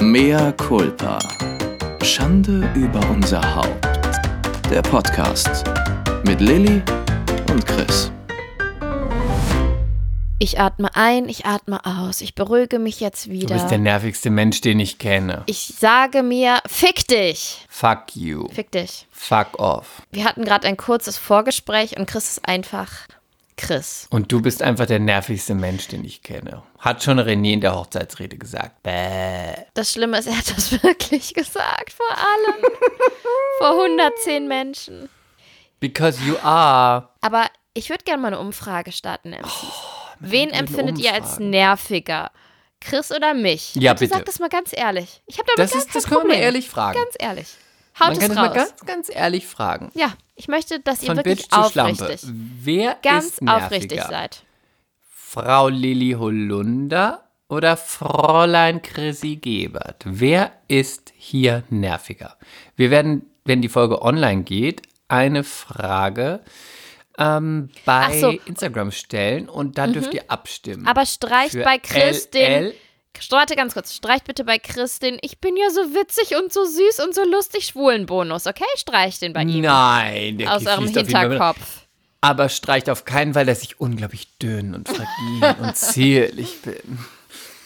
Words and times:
Mea 0.00 0.52
culpa. 0.52 1.18
Schande 2.02 2.70
über 2.74 3.00
unser 3.10 3.42
Haupt. 3.54 3.86
Der 4.70 4.82
Podcast 4.82 5.64
mit 6.24 6.40
Lilly 6.40 6.82
und 7.50 7.66
Chris. 7.66 8.10
Ich 10.40 10.60
atme 10.60 10.94
ein, 10.94 11.28
ich 11.28 11.46
atme 11.46 11.84
aus. 11.84 12.20
Ich 12.20 12.34
beruhige 12.36 12.78
mich 12.78 13.00
jetzt 13.00 13.26
Du 13.26 13.30
wieder. 13.30 13.54
bist 13.54 13.70
der 13.70 13.78
nervigste 13.78 14.30
Mensch, 14.30 14.60
den 14.60 14.78
ich 14.78 14.98
kenne. 14.98 15.42
ich 15.46 15.74
sage 15.78 16.22
mir, 16.22 16.58
fick 16.66 17.06
dich. 17.08 17.66
Fuck 17.68 18.14
you. 18.14 18.48
Fick 18.52 18.70
dich. 18.70 19.06
Fuck 19.10 19.58
off. 19.58 20.02
Wir 20.12 20.24
hatten 20.24 20.44
gerade 20.44 20.68
ein 20.68 20.76
kurzes 20.76 21.16
Vorgespräch 21.18 21.98
und 21.98 22.06
Chris 22.06 22.28
ist 22.36 22.48
einfach 22.48 22.90
Chris. 23.58 24.06
Und 24.10 24.32
du 24.32 24.40
bist 24.40 24.62
einfach 24.62 24.86
der 24.86 25.00
nervigste 25.00 25.54
Mensch, 25.54 25.88
den 25.88 26.04
ich 26.04 26.22
kenne. 26.22 26.62
Hat 26.78 27.02
schon 27.02 27.20
René 27.20 27.52
in 27.52 27.60
der 27.60 27.74
Hochzeitsrede 27.74 28.38
gesagt. 28.38 28.82
Bäh. 28.82 29.52
Das 29.74 29.92
Schlimme 29.92 30.18
ist, 30.18 30.26
er 30.26 30.38
hat 30.38 30.48
das 30.56 30.72
wirklich 30.82 31.34
gesagt, 31.34 31.92
vor 31.92 32.06
allem. 32.10 32.64
vor 33.58 33.70
110 33.82 34.48
Menschen. 34.48 35.10
Because 35.80 36.18
you 36.24 36.36
are. 36.42 37.08
Aber 37.20 37.46
ich 37.74 37.90
würde 37.90 38.04
gerne 38.04 38.22
mal 38.22 38.28
eine 38.28 38.38
Umfrage 38.38 38.92
starten, 38.92 39.30
MCs. 39.30 39.46
Oh, 39.62 40.14
Wen 40.20 40.50
empfindet 40.50 40.98
ihr 40.98 41.12
als 41.12 41.38
nerviger? 41.38 42.30
Chris 42.80 43.12
oder 43.12 43.34
mich? 43.34 43.74
Ja, 43.74 43.92
bitte. 43.92 44.04
bitte. 44.04 44.14
Sag 44.18 44.24
das 44.26 44.38
mal 44.38 44.48
ganz 44.48 44.70
ehrlich. 44.72 45.20
Ich 45.26 45.38
habe 45.38 45.48
damit 45.54 45.58
Das, 45.58 45.72
gar 45.72 45.86
ist, 45.86 45.94
das 45.94 46.04
können 46.06 46.28
wir 46.28 46.36
ehrlich 46.36 46.68
fragen. 46.68 46.98
Ganz 46.98 47.14
ehrlich. 47.18 47.48
Haut 48.00 48.08
Man 48.08 48.18
kann 48.18 48.22
es 48.22 48.28
das 48.28 48.36
mal 48.36 48.46
raus. 48.46 48.54
ganz, 48.56 48.86
ganz 48.86 49.10
ehrlich 49.14 49.46
fragen. 49.46 49.90
Ja, 49.94 50.12
ich 50.36 50.48
möchte, 50.48 50.80
dass 50.80 51.02
ihr 51.02 51.08
Von 51.08 51.16
wirklich 51.16 51.48
Bitch 51.48 51.56
aufrichtig, 51.56 52.20
Wer 52.24 52.96
ganz 53.02 53.38
aufrichtig 53.44 54.02
seid. 54.02 54.42
Frau 55.10 55.68
Lilly 55.68 56.12
Holunder 56.12 57.28
oder 57.48 57.76
Fräulein 57.76 58.82
Chrissy 58.82 59.36
Gebert? 59.36 60.04
Wer 60.04 60.52
ist 60.68 61.12
hier 61.16 61.64
nerviger? 61.70 62.36
Wir 62.76 62.90
werden, 62.90 63.22
wenn 63.44 63.62
die 63.62 63.68
Folge 63.68 64.02
online 64.02 64.42
geht, 64.42 64.82
eine 65.08 65.44
Frage 65.44 66.40
ähm, 67.18 67.70
bei 67.84 68.20
so. 68.20 68.30
Instagram 68.30 68.92
stellen 68.92 69.48
und 69.48 69.76
da 69.78 69.86
dürft 69.86 70.14
ihr 70.14 70.30
abstimmen. 70.30 70.86
Aber 70.86 71.04
streicht 71.04 71.62
bei 71.62 71.78
Chris 71.78 72.28
LL 72.32 72.70
den. 72.70 72.72
Warte 73.30 73.56
ganz 73.56 73.74
kurz. 73.74 73.94
Streicht 73.94 74.24
bitte 74.24 74.44
bei 74.44 74.58
Chris 74.58 74.98
den. 74.98 75.18
Ich 75.22 75.38
bin 75.38 75.56
ja 75.56 75.70
so 75.70 75.80
witzig 75.94 76.36
und 76.36 76.52
so 76.52 76.64
süß 76.64 77.00
und 77.04 77.14
so 77.14 77.24
lustig 77.24 77.66
schwulen 77.66 78.06
Bonus, 78.06 78.46
okay? 78.46 78.64
Streicht 78.76 79.22
den 79.22 79.32
bei 79.32 79.42
ihm. 79.42 79.62
Nein, 79.62 80.38
der 80.38 80.54
Aus 80.54 80.66
eurem. 80.66 80.88
Hinterkopf. 80.88 81.86
Aber 82.20 82.48
streicht 82.48 82.90
auf 82.90 83.04
keinen 83.04 83.34
Fall, 83.34 83.46
dass 83.46 83.62
ich 83.62 83.80
unglaublich 83.80 84.36
dünn 84.38 84.74
und 84.74 84.88
fragil 84.88 85.56
und 85.62 85.76
zierlich 85.76 86.60
bin. 86.62 86.98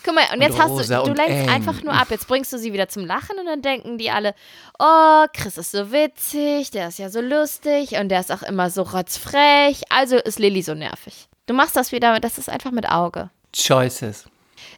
Guck 0.04 0.14
mal, 0.14 0.24
und 0.34 0.42
jetzt 0.42 0.58
hast 0.58 0.90
du, 0.90 0.94
du 0.94 1.02
und 1.02 1.16
lenkst 1.16 1.42
eng. 1.42 1.48
einfach 1.48 1.82
nur 1.82 1.94
ab. 1.94 2.08
Jetzt 2.10 2.26
bringst 2.26 2.52
du 2.52 2.58
sie 2.58 2.72
wieder 2.72 2.88
zum 2.88 3.06
Lachen 3.06 3.38
und 3.38 3.46
dann 3.46 3.62
denken 3.62 3.98
die 3.98 4.10
alle, 4.10 4.34
oh, 4.78 5.24
Chris 5.32 5.58
ist 5.58 5.70
so 5.70 5.92
witzig, 5.92 6.72
der 6.72 6.88
ist 6.88 6.98
ja 6.98 7.08
so 7.08 7.20
lustig 7.20 7.92
und 7.92 8.08
der 8.08 8.20
ist 8.20 8.32
auch 8.32 8.42
immer 8.42 8.68
so 8.68 8.82
rotzfrech. 8.82 9.82
Also 9.90 10.16
ist 10.16 10.38
Lilly 10.38 10.62
so 10.62 10.74
nervig. 10.74 11.28
Du 11.46 11.54
machst 11.54 11.76
das 11.76 11.92
wieder, 11.92 12.18
das 12.18 12.38
ist 12.38 12.48
einfach 12.48 12.72
mit 12.72 12.88
Auge. 12.88 13.30
Choices. 13.54 14.24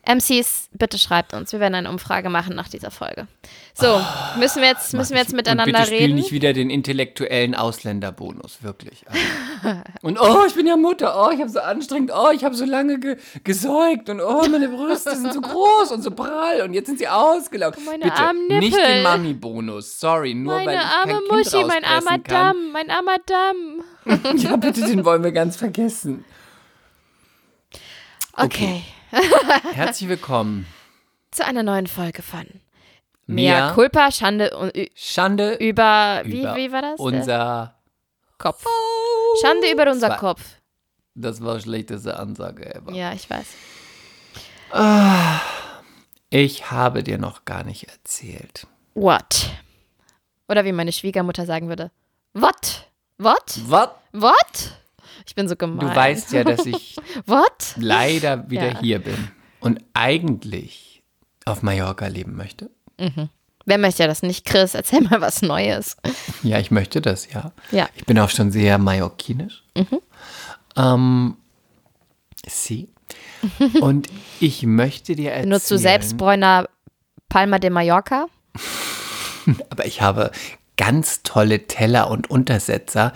MCs, 0.06 0.69
bitte 0.72 0.98
schreibt 0.98 1.34
uns. 1.34 1.52
Wir 1.52 1.60
werden 1.60 1.74
eine 1.74 1.91
Umfrage 1.91 2.28
machen 2.28 2.55
nach 2.55 2.69
dieser 2.69 2.91
Folge. 2.91 3.27
So, 3.74 4.00
müssen 4.38 4.60
wir 4.62 4.69
jetzt, 4.69 4.92
müssen 4.94 5.12
wir 5.12 5.20
jetzt 5.20 5.33
miteinander 5.34 5.78
und 5.78 5.84
bitte 5.84 5.91
reden? 5.91 6.14
nicht 6.14 6.30
wieder 6.33 6.52
den 6.52 6.70
intellektuellen 6.70 7.55
Ausländerbonus, 7.55 8.62
wirklich. 8.62 9.05
Also. 9.08 9.82
Und 10.02 10.20
oh, 10.20 10.44
ich 10.47 10.55
bin 10.55 10.66
ja 10.66 10.77
Mutter, 10.77 11.14
oh, 11.16 11.30
ich 11.30 11.41
habe 11.41 11.50
so 11.50 11.60
anstrengend, 11.60 12.12
oh, 12.14 12.30
ich 12.32 12.44
habe 12.44 12.55
so 12.55 12.64
lange 12.64 13.00
ge 13.00 13.16
gesäugt 13.42 14.08
und 14.10 14.20
oh, 14.20 14.47
meine 14.48 14.69
Brüste 14.69 15.16
sind 15.16 15.32
so 15.32 15.41
groß 15.41 15.92
und 15.92 16.02
so 16.02 16.10
prall 16.10 16.62
und 16.62 16.75
jetzt 16.75 16.86
sind 16.86 16.98
sie 16.98 17.08
ausgelaugt. 17.08 17.78
meine 17.84 18.05
bitte, 18.05 18.16
armen 18.16 18.47
nicht 18.48 18.77
Nippel. 18.77 18.86
den 18.86 19.02
Mami-Bonus, 19.02 19.98
sorry, 19.98 20.34
nur 20.34 20.55
weil 20.55 20.66
Meine 20.66 20.78
ich 20.78 20.86
arme 20.86 21.12
kein 21.12 21.20
Kind 21.20 21.52
Muschi, 21.52 21.64
mein 21.64 21.84
armer 21.84 22.19
kann. 22.19 22.22
Damm, 22.25 22.72
mein 22.72 22.91
armer 22.91 23.16
Damm. 23.27 23.84
Ja, 24.36 24.56
bitte, 24.56 24.82
den 24.82 25.04
wollen 25.04 25.25
wir 25.25 25.32
ganz 25.32 25.56
vergessen. 25.56 26.25
Okay, 28.37 28.82
Herzlich 29.72 30.08
willkommen. 30.08 30.66
zu 31.30 31.44
einer 31.44 31.62
neuen 31.62 31.86
Folge 31.86 32.22
von 32.22 32.47
Mea 33.26 33.72
Culpa, 33.72 34.10
Schande 34.10 34.50
Schande 34.94 35.54
über, 35.54 36.22
wie, 36.25 36.41
über 36.41 36.56
wie 36.56 36.72
war 36.72 36.82
das? 36.82 36.98
Unser... 37.00 37.75
Kopf. 38.38 38.64
Schande 39.41 39.70
über 39.70 39.91
unser 39.91 40.08
Zwei. 40.08 40.16
Kopf. 40.16 40.42
Das 41.14 41.42
war 41.42 41.60
schlechteste 41.60 42.19
Ansage 42.19 42.75
ever. 42.75 42.92
Ja, 42.92 43.12
ich 43.12 43.30
weiß. 43.30 43.47
Ich 46.31 46.70
habe 46.72 47.04
dir 47.04 47.19
noch 47.19 47.44
gar 47.44 47.62
nicht 47.62 47.84
erzählt. 47.88 48.66
What? 48.94 49.50
Oder 50.48 50.64
wie 50.64 50.72
meine 50.72 50.92
Schwiegermutter 50.92 51.46
sagen 51.46 51.69
würde. 51.69 51.92
What? 52.32 52.88
What? 53.19 53.60
Was? 53.69 53.91
What? 54.12 54.72
Ich 55.27 55.35
bin 55.35 55.49
so 55.49 55.57
gemein. 55.57 55.79
Du 55.89 55.95
weißt 55.95 56.33
ja, 56.33 56.45
dass 56.45 56.67
ich 56.67 56.97
What? 57.27 57.75
leider 57.77 58.49
wieder 58.51 58.73
Ja. 58.73 58.81
hier 58.81 58.99
bin 58.99 59.31
und 59.61 59.81
eigentlich 59.95 61.03
auf 61.45 61.62
Mallorca 61.62 62.07
leben 62.07 62.37
möchte. 62.37 62.71
Wer 63.67 63.79
möchte 63.79 64.03
ja 64.03 64.07
das 64.07 64.23
nicht? 64.23 64.45
Chris, 64.45 64.75
erzähl 64.75 65.01
mal 65.03 65.21
was 65.21 65.43
Neues. 65.43 65.97
Ja, 66.43 66.59
ich 66.59 66.71
möchte 66.71 67.01
das, 67.01 67.33
ja. 67.33 67.53
Ja. 67.71 67.89
Ich 67.97 68.05
bin 68.05 68.19
auch 68.19 68.31
schon 68.31 68.51
sehr 68.53 68.79
mallorquinisch. 68.79 69.65
Mhm. 69.77 70.01
Ähm, 70.77 71.37
sie. 72.47 72.89
Und 73.81 74.09
ich 74.41 74.62
möchte 74.65 75.17
dir 75.17 75.31
erzählen. 75.31 75.49
Benutzt 75.51 75.71
du 75.71 75.79
Selbstbräuner 75.79 76.69
Palma 77.29 77.59
de 77.59 77.71
Mallorca? 77.71 78.27
Aber 79.71 79.87
ich 79.87 80.01
habe 80.01 80.31
ganz 80.77 81.23
tolle 81.23 81.67
Teller 81.67 82.11
und 82.11 82.31
Untersetzer 82.31 83.12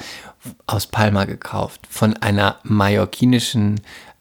aus 0.67 0.87
Palma 0.87 1.25
gekauft. 1.25 1.81
Von 1.89 2.17
einer 2.17 2.59
mallorquinischen 2.63 3.81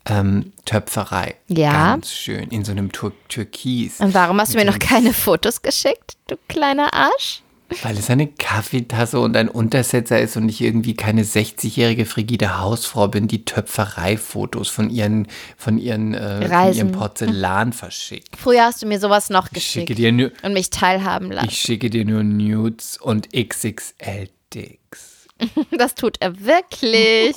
ähm, 0.10 0.54
Töpferei. 0.66 1.36
Ja. 1.48 1.92
Ganz 1.92 2.12
schön. 2.12 2.50
In 2.50 2.64
so 2.66 2.72
einem 2.72 2.92
Tur 2.92 3.14
Türkis. 3.28 4.00
Und 4.00 4.14
warum 4.14 4.40
hast 4.40 4.54
du 4.54 4.58
mir 4.58 4.66
noch 4.66 4.80
keine 4.80 5.14
Fotos 5.14 5.62
geschickt, 5.62 6.18
du 6.28 6.36
kleiner 6.48 6.94
Arsch? 6.94 7.42
Weil 7.84 7.98
es 7.98 8.10
eine 8.10 8.28
Kaffeetasse 8.28 9.20
und 9.20 9.36
ein 9.36 9.50
Untersetzer 9.50 10.22
ist 10.22 10.38
und 10.38 10.48
ich 10.48 10.62
irgendwie 10.62 10.94
keine 10.94 11.24
60-jährige 11.24 12.06
frigide 12.06 12.60
Hausfrau 12.60 13.10
bin, 13.10 13.28
die 13.28 13.44
Töpfereifotos 13.44 14.70
von 14.70 14.90
ihren, 14.90 15.28
von 15.58 15.78
ihren, 15.78 16.14
äh, 16.14 16.48
von 16.48 16.74
ihrem 16.74 16.92
Porzellan 16.94 17.74
verschickt. 17.74 18.38
Früher 18.38 18.64
hast 18.64 18.82
du 18.82 18.86
mir 18.86 19.02
sowas 19.02 19.30
noch 19.30 19.50
Ich 19.54 19.66
schicke 19.66 19.96
geschickt 19.96 20.18
dir 20.18 20.32
und 20.44 20.54
mich 20.54 20.70
teilhaben 20.70 21.30
lassen. 21.30 21.50
ich 21.50 21.60
schicke 21.60 21.90
dir 21.90 22.06
nur 22.06 22.24
Nudes 22.24 22.98
und 22.98 23.34
XXL-Dicks. 23.34 25.07
Das 25.78 25.96
tut 25.96 26.18
er 26.20 26.40
wirklich. 26.40 27.36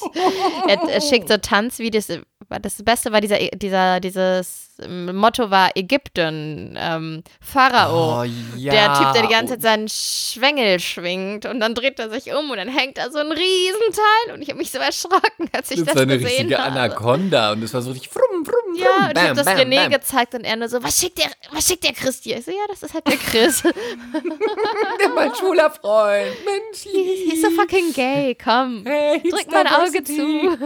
er, 0.67 0.89
er 0.89 1.01
schickt 1.01 1.29
so 1.29 1.37
Tanzvideos. 1.37 2.09
Das 2.49 2.83
Beste 2.83 3.13
war 3.13 3.21
dieser, 3.21 3.39
dieser, 3.39 4.01
dieses 4.01 4.70
Motto 4.89 5.51
war 5.51 5.71
Ägypten, 5.77 6.77
ähm, 6.79 7.23
Pharao. 7.41 8.23
Oh, 8.23 8.25
ja. 8.57 8.73
Der 8.73 8.95
Typ, 8.95 9.13
der 9.13 9.23
die 9.23 9.29
ganze 9.29 9.55
Zeit 9.55 9.63
seinen 9.63 9.89
Schwengel 9.89 10.81
schwingt 10.81 11.47
und 11.47 11.61
dann 11.61 11.75
dreht 11.75 11.99
er 11.99 12.11
sich 12.11 12.33
um 12.33 12.51
und 12.51 12.57
dann 12.57 12.69
hängt 12.69 12.99
da 12.99 13.11
so 13.11 13.19
ein 13.19 13.33
Riesenteil 13.33 14.35
und 14.35 14.43
ich 14.43 14.49
habe 14.49 14.59
mich 14.59 14.71
so 14.71 14.79
erschrocken, 14.79 15.49
als 15.53 15.71
ich 15.71 15.79
Das 15.79 15.87
das, 15.87 15.95
war 15.97 16.03
eine 16.03 16.19
gesehen 16.19 16.47
richtige 16.47 16.59
habe. 16.59 16.73
Anaconda 16.81 17.53
und 17.53 17.63
das 17.63 17.73
war 17.75 17.83
so 17.83 17.91
richtig 17.91 18.11
frum, 18.11 18.45
frum, 18.45 18.45
frum. 18.45 18.75
Ja, 18.77 19.07
und 19.09 19.17
ich 19.17 19.23
habe 19.23 19.35
das 19.35 19.45
bam, 19.47 19.57
René 19.59 19.77
bam. 19.77 19.91
gezeigt 19.91 20.35
und 20.35 20.45
er 20.45 20.57
nur 20.57 20.69
so, 20.69 20.83
was 20.83 20.99
schickt 20.99 21.19
der, 21.19 21.31
was 21.53 21.67
schickt 21.67 21.85
der 21.85 21.93
Chris 21.93 22.21
dir? 22.21 22.39
Ich 22.39 22.45
so, 22.45 22.51
ja, 22.51 22.67
das 22.69 22.83
ist 22.83 22.95
halt 22.95 23.07
der 23.07 23.17
Chris. 23.17 23.63
mein 25.15 25.35
schwuler 25.35 25.71
Freund. 25.71 26.31
Mensch, 26.45 26.83
He's, 26.83 27.33
he's 27.33 27.43
so 27.43 27.51
fucking 27.51 27.93
gay, 27.93 28.37
komm. 28.43 28.85
Hey, 28.87 29.21
Drück 29.21 29.51
mein 29.51 29.67
Auge 29.67 30.03
zu. 30.03 30.13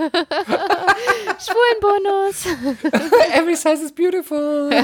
Schwulenbonus. 1.44 2.46
Every 3.32 3.56
size 3.56 3.82
is 3.82 3.90
beautiful. 3.92 4.03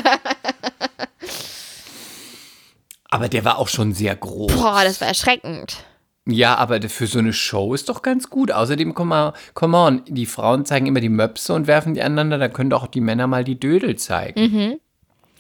Aber 3.11 3.29
der 3.29 3.45
war 3.45 3.59
auch 3.59 3.69
schon 3.69 3.93
sehr 3.93 4.15
groß. 4.15 4.53
Boah, 4.53 4.83
das 4.85 5.01
war 5.01 5.09
erschreckend. 5.09 5.85
Ja, 6.27 6.55
aber 6.57 6.81
für 6.89 7.07
so 7.09 7.19
eine 7.19 7.33
Show 7.33 7.75
ist 7.75 7.89
doch 7.89 8.03
ganz 8.03 8.31
gut. 8.31 8.53
Außerdem, 8.53 8.95
komm 8.95 9.09
mal, 9.09 9.33
come 9.55 9.77
on, 9.77 10.03
die 10.07 10.27
Frauen 10.27 10.65
zeigen 10.65 10.87
immer 10.87 11.01
die 11.01 11.09
Möpse 11.09 11.53
und 11.55 11.67
werfen 11.67 11.95
die 11.95 12.03
aneinander, 12.03 12.39
da 12.39 12.49
können 12.49 12.71
doch 12.71 12.85
auch 12.85 12.89
die 12.89 13.01
Männer 13.01 13.27
mal 13.27 13.43
die 13.43 13.59
Dödel 13.59 13.97
zeigen. 13.97 14.79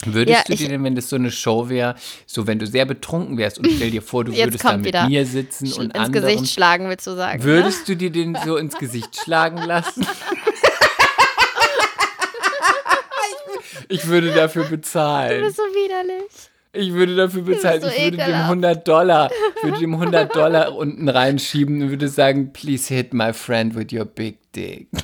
Würdest 0.04 0.38
Ja, 0.38 0.42
du 0.48 0.56
dir 0.56 0.68
denn, 0.70 0.82
wenn 0.82 0.94
das 0.96 1.10
so 1.10 1.16
eine 1.16 1.30
Show 1.30 1.68
wäre, 1.68 1.94
so 2.26 2.46
wenn 2.46 2.58
du 2.58 2.66
sehr 2.66 2.86
betrunken 2.86 3.36
wärst 3.36 3.58
und 3.58 3.70
stell 3.70 3.90
dir 3.90 4.00
vor, 4.02 4.24
du 4.24 4.32
würdest 4.36 4.64
da 4.64 4.70
kommt 4.70 4.78
mit 4.82 4.94
wieder. 4.94 5.06
mir 5.06 5.26
sitzen 5.26 5.66
Sch- 5.66 5.76
und 5.78 5.84
ins 5.94 5.94
anderen, 6.06 6.36
Gesicht 6.36 6.52
schlagen, 6.54 6.88
willst 6.88 7.06
du 7.06 7.14
sagen. 7.14 7.38
ne? 7.38 7.44
würdest 7.44 7.86
du 7.88 7.94
dir 7.96 8.10
den 8.10 8.36
so 8.44 8.56
ins 8.56 8.76
Gesicht 8.78 9.14
schlagen 9.14 9.58
lassen? 9.58 10.04
Ich 13.90 14.06
würde 14.06 14.32
dafür 14.32 14.64
Du 14.64 14.70
bezahlen. 14.70 15.42
bist 15.42 15.56
so 15.56 15.62
widerlich. 15.62 16.30
Ich 16.72 16.92
würde 16.92 17.16
dafür 17.16 17.42
bezahlen. 17.42 17.80
so 17.82 17.88
ich 17.88 17.94
würde 18.04 18.10
dem 18.16 18.20
ekelhaft. 18.20 18.44
100 18.44 18.88
Dollar, 18.88 19.30
ich 19.56 19.62
würde 19.64 19.78
dem 19.80 19.94
100 19.94 20.34
Dollar 20.36 20.74
unten 20.76 21.08
reinschieben 21.08 21.82
und 21.82 21.90
würde 21.90 22.08
sagen, 22.08 22.52
please 22.52 22.94
hit 22.94 23.12
my 23.12 23.32
friend 23.32 23.74
with 23.74 23.88
your 23.92 24.04
big 24.04 24.38
dick. 24.52 24.88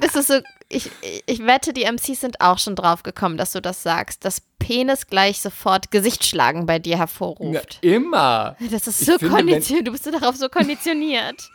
Das 0.00 0.14
ist 0.16 0.26
so, 0.28 0.40
ich, 0.68 0.90
ich 1.26 1.46
wette, 1.46 1.72
die 1.72 1.84
MCs 1.84 2.20
sind 2.20 2.40
auch 2.40 2.58
schon 2.58 2.74
drauf 2.76 3.02
gekommen, 3.02 3.36
dass 3.36 3.52
du 3.52 3.60
das 3.60 3.82
sagst, 3.82 4.24
dass 4.24 4.40
Penis 4.58 5.06
gleich 5.06 5.40
sofort 5.40 5.90
Gesichtsschlagen 5.90 6.66
bei 6.66 6.78
dir 6.78 6.92
Ja, 6.92 6.98
hervorruft. 6.98 7.78
immer. 7.82 8.56
Das 8.70 8.86
ist 8.86 9.02
Ich 9.02 9.06
so 9.06 9.18
konditioniert, 9.18 9.86
du 9.86 9.92
bist 9.92 10.06
darauf 10.06 10.36
so 10.36 10.48
konditioniert. 10.48 11.50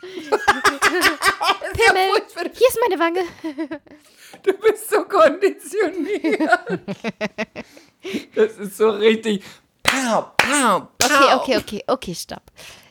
Pimmel, 1.72 2.52
hier 2.52 2.68
ist 2.68 2.78
meine 2.88 3.00
Wange. 3.00 3.20
Du 4.44 4.52
bist 4.54 4.88
so 4.88 5.02
konditioniert. 5.04 6.48
Das 8.34 8.52
ist 8.58 8.76
so 8.76 8.90
richtig. 8.90 9.42
Pow, 9.82 10.26
pow, 10.36 10.82
pow. 10.98 11.10
Okay, 11.10 11.34
okay, 11.34 11.56
okay, 11.58 11.84
okay, 11.88 12.14
stopp. 12.14 12.44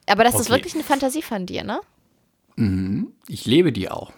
Aber 0.06 0.26
das 0.26 0.36
ist 0.36 0.42
Okay. 0.42 0.52
wirklich 0.52 0.76
eine 0.76 0.84
Fantasie 0.84 1.22
von 1.22 1.46
dir, 1.46 1.64
ne? 1.64 1.80
Ich 3.30 3.46
lebe 3.46 3.72
die 3.72 3.90
auch. 3.90 4.12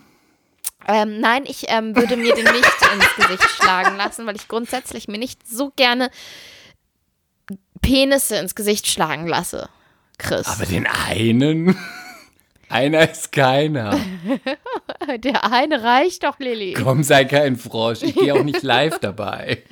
Ähm, 0.87 1.19
nein, 1.19 1.43
ich 1.45 1.65
ähm, 1.67 1.95
würde 1.95 2.17
mir 2.17 2.33
den 2.33 2.45
nicht 2.45 2.55
ins 2.93 3.15
Gesicht 3.15 3.49
schlagen 3.51 3.97
lassen, 3.97 4.25
weil 4.25 4.35
ich 4.35 4.47
grundsätzlich 4.47 5.07
mir 5.07 5.17
nicht 5.17 5.47
so 5.47 5.71
gerne 5.75 6.09
Penisse 7.81 8.37
ins 8.37 8.55
Gesicht 8.55 8.87
schlagen 8.87 9.27
lasse. 9.27 9.69
Chris. 10.17 10.47
Aber 10.47 10.65
den 10.65 10.87
einen. 10.87 11.75
Einer 12.69 13.09
ist 13.11 13.33
keiner. 13.33 13.99
Der 15.17 15.51
eine 15.51 15.83
reicht 15.83 16.23
doch, 16.23 16.39
Lilly. 16.39 16.73
Komm, 16.73 17.03
sei 17.03 17.25
kein 17.25 17.57
Frosch. 17.57 18.01
Ich 18.01 18.15
gehe 18.15 18.33
auch 18.33 18.43
nicht 18.43 18.63
live 18.63 18.97
dabei. 18.99 19.63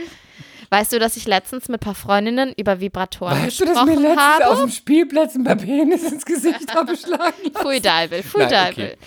Weißt 0.71 0.93
du, 0.93 0.99
dass 0.99 1.17
ich 1.17 1.25
letztens 1.25 1.67
mit 1.67 1.81
ein 1.81 1.83
paar 1.83 1.95
Freundinnen 1.95 2.53
über 2.55 2.79
Vibratoren 2.79 3.41
Weißt 3.43 3.59
du, 3.59 3.65
dass 3.65 3.73
gesprochen 3.73 4.01
mir 4.01 4.09
letztens 4.09 4.21
habe? 4.21 4.47
auf 4.49 4.59
dem 4.59 4.69
Spielplatz 4.69 5.35
ein 5.35 5.43
paar 5.43 5.55
Penis 5.55 6.03
ins 6.11 6.25
Gesicht 6.25 6.73
habe 6.75 6.95
schlagen 6.95 7.33
lassen? 7.43 7.55
Pfui 7.55 7.81
Deibel, 7.81 8.21
pfui 8.21 8.41
Nein, 8.41 8.49
Deibel. 8.51 8.85
okay. 8.85 8.97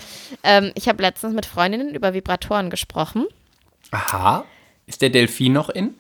Ähm, 0.43 0.73
ich 0.75 0.89
habe 0.89 1.01
letztens 1.03 1.35
mit 1.35 1.47
Freundinnen 1.47 1.95
über 1.95 2.15
Vibratoren 2.15 2.69
gesprochen. 2.69 3.27
Aha. 3.93 4.45
Ist 4.87 5.03
der 5.03 5.11
Delfin 5.11 5.53
noch 5.53 5.69
in? 5.69 5.95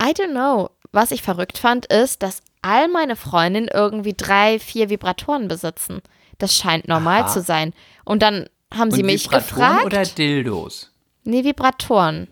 I 0.00 0.10
don't 0.10 0.30
know. 0.30 0.70
Was 0.92 1.10
ich 1.10 1.22
verrückt 1.22 1.58
fand, 1.58 1.86
ist, 1.86 2.22
dass 2.22 2.42
all 2.62 2.86
meine 2.88 3.16
Freundinnen 3.16 3.68
irgendwie 3.72 4.14
drei, 4.16 4.60
vier 4.60 4.88
Vibratoren 4.88 5.48
besitzen. 5.48 6.00
Das 6.38 6.54
scheint 6.56 6.86
normal 6.86 7.22
Aha. 7.22 7.28
zu 7.28 7.40
sein. 7.42 7.72
Und 8.04 8.22
dann 8.22 8.48
haben 8.72 8.90
sie 8.92 9.00
Und 9.00 9.06
mich 9.06 9.24
Vibratoren 9.24 9.48
gefragt. 9.48 9.86
oder 9.86 10.04
Dildos? 10.04 10.90
nee, 11.24 11.42
Vibratoren. 11.42 12.28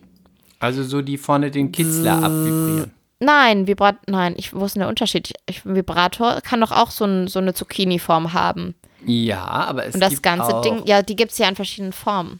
Also 0.63 0.83
so 0.83 1.01
die 1.01 1.17
vorne 1.17 1.51
den 1.51 1.71
Kitzler 1.71 2.23
abvibrieren. 2.23 2.91
Nein, 3.19 3.67
Vibrat 3.67 3.95
nein, 4.07 4.33
ich, 4.37 4.53
wo 4.53 4.65
ist 4.65 4.75
denn 4.75 4.81
der 4.81 4.89
Unterschied? 4.89 5.31
Ich, 5.45 5.63
ein 5.65 5.75
Vibrator 5.75 6.41
kann 6.41 6.59
doch 6.61 6.71
auch 6.71 6.91
so, 6.91 7.05
ein, 7.05 7.27
so 7.27 7.39
eine 7.39 7.53
Zucchini-Form 7.53 8.33
haben. 8.33 8.75
Ja, 9.05 9.43
aber 9.43 9.85
es 9.85 9.95
Und 9.95 10.01
das 10.01 10.21
ganze 10.21 10.61
Ding, 10.61 10.81
ja, 10.85 11.01
die 11.01 11.15
gibt 11.15 11.31
es 11.31 11.37
ja 11.37 11.47
in 11.49 11.55
verschiedenen 11.55 11.93
Formen. 11.93 12.39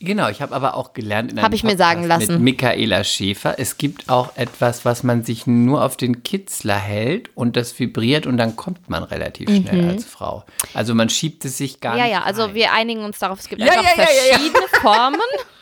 Genau, 0.00 0.28
ich 0.28 0.42
habe 0.42 0.54
aber 0.54 0.74
auch 0.76 0.94
gelernt 0.94 1.30
in 1.30 1.38
einem 1.38 1.44
Hab 1.46 1.54
ich 1.54 1.62
mir 1.62 1.76
sagen 1.76 2.04
lassen. 2.04 2.42
mit 2.42 2.60
Michaela 2.60 3.04
Schäfer, 3.04 3.54
es 3.58 3.78
gibt 3.78 4.08
auch 4.10 4.36
etwas, 4.36 4.84
was 4.84 5.04
man 5.04 5.22
sich 5.22 5.46
nur 5.46 5.84
auf 5.84 5.96
den 5.96 6.24
Kitzler 6.24 6.74
hält 6.76 7.30
und 7.36 7.56
das 7.56 7.78
vibriert 7.78 8.26
und 8.26 8.36
dann 8.36 8.56
kommt 8.56 8.90
man 8.90 9.04
relativ 9.04 9.48
schnell 9.48 9.88
als 9.88 10.04
Frau. 10.04 10.44
Also 10.74 10.94
man 10.96 11.08
schiebt 11.08 11.44
es 11.44 11.56
sich 11.56 11.80
gar 11.80 11.92
Mhm. 11.92 11.98
Ja, 12.00 12.04
nicht 12.06 12.12
ja, 12.14 12.22
also 12.24 12.42
rein. 12.46 12.54
wir 12.54 12.72
einigen 12.72 13.04
uns 13.04 13.18
darauf, 13.20 13.38
es 13.38 13.48
gibt 13.48 13.62
Ja, 13.62 13.68
einfach 13.72 13.84
ja, 13.96 14.02
ja, 14.02 14.08
ja, 14.10 14.26
ja. 14.32 14.34
verschiedene 14.38 14.66
Formen, 14.80 15.20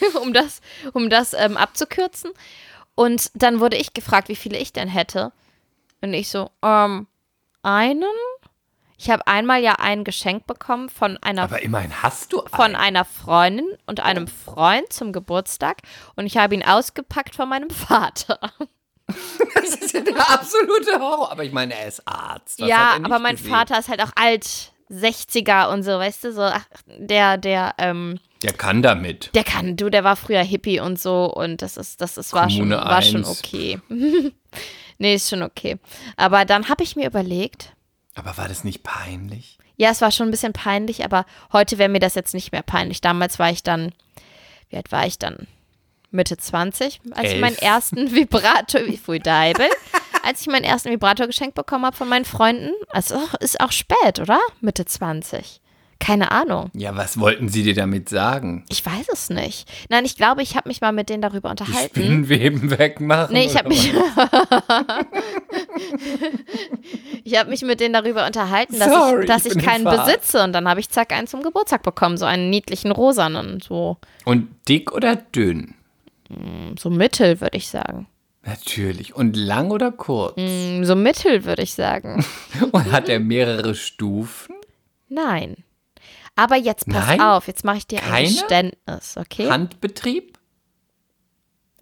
um 0.22 0.32
das, 0.32 0.60
um 0.92 1.10
das 1.10 1.32
ähm, 1.32 1.56
abzukürzen. 1.56 2.30
Und 2.94 3.30
dann 3.34 3.60
wurde 3.60 3.76
ich 3.76 3.92
gefragt, 3.94 4.28
wie 4.28 4.36
viele 4.36 4.58
ich 4.58 4.72
denn 4.72 4.88
hätte. 4.88 5.32
Und 6.00 6.12
ich 6.14 6.28
so, 6.28 6.50
ähm, 6.62 7.06
einen? 7.62 8.04
Ich 8.96 9.08
habe 9.08 9.26
einmal 9.26 9.62
ja 9.62 9.76
ein 9.78 10.04
Geschenk 10.04 10.46
bekommen 10.46 10.90
von 10.90 11.16
einer 11.22 11.44
Aber 11.44 11.62
immerhin 11.62 12.02
hast 12.02 12.34
du 12.34 12.42
von 12.48 12.60
einen. 12.60 12.76
einer 12.76 13.04
Freundin 13.06 13.66
und 13.86 14.00
einem 14.00 14.28
Freund 14.28 14.92
zum 14.92 15.12
Geburtstag 15.12 15.78
und 16.16 16.26
ich 16.26 16.36
habe 16.36 16.54
ihn 16.54 16.62
ausgepackt 16.62 17.34
von 17.34 17.48
meinem 17.48 17.70
Vater. 17.88 18.38
Das 19.54 19.74
ist 19.74 19.94
ja 19.94 20.00
der 20.02 20.30
absolute 20.30 21.00
Horror. 21.00 21.32
Aber 21.32 21.44
ich 21.44 21.52
meine, 21.52 21.74
er 21.74 21.88
ist 21.88 22.06
Arzt. 22.06 22.60
Was 22.60 22.68
ja, 22.68 22.96
er 22.98 23.04
aber 23.04 23.18
mein 23.18 23.36
gesehen? 23.36 23.50
Vater 23.50 23.78
ist 23.78 23.88
halt 23.88 24.02
auch 24.02 24.12
alt, 24.16 24.72
60er 24.90 25.72
und 25.72 25.82
so, 25.82 25.92
weißt 25.92 26.24
du, 26.24 26.32
so 26.32 26.42
ach, 26.42 26.66
der 26.86 27.38
der 27.38 27.74
ähm 27.78 28.18
Der 28.42 28.52
kann 28.52 28.82
damit. 28.82 29.30
der 29.34 29.44
kann, 29.44 29.76
du, 29.76 29.90
der 29.90 30.02
war 30.04 30.16
früher 30.16 30.42
Hippie 30.42 30.80
und 30.80 30.98
so 30.98 31.26
und 31.32 31.60
das 31.62 31.76
ist 31.76 32.00
das 32.00 32.16
ist 32.16 32.32
war 32.32 32.48
schon 32.48 32.70
war 32.70 33.02
schon 33.02 33.24
1. 33.24 33.28
okay. 33.28 33.78
nee, 34.98 35.14
ist 35.14 35.28
schon 35.28 35.42
okay. 35.42 35.78
Aber 36.16 36.44
dann 36.44 36.68
habe 36.68 36.82
ich 36.82 36.96
mir 36.96 37.06
überlegt, 37.06 37.74
Aber 38.14 38.36
war 38.38 38.48
das 38.48 38.64
nicht 38.64 38.82
peinlich? 38.82 39.58
Ja, 39.76 39.90
es 39.90 40.00
war 40.00 40.10
schon 40.10 40.28
ein 40.28 40.30
bisschen 40.30 40.52
peinlich, 40.52 41.04
aber 41.04 41.24
heute 41.52 41.78
wäre 41.78 41.88
mir 41.88 42.00
das 42.00 42.14
jetzt 42.14 42.34
nicht 42.34 42.52
mehr 42.52 42.62
peinlich. 42.62 43.00
Damals 43.00 43.38
war 43.38 43.50
ich 43.50 43.62
dann, 43.62 43.92
wie 44.68 44.76
alt 44.76 44.92
war 44.92 45.06
ich 45.06 45.18
dann? 45.18 45.46
Mitte 46.10 46.36
20, 46.36 47.00
als 47.12 47.28
ich 47.28 47.32
Elf. 47.34 47.40
meinen 47.40 47.56
ersten 47.56 48.10
Vibrator, 48.14 48.82
wie 48.86 49.18
Deibel, 49.20 49.68
als 50.22 50.40
ich 50.42 50.48
meinen 50.48 50.64
ersten 50.64 50.90
Vibrator 50.90 51.26
geschenkt 51.26 51.54
bekommen 51.54 51.86
habe 51.86 51.96
von 51.96 52.08
meinen 52.08 52.24
Freunden. 52.24 52.72
Also 52.88 53.20
ist 53.40 53.60
auch 53.60 53.72
spät, 53.72 54.18
oder? 54.20 54.40
Mitte 54.60 54.84
20. 54.84 55.59
Keine 56.00 56.30
Ahnung. 56.32 56.70
Ja, 56.74 56.96
was 56.96 57.20
wollten 57.20 57.48
sie 57.50 57.62
dir 57.62 57.74
damit 57.74 58.08
sagen? 58.08 58.64
Ich 58.70 58.84
weiß 58.84 59.06
es 59.12 59.28
nicht. 59.30 59.68
Nein, 59.90 60.04
ich 60.06 60.16
glaube, 60.16 60.42
ich 60.42 60.56
habe 60.56 60.68
mich 60.68 60.80
mal 60.80 60.92
mit 60.92 61.08
denen 61.10 61.20
darüber 61.22 61.50
Die 61.54 61.62
unterhalten. 61.62 61.90
Spinnenweben 62.00 62.70
wegmachen? 62.78 63.34
Nee, 63.34 63.44
ich 63.46 63.56
habe 63.56 63.68
mich. 63.68 63.92
ich 67.24 67.38
habe 67.38 67.50
mich 67.50 67.62
mit 67.62 67.80
denen 67.80 67.92
darüber 67.94 68.26
unterhalten, 68.26 68.78
dass 68.78 68.88
Sorry, 68.90 69.22
ich, 69.22 69.26
dass 69.28 69.46
ich 69.46 69.56
ich, 69.56 69.62
keinen 69.64 69.84
besitze. 69.84 70.42
Und 70.42 70.52
dann 70.52 70.68
habe 70.68 70.80
ich 70.80 70.88
zack 70.88 71.12
einen 71.12 71.26
zum 71.26 71.42
Geburtstag 71.42 71.82
bekommen, 71.82 72.16
so 72.16 72.24
einen 72.24 72.50
niedlichen 72.50 72.90
rosanen, 72.92 73.60
so, 73.60 73.98
Und 74.24 74.48
dick 74.68 74.92
oder 74.92 75.16
dünn? 75.16 75.74
so 76.78 76.90
mittel, 76.90 77.40
würde 77.40 77.56
ich 77.56 77.68
sagen. 77.68 78.06
Natürlich. 78.44 79.14
Und 79.16 79.36
lang 79.36 79.70
oder 79.72 79.90
kurz? 79.92 80.34
Mm, 80.36 80.84
So 80.84 80.94
mittel, 80.94 81.44
würde 81.44 81.62
ich 81.62 81.74
sagen. 81.74 82.24
Und 82.72 82.90
hat 82.92 83.08
er 83.08 83.18
mehrere 83.20 83.74
Stufen? 83.74 84.54
Nein. 85.08 85.56
Aber 86.40 86.56
jetzt 86.56 86.86
pass 86.86 87.06
Nein? 87.06 87.20
auf, 87.20 87.48
jetzt 87.48 87.64
mache 87.66 87.76
ich 87.76 87.86
dir 87.86 88.02
ein? 88.02 88.24
Geständnis, 88.24 89.18
okay? 89.18 89.50
Handbetrieb? 89.50 90.38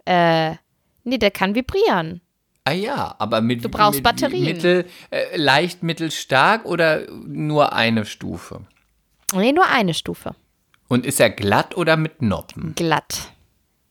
Äh, 0.03 0.55
nee, 1.05 1.17
der 1.17 1.31
kann 1.31 1.55
vibrieren. 1.55 2.19
Ah 2.65 2.73
ja, 2.73 3.15
aber 3.19 3.39
mit 3.39 3.63
Du 3.63 3.69
brauchst 3.69 3.95
mit, 3.99 4.03
Batterien. 4.03 4.43
Mittel, 4.43 4.85
äh, 5.11 5.37
leicht, 5.37 5.81
mittelstark 5.81 6.65
oder 6.65 7.09
nur 7.09 7.71
eine 7.71 8.05
Stufe? 8.05 8.65
Nee, 9.33 9.53
nur 9.53 9.65
eine 9.65 9.93
Stufe. 9.93 10.35
Und 10.89 11.05
ist 11.05 11.21
er 11.21 11.29
glatt 11.29 11.77
oder 11.77 11.95
mit 11.95 12.21
Noppen? 12.21 12.75
Glatt. 12.75 13.31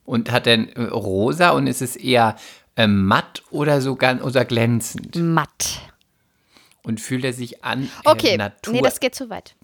Und 0.04 0.30
hat 0.30 0.46
er 0.46 0.58
äh, 0.76 0.82
rosa 0.82 1.48
und 1.52 1.66
ist 1.66 1.80
es 1.80 1.96
eher 1.96 2.36
äh, 2.76 2.86
matt 2.86 3.42
oder 3.50 3.80
so 3.80 3.96
ganz 3.96 4.22
oder 4.22 4.44
glänzend? 4.44 5.16
Matt. 5.16 5.80
Und 6.82 7.00
fühlt 7.00 7.24
er 7.24 7.32
sich 7.32 7.64
an 7.64 7.84
äh, 7.84 8.10
Okay, 8.10 8.36
Natur? 8.36 8.74
nee, 8.74 8.82
das 8.82 9.00
geht 9.00 9.14
zu 9.14 9.30
weit. 9.30 9.54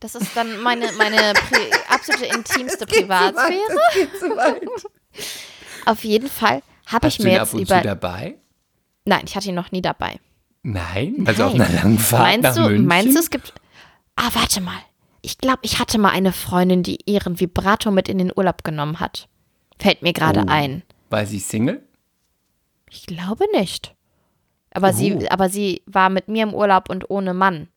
Das 0.00 0.14
ist 0.14 0.36
dann 0.36 0.60
meine, 0.62 0.92
meine 0.92 1.32
absolute 1.88 2.26
intimste 2.34 2.86
Privatsphäre. 2.86 3.78
Auf 5.86 6.04
jeden 6.04 6.28
Fall 6.28 6.62
habe 6.86 7.08
ich 7.08 7.18
mir 7.18 7.32
jetzt 7.32 7.40
ab 7.40 7.54
und 7.54 7.60
über. 7.62 7.76
zu 7.78 7.82
dabei? 7.82 8.36
Nein, 9.04 9.22
ich 9.26 9.34
hatte 9.36 9.48
ihn 9.48 9.54
noch 9.54 9.72
nie 9.72 9.82
dabei. 9.82 10.20
Nein, 10.62 11.24
also 11.26 11.44
auf 11.44 11.54
Nein. 11.54 11.68
einer 11.68 11.74
langen 11.82 11.98
Fahrt 11.98 12.22
Meinst 12.22 12.42
nach 12.44 12.54
du, 12.54 12.62
München? 12.70 12.86
meinst 12.86 13.14
du, 13.16 13.20
es 13.20 13.30
gibt. 13.30 13.52
Ah, 14.16 14.28
warte 14.34 14.60
mal. 14.60 14.78
Ich 15.22 15.38
glaube, 15.38 15.60
ich 15.62 15.78
hatte 15.78 15.98
mal 15.98 16.10
eine 16.10 16.32
Freundin, 16.32 16.82
die 16.82 16.98
ihren 17.06 17.40
Vibrator 17.40 17.92
mit 17.92 18.08
in 18.08 18.18
den 18.18 18.32
Urlaub 18.34 18.64
genommen 18.64 19.00
hat. 19.00 19.28
Fällt 19.78 20.02
mir 20.02 20.12
gerade 20.12 20.40
Oh. 20.40 20.48
ein. 20.48 20.82
War 21.10 21.24
sie 21.26 21.38
Single? 21.40 21.82
Ich 22.90 23.06
glaube 23.06 23.44
nicht. 23.52 23.94
Aber, 24.72 24.90
Oh. 24.90 24.92
sie, 24.92 25.30
aber 25.30 25.48
sie 25.48 25.82
war 25.86 26.10
mit 26.10 26.28
mir 26.28 26.42
im 26.42 26.54
Urlaub 26.54 26.90
und 26.90 27.08
ohne 27.10 27.34
Mann. 27.34 27.68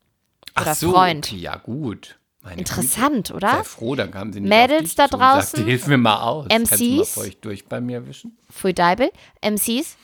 Oder 0.60 0.72
Ach 0.72 0.76
so, 0.76 0.92
Freund. 0.92 1.28
okay, 1.28 1.38
ja 1.38 1.56
gut. 1.58 2.18
Meine 2.44 2.58
Interessant, 2.60 3.28
Güte. 3.28 3.34
oder? 3.36 3.50
Sei 3.58 3.64
froh, 3.64 3.96
dann 3.96 4.10
kamen 4.12 4.34
sie 4.34 4.40
nicht 4.40 4.50
Mädels 4.50 4.96
da 4.96 5.04
und 5.06 5.12
sagte, 5.12 5.18
draußen, 5.18 5.66
hilf 5.66 5.86
mir 5.88 5.98
mal 5.98 6.22
aus. 6.22 6.48
Kannst 6.50 6.72
du 6.80 6.84
mal 6.84 6.98
MCs? 7.02 7.14
feucht 7.14 7.46
durch 7.46 7.66
bei 7.68 7.80
mir 7.82 8.08
wischen? 8.08 8.36
Pfui 8.52 8.74
Deibel, 8.74 9.12
MCs, 9.42 9.96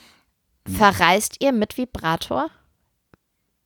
verreist 0.76 1.36
ihr 1.40 1.52
mit 1.52 1.76
Vibrator? 1.76 2.48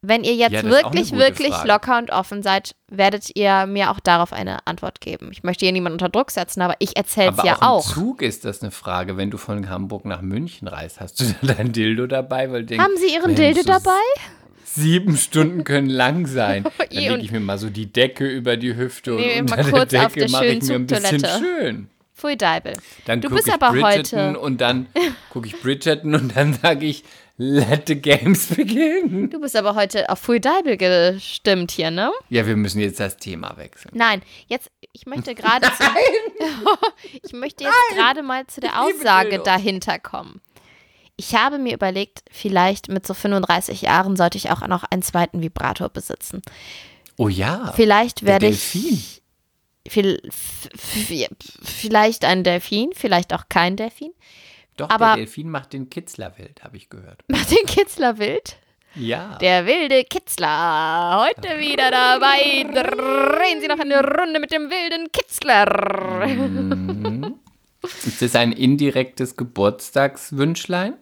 Wenn 0.05 0.25
ihr 0.25 0.35
jetzt 0.35 0.53
Ja, 0.53 0.65
wirklich, 0.65 1.13
wirklich 1.13 1.53
Frage. 1.55 1.69
locker 1.69 1.99
und 1.99 2.11
offen 2.11 2.43
seid, 2.43 2.75
werdet 2.89 3.37
ihr 3.37 3.67
mir 3.67 3.91
auch 3.93 4.01
darauf 4.01 4.33
eine 4.33 4.67
Antwort 4.67 5.01
geben. 5.01 5.29
Ich 5.31 5.45
möchte 5.45 5.65
hier 5.65 5.73
niemanden 5.73 5.95
unter 5.95 6.09
Druck 6.09 6.33
setzen, 6.33 6.61
aber 6.61 6.75
ich 6.81 6.97
erzähle 6.97 7.35
es 7.39 7.45
ja 7.45 7.59
auch, 7.63 7.87
im 7.87 7.93
Zug 7.95 8.23
ist 8.23 8.45
das 8.45 8.63
eine 8.63 8.73
Frage. 8.73 9.17
Wenn 9.17 9.31
du 9.31 9.39
von 9.39 9.69
Hamburg 9.69 10.05
nach 10.05 10.21
München 10.21 10.67
reist, 10.67 10.99
hast 10.99 11.21
du 11.21 11.25
da 11.43 11.53
dein 11.55 11.73
Dildo 11.73 12.09
dabei? 12.09 12.49
Haben 12.49 12.97
Sie 12.97 13.15
Ihren 13.15 13.37
Dildo 13.37 13.63
dabei? 13.63 13.93
Sieben 14.65 15.17
Stunden 15.17 15.65
können 15.65 15.89
lang 15.91 16.27
sein. 16.27 16.65
Dann 16.79 16.87
Eh, 16.91 17.09
lege 17.09 17.23
ich 17.23 17.33
mir 17.33 17.41
mal 17.41 17.59
so 17.59 17.71
die 17.71 17.87
Decke 17.93 18.27
über 18.27 18.57
die 18.57 18.77
Hüfte 18.77 19.13
Nee, 19.13 19.41
und 19.41 19.51
unter 19.51 19.71
kurz 19.71 19.91
der 19.91 20.09
Decke 20.09 20.31
mache 20.31 20.47
ich 20.47 20.63
mir 20.63 20.75
ein 20.75 20.87
bisschen 20.87 21.25
schön. 21.25 21.89
Pfui 22.15 22.37
Deibel. 22.37 22.75
Dann 23.07 23.21
Du 23.21 23.31
bist 23.31 23.49
ich 23.49 23.55
aber 23.55 23.71
Bridgerton 23.71 24.19
heute- 24.31 24.39
und 24.41 24.61
dann 24.61 24.87
gucke 25.31 25.47
ich 25.49 25.61
Bridgerton 25.61 26.15
und 26.15 26.37
dann 26.37 26.53
sage 26.55 26.87
ich, 26.87 27.03
let 27.37 27.89
the 27.89 27.97
games 27.97 28.47
begin. 28.47 29.29
Du 29.31 29.41
bist 29.41 29.57
aber 29.57 29.75
heute 29.75 30.09
auf 30.09 30.21
Pfui 30.21 30.39
Deibel 30.39 30.77
gestimmt 30.77 31.73
hier, 31.73 31.91
ne? 31.91 32.13
Ja, 32.29 32.47
wir 32.47 32.57
müssen 32.57 32.81
jetzt 32.81 33.01
das 33.01 33.17
Thema 33.17 33.57
wechseln. 33.57 33.91
Nein, 33.95 34.23
jetzt, 34.47 34.71
ich 34.93 35.07
möchte 35.07 35.35
gerade 35.35 35.67
ich 37.23 37.33
möchte 37.33 37.65
jetzt 37.65 37.75
gerade 37.97 38.23
mal 38.23 38.47
zu 38.47 38.61
der 38.61 38.81
Aussage 38.81 39.41
dahinter 39.41 39.99
kommen. 39.99 40.41
Ich 41.25 41.37
habe 41.37 41.59
mir 41.59 41.73
überlegt, 41.75 42.25
vielleicht 42.33 42.89
mit 42.89 43.07
so 43.07 43.15
35 43.15 43.83
Jahren 43.83 44.17
sollte 44.17 44.39
ich 44.39 44.51
auch 44.51 44.67
noch 44.67 44.83
einen 44.83 45.03
zweiten 45.03 45.41
Vibrator 45.41 45.89
besitzen. 45.89 46.43
Oh 47.17 47.29
ja. 47.29 47.73
Vielleicht 47.77 48.25
werde 48.25 48.49
ich 48.49 49.23
vielleicht 49.89 52.25
ein 52.25 52.43
Delfin, 52.43 52.91
vielleicht 52.93 53.33
auch 53.35 53.45
kein 53.49 53.77
Delfin. 53.77 54.11
Doch, 54.77 54.91
aber- 54.91 55.15
der 55.15 55.19
Delfin 55.19 55.49
macht 55.49 55.75
den 55.75 55.91
Kitzler 55.91 56.37
wild, 56.39 56.65
habe 56.65 56.77
ich 56.77 56.89
gehört. 56.91 57.23
Macht 57.29 57.53
den 57.53 57.67
Kitzler 57.67 58.19
wild. 58.19 58.57
Ja. 58.97 59.39
Der 59.39 59.65
wilde 59.65 60.03
Kitzler, 60.05 61.25
heute 61.25 61.57
wieder 61.59 61.89
dabei. 61.91 62.65
Drehen 62.65 63.61
Sie 63.61 63.69
noch 63.69 63.79
eine 63.79 64.01
Runde 64.03 64.41
mit 64.41 64.51
dem 64.51 64.69
wilden 64.71 65.09
Kitzler. 65.13 65.67
Ist 68.07 68.23
das 68.23 68.35
ein 68.35 68.51
indirektes 68.53 69.37
Geburtstagswünschlein? 69.37 70.95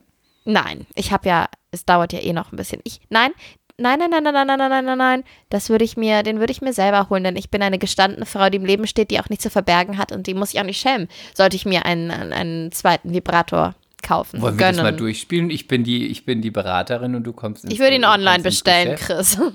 Nein, 0.45 0.87
ich 0.95 1.13
habe 1.13 1.29
ja, 1.29 1.49
es 1.71 1.85
dauert 1.85 2.13
ja 2.13 2.21
eh 2.21 2.33
noch 2.33 2.53
ein 2.53 2.57
bisschen. 2.57 2.81
Ich, 2.85 3.01
nein, 3.11 3.33
nein, 3.77 3.99
nein, 3.99 4.11
nein, 4.11 4.23
nein, 4.23 4.35
nein, 4.35 4.47
nein, 4.47 4.71
nein, 4.71 4.85
nein, 4.85 4.99
nein. 4.99 5.25
Das 5.49 5.69
würde 5.69 5.85
ich 5.85 5.97
mir, 5.97 6.23
den 6.23 6.39
würde 6.39 6.53
ich 6.53 6.63
mir 6.63 6.73
selber 6.73 7.09
holen, 7.11 7.25
denn 7.25 7.37
ich 7.37 7.51
bin 7.51 7.63
eine 7.63 7.79
gestandene 7.79 8.27
Frau, 8.27 8.49
die 8.49 8.57
im 8.57 8.65
Leben 8.65 8.87
steht, 8.87 9.11
die 9.11 9.21
auch 9.21 9.29
nichts 9.29 9.43
zu 9.43 9.51
verbergen 9.51 9.99
hat 9.99 10.13
und 10.13 10.27
die 10.27 10.35
muss 10.35 10.53
ich 10.53 10.61
auch 10.61 10.65
nicht 10.65 10.81
schämen. 10.81 11.09
Sollte 11.35 11.57
ich 11.57 11.67
mir 11.67 11.85
einen, 11.85 12.11
einen 12.11 12.73
zweiten 12.73 13.13
Vibrator 13.13 13.75
kaufen, 14.03 14.41
Wollen 14.41 14.59
wir 14.59 14.67
das 14.69 14.77
mal 14.77 14.83
gönnen. 14.85 14.97
durchspielen? 14.99 15.51
Ich 15.51 15.69
bin 15.69 15.85
die, 15.85 16.07
ich 16.09 16.25
bin 16.25 16.43
die 16.43 16.51
Beraterin 16.51 17.15
und 17.15 17.25
du 17.25 17.33
kommst 17.33 17.65
ins 17.65 17.73
Ich 17.73 17.79
würde 17.79 17.95
ihn 17.97 18.05
online 18.05 18.43
bestellen. 18.43 18.97
Chris. 18.97 19.39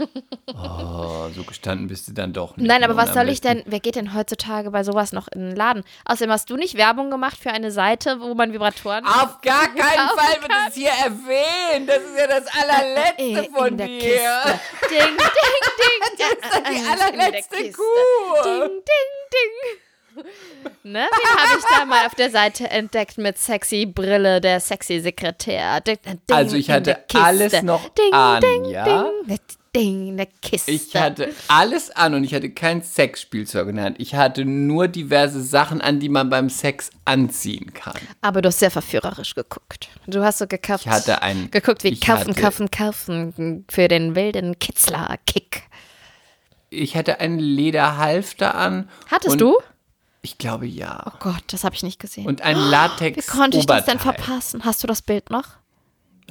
Oh, 0.57 1.27
so 1.35 1.43
gestanden 1.43 1.87
bist 1.87 2.07
du 2.07 2.13
dann 2.13 2.31
doch 2.31 2.55
nicht. 2.55 2.67
Nein, 2.67 2.83
aber 2.83 2.95
was 2.95 3.13
soll 3.13 3.29
ich 3.29 3.41
denn, 3.41 3.63
wer 3.65 3.79
geht 3.79 3.95
denn 3.95 4.13
heutzutage 4.13 4.71
bei 4.71 4.83
sowas 4.83 5.11
noch 5.11 5.27
in 5.27 5.41
den 5.49 5.55
Laden? 5.55 5.83
Außerdem 6.05 6.31
hast 6.31 6.49
du 6.49 6.55
nicht 6.55 6.75
Werbung 6.77 7.09
gemacht 7.09 7.37
für 7.37 7.49
eine 7.51 7.71
Seite, 7.71 8.21
wo 8.21 8.33
man 8.35 8.53
Vibratoren 8.53 9.05
Auf 9.05 9.41
gar 9.41 9.67
keinen 9.75 10.09
Fall 10.09 10.41
wird 10.41 10.51
es 10.69 10.75
hier 10.75 10.89
erwähnt. 10.89 11.89
Das 11.89 11.97
ist 11.97 12.17
ja 12.17 12.27
das 12.27 12.45
allerletzte 12.47 13.45
in, 13.47 13.53
von 13.53 13.77
dir. 13.77 13.85
Kiste. 13.87 14.59
Ding, 14.91 15.17
ding, 15.17 15.17
ding. 15.17 15.95
Das 16.17 16.29
ist 16.31 16.53
doch 16.55 16.69
die 16.69 16.75
In 16.77 16.83
der 16.83 16.91
allerletzte. 16.91 17.71
Kuh. 17.73 18.43
Ding, 18.43 18.61
ding, 18.61 19.11
ding. 19.33 19.79
Ne? 20.83 21.05
Den 21.11 21.37
habe 21.39 21.59
ich 21.59 21.65
da 21.77 21.85
mal 21.85 22.05
auf 22.05 22.15
der 22.15 22.29
Seite 22.29 22.69
entdeckt 22.69 23.17
mit 23.17 23.37
sexy 23.37 23.85
Brille, 23.85 24.39
der 24.39 24.59
sexy 24.59 24.99
Sekretär. 24.99 25.81
Ding, 25.81 25.97
Also 26.31 26.55
ich 26.55 26.69
hatte 26.69 27.03
alles 27.13 27.61
noch 27.63 27.89
ding, 27.89 28.13
an, 28.13 28.41
ding, 28.41 28.65
ja? 28.65 29.09
Ding, 29.27 29.39
ding, 29.75 30.07
in 30.09 30.17
der 30.17 30.27
Kiste. 30.41 30.71
Ich 30.71 30.95
hatte 30.95 31.33
alles 31.47 31.91
an 31.91 32.13
und 32.13 32.23
ich 32.23 32.33
hatte 32.33 32.49
kein 32.49 32.81
Sexspielzeug 32.81 33.67
in 33.69 33.75
der 33.75 33.85
Hand. 33.85 33.99
Ich 33.99 34.15
hatte 34.15 34.45
nur 34.45 34.87
diverse 34.87 35.41
Sachen 35.43 35.81
an, 35.81 35.99
die 35.99 36.07
man 36.09 36.29
beim 36.29 36.49
Sex 36.49 36.91
anziehen 37.03 37.73
kann. 37.73 37.99
Aber 38.21 38.41
du 38.41 38.47
hast 38.47 38.59
sehr 38.59 38.71
verführerisch 38.71 39.35
geguckt. 39.35 39.89
Du 40.07 40.23
hast 40.23 40.37
so 40.37 40.47
gekauft. 40.47 40.85
Ich 40.85 40.91
hatte 40.91 41.21
ein- 41.23 41.49
Geguckt 41.51 41.83
wie 41.83 41.99
kaufen, 41.99 42.35
kaufen, 42.35 42.71
kaufen 42.71 43.65
für 43.69 43.87
den 43.87 44.15
wilden 44.15 44.59
Kitzler-Kick. 44.59 45.63
Ich 46.69 46.95
hatte 46.95 47.19
einen 47.19 47.39
Lederhalfter 47.39 48.55
an. 48.55 48.89
Hattest 49.09 49.39
du? 49.41 49.57
Ich 50.25 50.39
glaube 50.39 50.65
ja. 50.65 51.13
Gott, 51.19 51.43
das 51.51 51.63
habe 51.63 51.75
ich 51.75 51.83
nicht 51.83 51.99
gesehen. 51.99 52.25
Und 52.25 52.41
ein 52.41 52.57
Latex 52.57 53.27
Wie 53.27 53.31
konnte 53.31 53.59
ich 53.59 53.67
das 53.67 53.85
denn 53.85 53.99
verpassen? 53.99 54.65
Hast 54.65 54.81
du 54.81 54.87
das 54.87 55.03
Bild 55.03 55.29
noch? 55.29 55.45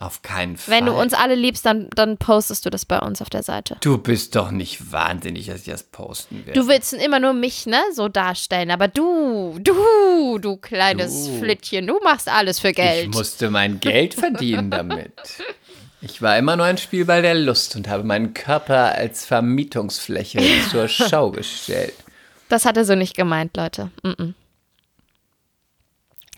Auf 0.01 0.23
keinen 0.23 0.57
Fall. 0.57 0.75
Wenn 0.75 0.87
du 0.87 0.93
uns 1.01 1.15
alle 1.15 1.37
liebst, 1.37 1.65
dann, 1.65 1.89
dann 1.95 2.19
postest 2.19 2.67
du 2.67 2.71
das 2.71 2.85
bei 2.87 2.99
uns 2.99 3.23
auf 3.23 3.31
der 3.31 3.45
Seite. 3.45 3.77
Du 3.83 3.97
bist 3.97 4.35
doch 4.35 4.51
nicht 4.51 4.91
wahnsinnig, 4.91 5.47
dass 5.47 5.61
ich 5.61 5.67
das 5.73 5.85
posten 5.85 6.45
werde. 6.45 6.61
Du 6.61 6.67
willst 6.67 6.93
immer 6.93 7.21
nur 7.21 7.35
mich, 7.35 7.67
ne, 7.67 7.81
so 7.93 8.09
darstellen. 8.09 8.73
Aber 8.73 8.89
du, 8.89 9.61
du, 9.61 10.39
du 10.41 10.57
kleines 10.57 11.27
Du. 11.27 11.39
Flittchen, 11.39 11.87
du 11.87 12.01
machst 12.03 12.29
alles 12.29 12.59
für 12.59 12.73
Geld. 12.73 13.11
Ich 13.11 13.15
musste 13.15 13.49
mein 13.49 13.79
Geld 13.79 14.15
verdienen 14.15 14.73
damit. 14.73 15.13
Ich 16.01 16.21
war 16.21 16.37
immer 16.37 16.57
nur 16.57 16.67
ein 16.67 16.79
Spielball 16.79 17.23
der 17.23 17.37
Lust 17.37 17.77
und 17.77 17.87
habe 17.87 18.03
meinen 18.03 18.35
Körper 18.35 18.97
als 18.97 19.25
Vermietungsfläche 19.25 20.41
zur 20.73 20.89
Schau 20.89 21.31
gestellt. 21.31 21.95
Das 22.55 22.65
hat 22.65 22.77
er 22.77 22.85
so 22.85 22.95
nicht 22.95 23.17
gemeint, 23.17 23.57
Leute. 23.57 23.91
Mm 24.05 24.11
-mm. 24.11 24.35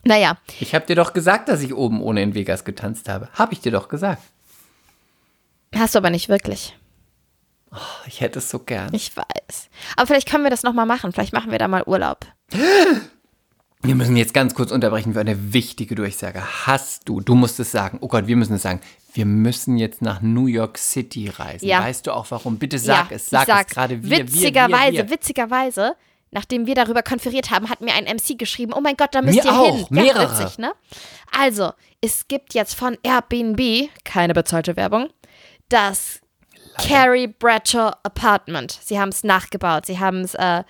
Naja, 0.05 0.39
Ich 0.61 0.75
habe 0.75 0.87
dir 0.87 0.97
doch 0.97 1.13
gesagt, 1.13 1.51
dass 1.51 1.61
ich 1.61 1.75
oben 1.75 2.01
ohne 2.01 2.23
in 2.23 2.35
Vegas 2.35 2.65
getanzt 2.65 3.11
habe. 3.11 3.29
Habe 3.35 3.53
ich 3.53 3.61
dir 3.61 3.71
doch 3.71 3.89
gesagt. 3.89 4.23
hast 5.75 5.95
du 5.95 5.99
aber 5.99 6.09
nicht 6.09 6.31
wirklich. 6.31 6.75
Ich 8.07 8.23
hätte 8.23 8.39
es 8.39 8.49
so 8.49 8.61
gern. 8.61 8.95
Ich 8.95 9.15
weiß. 9.15 9.69
Aber 9.97 10.07
vielleicht 10.07 10.27
können 10.27 10.43
wir 10.43 10.51
das 10.51 10.63
nochmal 10.63 10.87
machen. 10.87 11.13
Vielleicht 11.13 11.35
machen 11.35 11.51
wir 11.51 11.59
da 11.59 11.69
mal 11.69 11.83
Urlaub. 11.85 12.25
Wir 13.83 13.95
müssen 13.95 14.17
jetzt 14.17 14.33
ganz 14.33 14.55
kurz 14.55 14.71
unterbrechen 14.71 15.13
für 15.13 15.21
eine 15.21 15.53
wichtige 15.53 15.97
Durchsage. 15.97 16.67
Hast 16.67 17.11
du, 17.11 17.21
du 17.21 17.35
musst 17.35 17.61
es 17.61 17.73
sagen, 17.73 17.99
oh 18.01 18.09
Gott, 18.09 18.27
wir 18.27 18.37
müssen 18.37 18.55
es 18.55 18.63
sagen, 18.63 18.81
wir 19.13 19.27
müssen 19.27 19.77
jetzt 19.77 20.01
nach 20.01 20.23
New 20.23 20.47
York 20.47 20.79
City 20.79 21.29
reisen. 21.29 21.67
Ja. 21.67 21.81
Weißt 21.81 22.07
du 22.07 22.13
auch 22.13 22.31
warum? 22.31 22.59
Bitte 22.59 22.79
sag 22.79 23.11
ja, 23.11 23.17
es, 23.17 23.29
sag 23.29 23.49
es 23.49 23.67
gerade 23.67 24.03
wir, 24.03 24.21
Witzigerweise, 24.21 24.93
wir, 24.93 24.93
wir, 24.93 25.05
wir. 25.05 25.11
witzigerweise, 25.11 25.97
nachdem 26.37 26.67
wir 26.67 26.75
darüber 26.75 27.03
konferiert 27.03 27.51
haben, 27.51 27.71
hat 27.71 27.81
mir 27.81 27.95
ein 27.95 28.05
MC 28.05 28.39
geschrieben, 28.39 28.75
oh 28.75 28.81
mein 28.83 28.97
Gott, 28.97 29.15
da 29.15 29.23
müsst 29.23 29.43
Mir 29.43 29.45
ihr 29.51 29.59
auch, 29.59 29.75
hin. 29.75 29.87
mehrere. 29.89 30.23
Ja, 30.25 30.39
witzig, 30.39 30.59
ne? 30.59 30.73
Also, 31.37 31.73
es 32.03 32.29
gibt 32.29 32.53
jetzt 32.53 32.75
von 32.75 32.97
Airbnb, 33.03 33.89
keine 34.05 34.35
bezahlte 34.35 34.77
Werbung, 34.77 35.09
das 35.71 36.21
Carrie 36.79 37.27
Bradshaw 37.29 37.93
Apartment. 38.03 38.79
Sie 38.85 39.01
haben 39.01 39.09
es 39.09 39.25
nachgebaut. 39.25 39.87
Sie 39.87 39.99
haben 39.99 40.21
es 40.21 40.35
äh, 40.35 40.63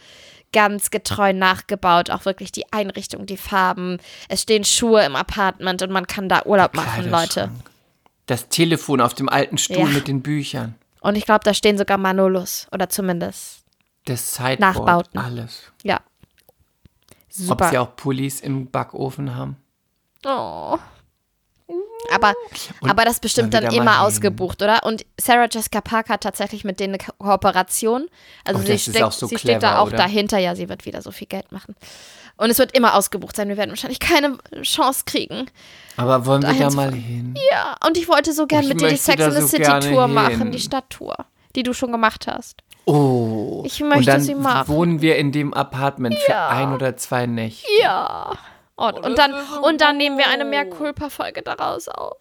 ganz 0.53 0.91
getreu 0.91 1.33
nachgebaut. 1.33 2.11
Auch 2.11 2.25
wirklich 2.25 2.53
die 2.53 2.73
Einrichtung, 2.73 3.27
die 3.27 3.37
Farben. 3.37 3.99
Es 4.29 4.43
stehen 4.43 4.63
Schuhe 4.65 5.05
im 5.05 5.17
Apartment 5.17 5.83
und 5.83 5.91
man 5.91 6.07
kann 6.07 6.29
da 6.29 6.45
Urlaub 6.45 6.75
machen, 6.77 7.11
Leute. 7.11 7.51
Das 8.27 8.49
Telefon 8.49 9.01
auf 9.01 9.15
dem 9.15 9.29
alten 9.29 9.59
Stuhl 9.59 9.79
Ja. 9.79 9.85
mit 9.87 10.07
den 10.07 10.23
Büchern. 10.23 10.77
Und 11.01 11.17
ich 11.17 11.25
glaube, 11.25 11.43
da 11.45 11.53
stehen 11.55 11.77
sogar 11.77 11.99
Manolos. 11.99 12.69
Oder 12.73 12.89
zumindest, 12.89 13.65
Das 14.07 14.35
Sideboard, 14.35 14.61
Nachbauten. 14.61 15.19
alles. 15.21 15.71
ja. 15.83 15.97
Ob 15.99 17.29
sie 17.29 17.45
Super. 17.45 17.81
auch 17.83 17.97
Pullis 17.97 18.41
im 18.41 18.71
Backofen 18.71 19.37
haben. 19.37 19.57
Oh. 20.25 20.79
Aber, 22.15 22.33
aber 22.83 23.05
das 23.05 23.19
bestimmt 23.21 23.53
dann 23.53 23.65
da 23.65 23.71
mal 23.71 23.77
immer 23.77 24.01
ausgebucht, 24.03 24.63
oder? 24.63 24.85
Und 24.85 25.05
Sarah 25.21 25.49
Jessica 25.51 25.81
Parker 25.81 26.15
hat 26.15 26.23
tatsächlich 26.23 26.63
mit 26.65 26.79
denen 26.81 26.95
eine 26.95 27.05
Ko- 27.05 27.13
Kooperation. 27.19 28.07
Also 28.45 28.61
Oh, 28.63 28.77
sie, 28.77 29.03
auch 29.03 29.11
so 29.13 29.27
sie 29.27 29.37
steht 29.39 29.57
da 29.57 29.59
clever, 29.71 29.81
auch 29.81 29.89
oder? 29.89 29.97
dahinter. 29.99 30.39
Ja, 30.39 30.55
sie 30.55 30.69
wird 30.69 30.87
wieder 30.87 31.03
so 31.03 31.11
viel 31.11 31.27
Geld 31.27 31.51
machen. 31.53 31.75
Und 32.37 32.49
es 32.51 32.59
wird 32.59 32.73
immer 32.77 32.95
ausgebucht 32.95 33.35
sein. 33.37 33.49
Wir 33.49 33.57
werden 33.57 33.71
wahrscheinlich 33.71 33.99
keine 34.01 34.39
Chance 34.63 35.03
kriegen. 35.05 35.51
Aber 35.97 36.25
wollen 36.27 36.43
wir 36.43 36.55
da 36.55 36.71
mal 36.71 36.93
hin? 36.95 37.35
Ja, 37.51 37.77
und 37.87 37.99
ich 37.99 38.09
wollte 38.09 38.33
so 38.33 38.47
gern 38.47 38.63
Ich 38.63 38.69
mit 38.69 38.81
dir 38.81 38.89
die 38.89 38.97
Sex 38.97 39.21
and 39.21 39.35
the 39.35 39.41
so 39.41 39.47
City 39.49 39.65
Tour 39.91 40.05
hin. 40.07 40.15
machen, 40.15 40.53
die 40.53 40.61
Stadttour, 40.61 41.17
die 41.57 41.65
du 41.65 41.75
schon 41.75 41.91
gemacht 41.93 42.27
hast. 42.29 42.63
Oh. 42.87 43.63
Ich 43.67 43.81
möchte 43.81 43.99
und 43.99 44.07
dann 44.07 44.21
sie 44.21 44.35
machen. 44.35 44.69
wohnen 44.69 45.01
wir 45.03 45.17
in 45.17 45.33
dem 45.33 45.53
Apartment 45.53 46.15
für 46.15 46.37
ein 46.37 46.73
oder 46.73 46.97
zwei 46.97 47.27
Nächte. 47.27 47.67
Ja. 47.83 48.33
Und, 48.77 49.01
und, 49.01 49.19
dann, 49.19 49.35
und 49.63 49.81
dann 49.81 49.97
nehmen 49.97 50.19
wir 50.19 50.29
eine 50.29 50.45
mehr 50.45 50.65
Culpa-Folge 50.69 51.43
daraus 51.43 51.89
auf. 51.89 52.17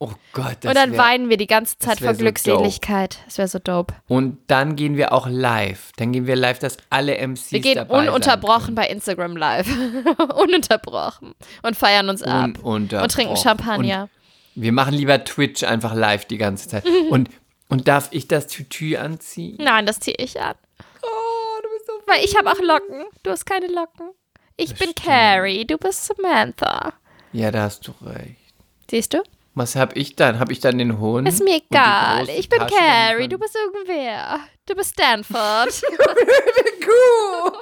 Oh 0.00 0.12
Gott, 0.32 0.58
das 0.60 0.70
und 0.70 0.76
dann 0.76 0.92
wär- 0.92 0.98
weinen 0.98 1.28
wir 1.28 1.36
die 1.36 1.48
ganze 1.48 1.76
Zeit 1.78 1.98
vor 1.98 2.14
so 2.14 2.20
Glückseligkeit. 2.20 3.18
Das 3.26 3.36
wäre 3.36 3.48
so 3.48 3.58
dope. 3.58 3.94
Und 4.06 4.38
dann 4.46 4.76
gehen 4.76 4.96
wir 4.96 5.12
auch 5.12 5.26
live. 5.28 5.90
Dann 5.96 6.12
gehen 6.12 6.26
wir 6.28 6.36
live, 6.36 6.60
dass 6.60 6.76
alle 6.88 7.18
MCs 7.18 7.50
Wir 7.50 7.60
gehen 7.60 7.74
dabei 7.74 7.98
sein 7.98 8.08
ununterbrochen 8.10 8.74
bei 8.76 8.86
Instagram 8.86 9.36
live. 9.36 9.66
ununterbrochen. 10.36 11.34
Und 11.62 11.76
feiern 11.76 12.08
uns 12.08 12.22
ab. 12.22 12.50
Und 12.62 12.90
trinken 12.90 13.36
Champagner. 13.36 14.08
Wir 14.54 14.72
machen 14.72 14.94
lieber 14.94 15.22
Twitch 15.24 15.64
einfach 15.64 15.94
live 15.94 16.24
die 16.26 16.38
ganze 16.38 16.68
Zeit. 16.68 16.84
Und, 17.10 17.28
und 17.68 17.88
darf 17.88 18.08
ich 18.12 18.28
das 18.28 18.46
Tütü 18.46 18.96
anziehen? 18.96 19.56
Nein, 19.60 19.86
das 19.86 20.00
ziehe 20.00 20.16
ich 20.18 20.40
an. 20.40 20.54
Oh, 21.02 21.60
du 21.62 21.68
bist 21.70 21.86
so 21.86 21.92
Weil 22.06 22.24
ich 22.24 22.36
habe 22.36 22.50
auch 22.50 22.60
Locken. 22.60 23.04
Du 23.22 23.30
hast 23.30 23.44
keine 23.46 23.66
Locken. 23.68 24.10
Ich 24.56 24.74
bin 24.74 24.94
Carrie, 24.94 25.64
du 25.66 25.78
bist 25.78 26.04
Samantha. 26.06 26.92
Ja, 27.32 27.50
da 27.50 27.62
hast 27.64 27.86
du 27.86 27.92
recht. 28.04 28.36
Siehst 28.90 29.14
du? 29.14 29.22
Was 29.54 29.76
hab 29.76 29.96
ich 29.96 30.16
dann? 30.16 30.38
Hab 30.38 30.50
ich 30.50 30.60
dann 30.60 30.78
den 30.78 30.98
Hund? 30.98 31.28
Ist 31.28 31.42
mir 31.42 31.56
egal. 31.56 32.28
Ich 32.30 32.48
bin 32.48 32.60
Tasche 32.60 32.74
Carrie, 32.76 33.28
du 33.28 33.38
bist 33.38 33.56
irgendwer. 33.56 34.40
Du 34.66 34.74
bist 34.74 34.92
Stanford. 34.94 35.70
Kuh. 36.84 37.52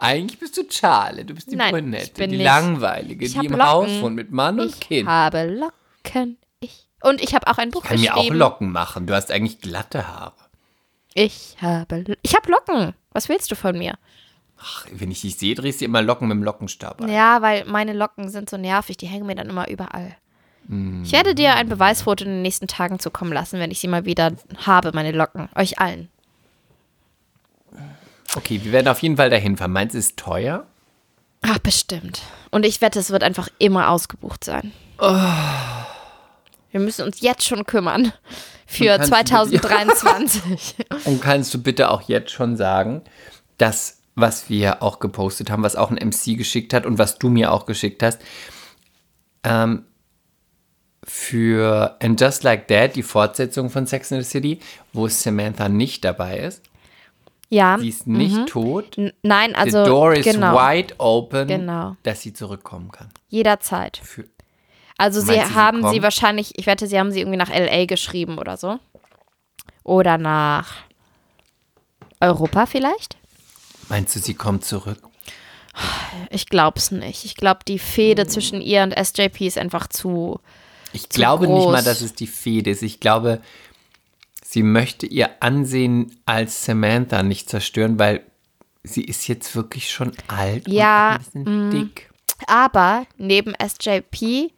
Eigentlich 0.00 0.38
bist 0.38 0.56
du 0.56 0.62
Charlie, 0.68 1.24
du 1.24 1.34
bist 1.34 1.50
die 1.50 1.56
Nein, 1.56 1.72
Brünette, 1.72 2.04
ich 2.04 2.12
bin 2.14 2.30
die 2.30 2.36
langweilige, 2.42 3.26
Ich 3.26 3.32
die 3.36 3.46
im 3.46 3.52
Locken. 3.52 3.66
Haus 3.66 4.00
wohnt 4.00 4.14
mit 4.14 4.30
Mann 4.30 4.60
und 4.60 4.68
ich 4.68 4.80
Kind. 4.80 5.08
habe 5.08 5.44
Locken. 5.44 6.37
Ich. 6.98 7.08
Und 7.08 7.20
ich 7.20 7.34
habe 7.34 7.46
auch 7.46 7.58
ein 7.58 7.70
Buch 7.70 7.82
Kann 7.82 8.00
mir 8.00 8.10
geschrieben. 8.12 8.34
auch 8.34 8.50
Locken 8.50 8.72
machen. 8.72 9.06
Du 9.06 9.14
hast 9.14 9.30
eigentlich 9.30 9.60
glatte 9.60 10.08
Haare. 10.08 10.34
Ich 11.14 11.56
habe. 11.60 12.16
Ich 12.22 12.34
habe 12.34 12.50
Locken. 12.50 12.94
Was 13.12 13.28
willst 13.28 13.50
du 13.50 13.56
von 13.56 13.76
mir? 13.76 13.94
Ach, 14.60 14.86
wenn 14.90 15.10
ich 15.10 15.20
dich 15.20 15.36
sehe, 15.36 15.54
drehst 15.54 15.80
du 15.80 15.84
immer 15.84 16.02
Locken 16.02 16.28
mit 16.28 16.36
dem 16.36 16.42
Lockenstab 16.42 17.00
ein. 17.00 17.08
Ja, 17.08 17.42
weil 17.42 17.64
meine 17.64 17.92
Locken 17.92 18.28
sind 18.28 18.50
so 18.50 18.56
nervig, 18.56 18.96
die 18.96 19.06
hängen 19.06 19.26
mir 19.26 19.36
dann 19.36 19.48
immer 19.48 19.68
überall. 19.68 20.16
Mm. 20.66 21.02
Ich 21.04 21.12
werde 21.12 21.34
dir 21.34 21.54
ein 21.54 21.68
Beweisfoto 21.68 22.24
in 22.24 22.30
den 22.30 22.42
nächsten 22.42 22.66
Tagen 22.66 22.98
zukommen 22.98 23.32
lassen, 23.32 23.60
wenn 23.60 23.70
ich 23.70 23.78
sie 23.78 23.88
mal 23.88 24.04
wieder 24.04 24.32
habe, 24.66 24.90
meine 24.92 25.12
Locken. 25.12 25.48
Euch 25.54 25.78
allen. 25.78 26.08
Okay, 28.34 28.60
wir 28.62 28.72
werden 28.72 28.88
auf 28.88 29.00
jeden 29.00 29.16
Fall 29.16 29.30
dahin 29.30 29.56
fahren. 29.56 29.76
Es 29.76 29.94
ist 29.94 30.16
teuer? 30.16 30.66
Ach, 31.42 31.58
bestimmt. 31.58 32.22
Und 32.50 32.66
ich 32.66 32.80
wette, 32.80 32.98
es 32.98 33.10
wird 33.10 33.22
einfach 33.22 33.48
immer 33.58 33.90
ausgebucht 33.90 34.44
sein. 34.44 34.72
Wir 36.78 36.84
müssen 36.84 37.04
uns 37.04 37.20
jetzt 37.20 37.44
schon 37.44 37.64
kümmern 37.66 38.12
für 38.66 38.94
Und 38.94 39.10
kannst 39.10 39.10
du 39.42 39.48
bitte- 39.50 39.68
2023. 39.68 40.74
Und 41.06 41.20
kannst 41.20 41.52
du 41.54 41.62
bitte 41.62 41.90
auch 41.90 42.02
jetzt 42.02 42.30
schon 42.30 42.56
sagen, 42.56 43.02
dass, 43.58 43.98
was 44.14 44.48
wir 44.48 44.82
auch 44.82 44.98
gepostet 45.00 45.50
haben, 45.50 45.62
was 45.62 45.74
auch 45.76 45.90
ein 45.90 45.96
MC 46.08 46.36
geschickt 46.36 46.72
hat 46.72 46.86
und 46.86 46.98
was 46.98 47.18
du 47.18 47.28
mir 47.30 47.52
auch 47.52 47.66
geschickt 47.66 48.02
hast, 48.02 48.20
ähm, 49.44 49.84
für 51.04 51.96
And 52.02 52.20
Just 52.20 52.42
Like 52.42 52.68
That, 52.68 52.96
die 52.96 53.02
Fortsetzung 53.02 53.70
von 53.70 53.86
Sex 53.86 54.10
in 54.10 54.20
the 54.22 54.28
City, 54.28 54.60
wo 54.92 55.08
Samantha 55.08 55.68
nicht 55.68 56.04
dabei 56.04 56.38
ist. 56.38 56.62
ja. 57.50 57.78
Sie 57.80 57.88
ist 57.88 58.06
nicht 58.06 58.46
tot. 58.48 58.98
N- 58.98 59.12
Nein, 59.22 59.54
also 59.54 59.84
The 59.84 59.88
door 59.90 60.12
is 60.14 60.24
genau, 60.26 60.54
wide 60.54 60.94
open, 60.98 61.48
Genau. 61.48 61.96
dass 62.02 62.20
sie 62.20 62.32
zurückkommen 62.34 62.90
kann. 62.92 63.08
jederzeit. 63.28 63.96
Für, 64.02 64.24
Also 64.98 65.20
sie 65.20 65.36
Meinst 65.36 65.48
sie 65.48 65.54
haben 65.54 65.78
sie 65.78 65.82
kommt? 65.82 66.02
wahrscheinlich, 66.02 66.52
ich 66.58 66.66
wette, 66.66 66.86
sie 66.86 66.98
haben 66.98 67.12
sie 67.12 67.20
irgendwie 67.20 67.38
nach 67.38 67.50
LA 67.50 67.86
geschrieben 67.86 68.38
oder 68.38 68.56
so. 68.56 68.78
Oder 69.84 70.18
nach 70.18 70.74
Europa 72.20 72.66
vielleicht? 72.66 73.16
meinst 73.88 74.14
du, 74.14 74.20
sie 74.20 74.34
kommt 74.34 74.64
zurück? 74.64 74.98
Ich 76.30 76.46
glaub's 76.46 76.90
nicht. 76.90 77.24
Ich 77.24 77.36
glaube, 77.36 77.60
die 77.66 77.78
Fehde 77.78 78.26
zwischen 78.26 78.60
ihr 78.60 78.82
und 78.82 78.92
SJP 78.92 79.46
ist 79.46 79.56
einfach 79.56 79.86
zu. 79.86 80.40
Ich 80.92 81.08
glaube 81.08 81.46
nicht 81.46 81.56
groß. 81.62 81.72
mal, 81.72 81.82
dass 81.84 82.00
es 82.00 82.14
die 82.14 82.26
Fehde 82.26 82.70
ist. 82.70 82.82
Ich 82.82 82.98
glaube, 83.00 83.40
sie 84.44 84.62
möchte 84.62 85.06
ihr 85.06 85.30
Ansehen 85.40 86.18
als 86.26 86.64
Samantha 86.64 87.22
nicht 87.22 87.48
zerstören, 87.48 87.98
weil 87.98 88.22
sie 88.82 89.04
ist 89.04 89.28
jetzt 89.28 89.54
wirklich 89.54 89.90
schon 89.90 90.12
alt 90.26 90.66
Ja, 90.68 91.12
und 91.12 91.14
ein 91.14 91.44
bisschen 91.44 91.70
dick. 91.70 92.10
Aber 92.46 93.06
neben 93.16 93.54
SJP 93.54 94.50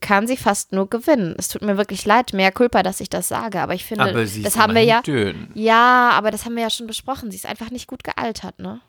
kann 0.00 0.26
sie 0.26 0.36
fast 0.36 0.72
nur 0.72 0.90
gewinnen. 0.90 1.34
Es 1.38 1.48
tut 1.48 1.62
mir 1.62 1.76
wirklich 1.76 2.04
leid, 2.04 2.32
mehr 2.32 2.52
Culpa, 2.52 2.82
dass 2.82 3.00
ich 3.00 3.08
das 3.08 3.28
sage, 3.28 3.60
aber 3.60 3.74
ich 3.74 3.84
finde, 3.84 4.04
Aber 4.04 4.26
sie 4.26 4.40
ist 4.40 4.46
das 4.46 4.56
haben 4.58 4.74
wir 4.74 4.82
ja. 4.84 5.00
dünn. 5.02 5.48
Ja, 5.54 6.10
aber 6.10 6.30
das 6.30 6.44
haben 6.44 6.56
wir 6.56 6.62
ja 6.62 6.70
schon 6.70 6.86
besprochen. 6.86 7.30
Sie 7.30 7.36
ist 7.36 7.46
einfach 7.46 7.70
nicht 7.70 7.86
gut 7.86 8.04
gealtert, 8.04 8.58
ne? 8.58 8.80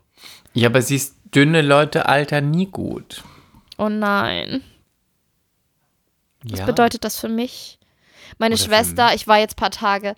Ja, 0.53 0.69
aber 0.69 0.81
sie 0.81 0.95
ist 0.95 1.15
dünne 1.33 1.61
Leute 1.61 2.07
alter 2.07 2.41
nie 2.41 2.65
gut. 2.65 3.23
Oh 3.77 3.89
nein. 3.89 4.61
Was 6.43 6.59
Ja. 6.59 6.65
bedeutet 6.65 7.03
das 7.03 7.19
für 7.19 7.29
mich? 7.29 7.79
Meine 8.37 8.55
Oder 8.55 8.63
Schwester, 8.63 9.13
ich 9.13 9.27
war 9.27 9.37
jetzt 9.39 9.53
ein 9.53 9.61
paar 9.61 9.71
Tage 9.71 10.15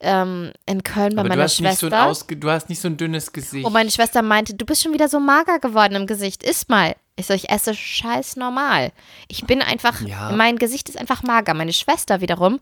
ähm, 0.00 0.52
in 0.66 0.82
Köln 0.82 1.14
bei 1.14 1.20
aber 1.20 1.28
du 1.30 1.36
meiner 1.36 1.48
so 1.48 1.64
ein 1.64 1.70
Schwester. 1.76 2.06
ausge 2.06 2.36
du 2.36 2.50
hast 2.50 2.68
nicht 2.68 2.80
so 2.80 2.88
ein 2.88 2.96
dünnes 2.96 3.32
Gesicht. 3.32 3.66
und 3.66 3.72
meine 3.72 3.90
Schwester 3.90 4.22
meinte, 4.22 4.54
du 4.54 4.64
bist 4.64 4.82
schon 4.82 4.92
wieder 4.92 5.08
so 5.08 5.20
mager 5.20 5.58
geworden 5.58 5.94
im 5.94 6.06
Gesicht. 6.06 6.42
Iss 6.42 6.68
mal. 6.68 6.96
Ich 7.20 7.26
so, 7.26 7.34
ich 7.34 7.50
esse 7.50 7.74
scheiß 7.74 8.36
normal. 8.36 8.92
Ich 9.28 9.44
bin 9.46 9.62
einfach, 9.62 10.00
Ja. 10.02 10.30
mein 10.32 10.56
Gesicht 10.58 10.88
ist 10.88 10.98
einfach 10.98 11.22
mager. 11.22 11.54
Meine 11.54 11.72
Schwester 11.72 12.20
wiederum 12.20 12.60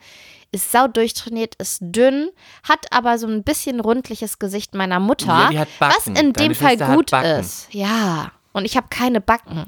ist 0.50 0.72
sau 0.72 0.88
durchtrainiert, 0.88 1.54
ist 1.56 1.78
dünn, 1.80 2.30
hat 2.66 2.86
aber 2.92 3.18
so 3.18 3.26
ein 3.26 3.42
bisschen 3.44 3.80
rundliches 3.80 4.38
Gesicht 4.38 4.74
meiner 4.74 4.98
Mutter, 4.98 5.26
Ja, 5.26 5.48
die 5.50 5.58
hat 5.58 5.68
Backen. 5.78 5.94
was 5.96 6.06
in 6.06 6.14
Deine 6.14 6.32
dem 6.32 6.54
Fall 6.54 6.70
Schwester 6.70 6.88
hat 6.88 6.96
gut 6.96 7.12
ist. 7.12 7.68
Ja, 7.72 8.32
und 8.52 8.64
ich 8.64 8.76
habe 8.76 8.86
keine 8.88 9.20
Backen. 9.20 9.66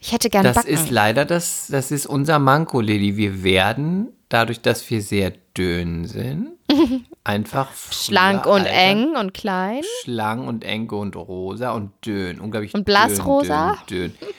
Ich 0.00 0.12
hätte 0.12 0.30
gern 0.30 0.44
das 0.44 0.56
Backen. 0.56 0.70
ist 0.72 0.90
leider 0.90 1.26
das, 1.26 1.66
das 1.68 1.90
ist 1.90 2.06
unser 2.06 2.38
Manko, 2.38 2.80
Lili. 2.80 3.16
Wir 3.18 3.42
werden, 3.44 4.08
dadurch, 4.30 4.62
dass 4.62 4.88
wir 4.88 5.02
sehr 5.02 5.34
dünn 5.56 6.06
sind, 6.06 6.52
einfach 7.24 7.70
Schlank 7.74 8.46
und 8.46 8.62
altern. 8.62 8.74
eng 8.74 9.16
und 9.16 9.34
klein. 9.34 9.82
Schlank 10.02 10.48
und 10.48 10.64
eng 10.64 10.88
und 10.88 11.14
rosa 11.16 11.72
und 11.72 11.92
dünn. 12.06 12.40
Unglaublich 12.40 12.72
Und 12.72 12.86
blassrosa? 12.86 13.76
Dünn, 13.90 14.12
dünn, 14.12 14.18
dünn. 14.18 14.28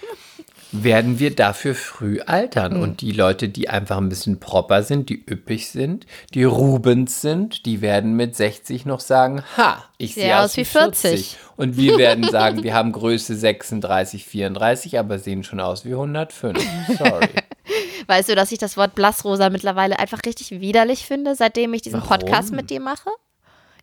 Werden 0.72 1.20
wir 1.20 1.36
dafür 1.36 1.76
früh 1.76 2.22
altern. 2.22 2.76
Hm. 2.76 2.82
Und 2.82 3.02
die 3.02 3.12
Leute, 3.12 3.50
die 3.50 3.70
einfach 3.70 3.98
ein 3.98 4.10
bisschen 4.10 4.40
proper 4.40 4.84
sind, 4.84 5.10
die 5.10 5.24
üppig 5.30 5.70
sind, 5.70 6.06
die 6.34 6.44
Rubens 6.44 7.22
sind, 7.22 7.66
die 7.66 7.82
werden 7.82 8.16
mit 8.16 8.36
60 8.36 8.86
noch 8.86 9.02
sagen, 9.02 9.44
ha, 9.58 9.84
ich 9.98 10.14
Sehe 10.16 10.38
aus 10.38 10.46
aus 10.46 10.58
wie 10.58 10.62
wie 10.62 10.66
40. 10.66 11.38
Und 11.58 11.78
wir 11.78 11.98
werden 11.98 12.24
sagen, 12.30 12.64
wir 12.64 12.74
haben 12.74 12.92
Größe 12.92 13.36
36, 13.36 14.26
34, 14.26 14.98
aber 14.98 15.20
sehen 15.20 15.44
schon 15.44 15.60
aus 15.60 15.86
wie 15.86 15.92
105. 15.92 16.58
Sorry. 16.98 17.30
Weißt 18.08 18.30
du, 18.30 18.36
dass 18.36 18.52
ich 18.52 18.58
das 18.58 18.78
Wort 18.78 18.96
blassrosa 18.96 19.50
mittlerweile 19.50 20.00
einfach 20.00 20.20
richtig 20.26 20.52
widerlich 20.52 21.06
finde, 21.06 21.36
seitdem 21.36 21.74
ich 21.74 21.82
diesen 21.82 22.02
Warum? 22.02 22.20
Podcast 22.20 22.52
mit 22.52 22.70
dir 22.70 22.80
mache? 22.80 23.10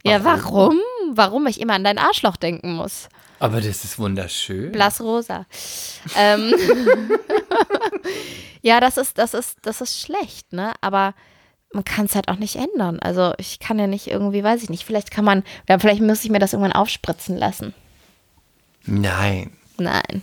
Ja, 0.05 0.25
warum? 0.25 0.77
Warum 0.77 0.79
ich 1.49 1.61
immer 1.61 1.75
an 1.75 1.85
dein 1.85 1.99
Arschloch 1.99 2.37
denken 2.37 2.75
muss. 2.75 3.09
Aber 3.41 3.61
das 3.61 3.85
ist 3.85 3.99
wunderschön. 3.99 4.73
Blassrosa. 4.73 5.47
ähm, 6.17 6.55
ja, 8.63 8.81
das 8.81 8.97
ist, 8.97 9.19
das 9.19 9.35
ist, 9.35 9.59
das 9.63 9.81
ist 9.81 10.01
schlecht, 10.01 10.53
ne? 10.53 10.73
Aber 10.81 11.15
man 11.73 11.85
kann 11.85 12.07
es 12.07 12.15
halt 12.15 12.29
auch 12.29 12.37
nicht 12.37 12.57
ändern. 12.57 12.99
Also 13.01 13.35
ich 13.39 13.61
kann 13.61 13.79
ja 13.79 13.87
nicht 13.87 14.09
irgendwie, 14.09 14.43
weiß 14.43 14.63
ich 14.63 14.71
nicht, 14.71 14.85
vielleicht 14.85 15.11
kann 15.11 15.25
man, 15.25 15.45
ja, 15.69 15.79
vielleicht 15.79 16.01
muss 16.01 16.25
ich 16.25 16.31
mir 16.31 16.39
das 16.39 16.53
irgendwann 16.53 16.73
aufspritzen 16.73 17.37
lassen. 17.37 17.75
Nein. 18.85 19.53
Nein. 19.77 20.23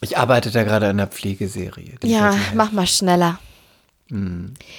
Ich 0.00 0.18
arbeite 0.18 0.50
da 0.50 0.64
gerade 0.64 0.86
an 0.86 1.00
einer 1.00 1.06
Pflegeserie. 1.06 1.94
Ja, 2.02 2.32
helfen. 2.32 2.56
mach 2.56 2.72
mal 2.72 2.86
schneller. 2.86 3.38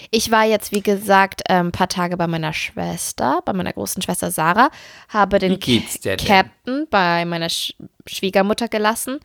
Ich 0.10 0.32
war 0.32 0.46
jetzt, 0.46 0.72
wie 0.72 0.82
gesagt, 0.82 1.50
ein 1.50 1.72
paar 1.74 1.90
Tage 1.90 2.16
bei 2.16 2.28
meiner 2.28 2.54
Schwester, 2.54 3.42
bei 3.44 3.52
meiner 3.54 3.74
großen 3.74 4.02
Schwester 4.02 4.32
Sarah, 4.32 4.70
habe 5.10 5.40
den? 5.40 5.60
Captain 5.60 6.88
bei 6.90 7.26
meiner 7.26 7.50
Sch 7.50 7.74
Schwiegermutter 8.06 8.70
gelassen. 8.70 9.20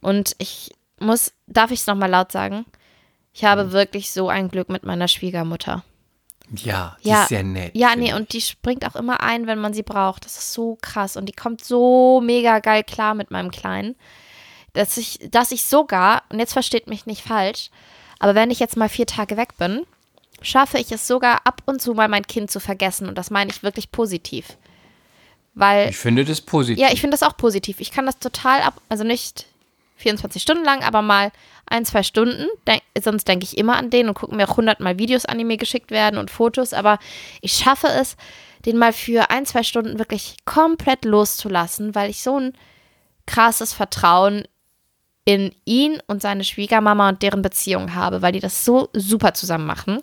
Und 0.00 0.34
ich 0.38 0.70
muss, 0.98 1.32
darf 1.46 1.70
ich 1.70 1.80
es 1.80 1.86
nochmal 1.86 2.10
laut 2.10 2.32
sagen? 2.32 2.64
Ich 3.34 3.44
habe 3.44 3.62
Hm. 3.64 3.72
wirklich 3.72 4.10
so 4.10 4.28
ein 4.28 4.48
Glück 4.48 4.68
mit 4.70 4.84
meiner 4.84 5.08
Schwiegermutter. 5.08 5.84
Ja, 6.54 6.96
die 7.04 7.08
Ja, 7.08 7.22
ist 7.22 7.28
sehr 7.28 7.42
nett. 7.42 7.74
Ja, 7.74 7.94
nee, 7.96 8.08
ich. 8.08 8.14
und 8.14 8.32
die 8.32 8.40
springt 8.40 8.86
auch 8.86 8.96
immer 8.96 9.22
ein, 9.22 9.46
wenn 9.46 9.58
man 9.58 9.72
sie 9.74 9.82
braucht. 9.82 10.24
Das 10.24 10.36
ist 10.38 10.52
so 10.52 10.76
krass. 10.80 11.16
Und 11.16 11.26
die 11.26 11.32
kommt 11.32 11.64
so 11.64 12.20
mega 12.22 12.58
geil 12.60 12.84
klar 12.84 13.14
mit 13.14 13.30
meinem 13.30 13.50
Kleinen, 13.50 13.96
dass 14.74 14.96
ich, 14.96 15.18
dass 15.30 15.50
ich 15.52 15.64
sogar, 15.64 16.22
und 16.30 16.38
jetzt 16.38 16.52
versteht 16.54 16.88
mich 16.88 17.06
nicht 17.06 17.22
falsch, 17.22 17.70
aber 18.22 18.36
wenn 18.36 18.52
ich 18.52 18.60
jetzt 18.60 18.76
mal 18.76 18.88
vier 18.88 19.06
Tage 19.06 19.36
weg 19.36 19.56
bin, 19.58 19.84
schaffe 20.42 20.78
ich 20.78 20.92
es 20.92 21.08
sogar 21.08 21.40
ab 21.44 21.60
und 21.66 21.82
zu 21.82 21.92
mal 21.92 22.06
mein 22.06 22.24
Kind 22.24 22.52
zu 22.52 22.60
vergessen. 22.60 23.08
Und 23.08 23.18
das 23.18 23.32
meine 23.32 23.50
ich 23.50 23.64
wirklich 23.64 23.90
positiv. 23.90 24.56
Weil 25.54 25.88
Ich 25.88 25.96
finde 25.96 26.24
das 26.24 26.40
positiv. 26.40 26.80
ja, 26.80 26.92
ich 26.92 27.00
finde 27.00 27.16
das 27.16 27.24
auch 27.28 27.36
positiv. 27.36 27.80
Ich 27.80 27.90
kann 27.90 28.06
das 28.06 28.20
total 28.20 28.62
ab, 28.62 28.80
also 28.88 29.02
nicht 29.02 29.46
24 29.96 30.40
Stunden 30.40 30.64
lang, 30.64 30.84
aber 30.84 31.02
mal 31.02 31.32
ein, 31.66 31.84
zwei 31.84 32.04
Stunden. 32.04 32.46
Denk, 32.64 32.82
sonst 33.02 33.26
denke 33.26 33.44
ich 33.44 33.58
immer 33.58 33.76
an 33.76 33.90
den 33.90 34.06
und 34.06 34.14
gucke 34.14 34.36
mir 34.36 34.48
auch 34.48 34.56
hundertmal 34.56 34.98
Videos 34.98 35.24
an, 35.24 35.38
die 35.38 35.44
mir 35.44 35.56
geschickt 35.56 35.90
werden 35.90 36.16
und 36.16 36.30
Fotos. 36.30 36.74
Aber 36.74 37.00
ich 37.40 37.54
schaffe 37.54 37.88
es, 37.88 38.16
den 38.64 38.78
mal 38.78 38.92
für 38.92 39.30
ein, 39.30 39.46
zwei 39.46 39.64
Stunden 39.64 39.98
wirklich 39.98 40.36
komplett 40.44 41.04
loszulassen, 41.04 41.96
weil 41.96 42.08
ich 42.08 42.22
so 42.22 42.38
ein 42.38 42.52
krasses 43.26 43.72
Vertrauen 43.72 44.44
in 45.24 45.54
ihn 45.64 46.00
und 46.06 46.22
seine 46.22 46.44
Schwiegermama 46.44 47.08
und 47.10 47.22
deren 47.22 47.42
Beziehung 47.42 47.94
habe, 47.94 48.22
weil 48.22 48.32
die 48.32 48.40
das 48.40 48.64
so 48.64 48.88
super 48.92 49.34
zusammen 49.34 49.66
machen. 49.66 50.02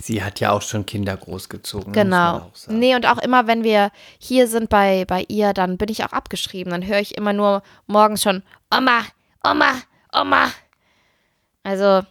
Sie 0.00 0.22
hat 0.22 0.40
ja 0.40 0.50
auch 0.50 0.62
schon 0.62 0.86
Kinder 0.86 1.16
großgezogen. 1.16 1.92
Genau. 1.92 2.50
Nee, 2.68 2.94
und 2.94 3.06
auch 3.06 3.18
immer, 3.18 3.46
wenn 3.46 3.64
wir 3.64 3.90
hier 4.18 4.48
sind 4.48 4.68
bei, 4.68 5.04
bei 5.06 5.24
ihr, 5.28 5.52
dann 5.52 5.78
bin 5.78 5.88
ich 5.88 6.04
auch 6.04 6.12
abgeschrieben. 6.12 6.72
Dann 6.72 6.86
höre 6.86 6.98
ich 6.98 7.16
immer 7.16 7.32
nur 7.32 7.62
morgens 7.86 8.22
schon 8.22 8.42
Oma, 8.74 9.02
Oma, 9.42 9.72
Oma. 10.12 10.50
Also, 11.62 12.02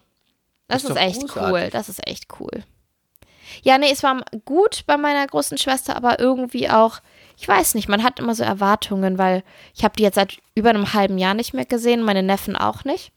das 0.68 0.84
Ist 0.84 0.92
ist, 0.92 0.98
echt 0.98 1.22
cool. 1.22 1.28
großartig. 1.28 1.72
Das 1.72 1.90
ist 1.90 2.08
echt 2.08 2.28
cool. 2.40 2.64
Ja, 3.62 3.78
nee, 3.78 3.92
es 3.92 4.02
war 4.02 4.22
gut 4.46 4.84
bei 4.88 4.98
meiner 4.98 5.28
großen 5.28 5.58
Schwester, 5.58 5.96
aber 5.96 6.20
irgendwie 6.20 6.70
auch, 6.70 7.00
ich 7.38 7.48
weiß 7.48 7.76
nicht, 7.76 7.90
man 7.90 8.04
hat 8.04 8.20
immer 8.20 8.36
so 8.36 8.44
Erwartungen, 8.44 9.18
weil 9.18 9.44
ich 9.76 9.84
habe 9.84 9.96
die 9.98 10.04
jetzt 10.04 10.16
seit 10.16 10.38
über 10.56 10.70
einem 10.70 10.94
halben 10.94 11.18
Jahr 11.18 11.34
nicht 11.34 11.54
mehr 11.54 11.66
gesehen, 11.66 12.04
meine 12.04 12.24
Neffen 12.24 12.56
auch 12.56 12.84
nicht. 12.86 13.12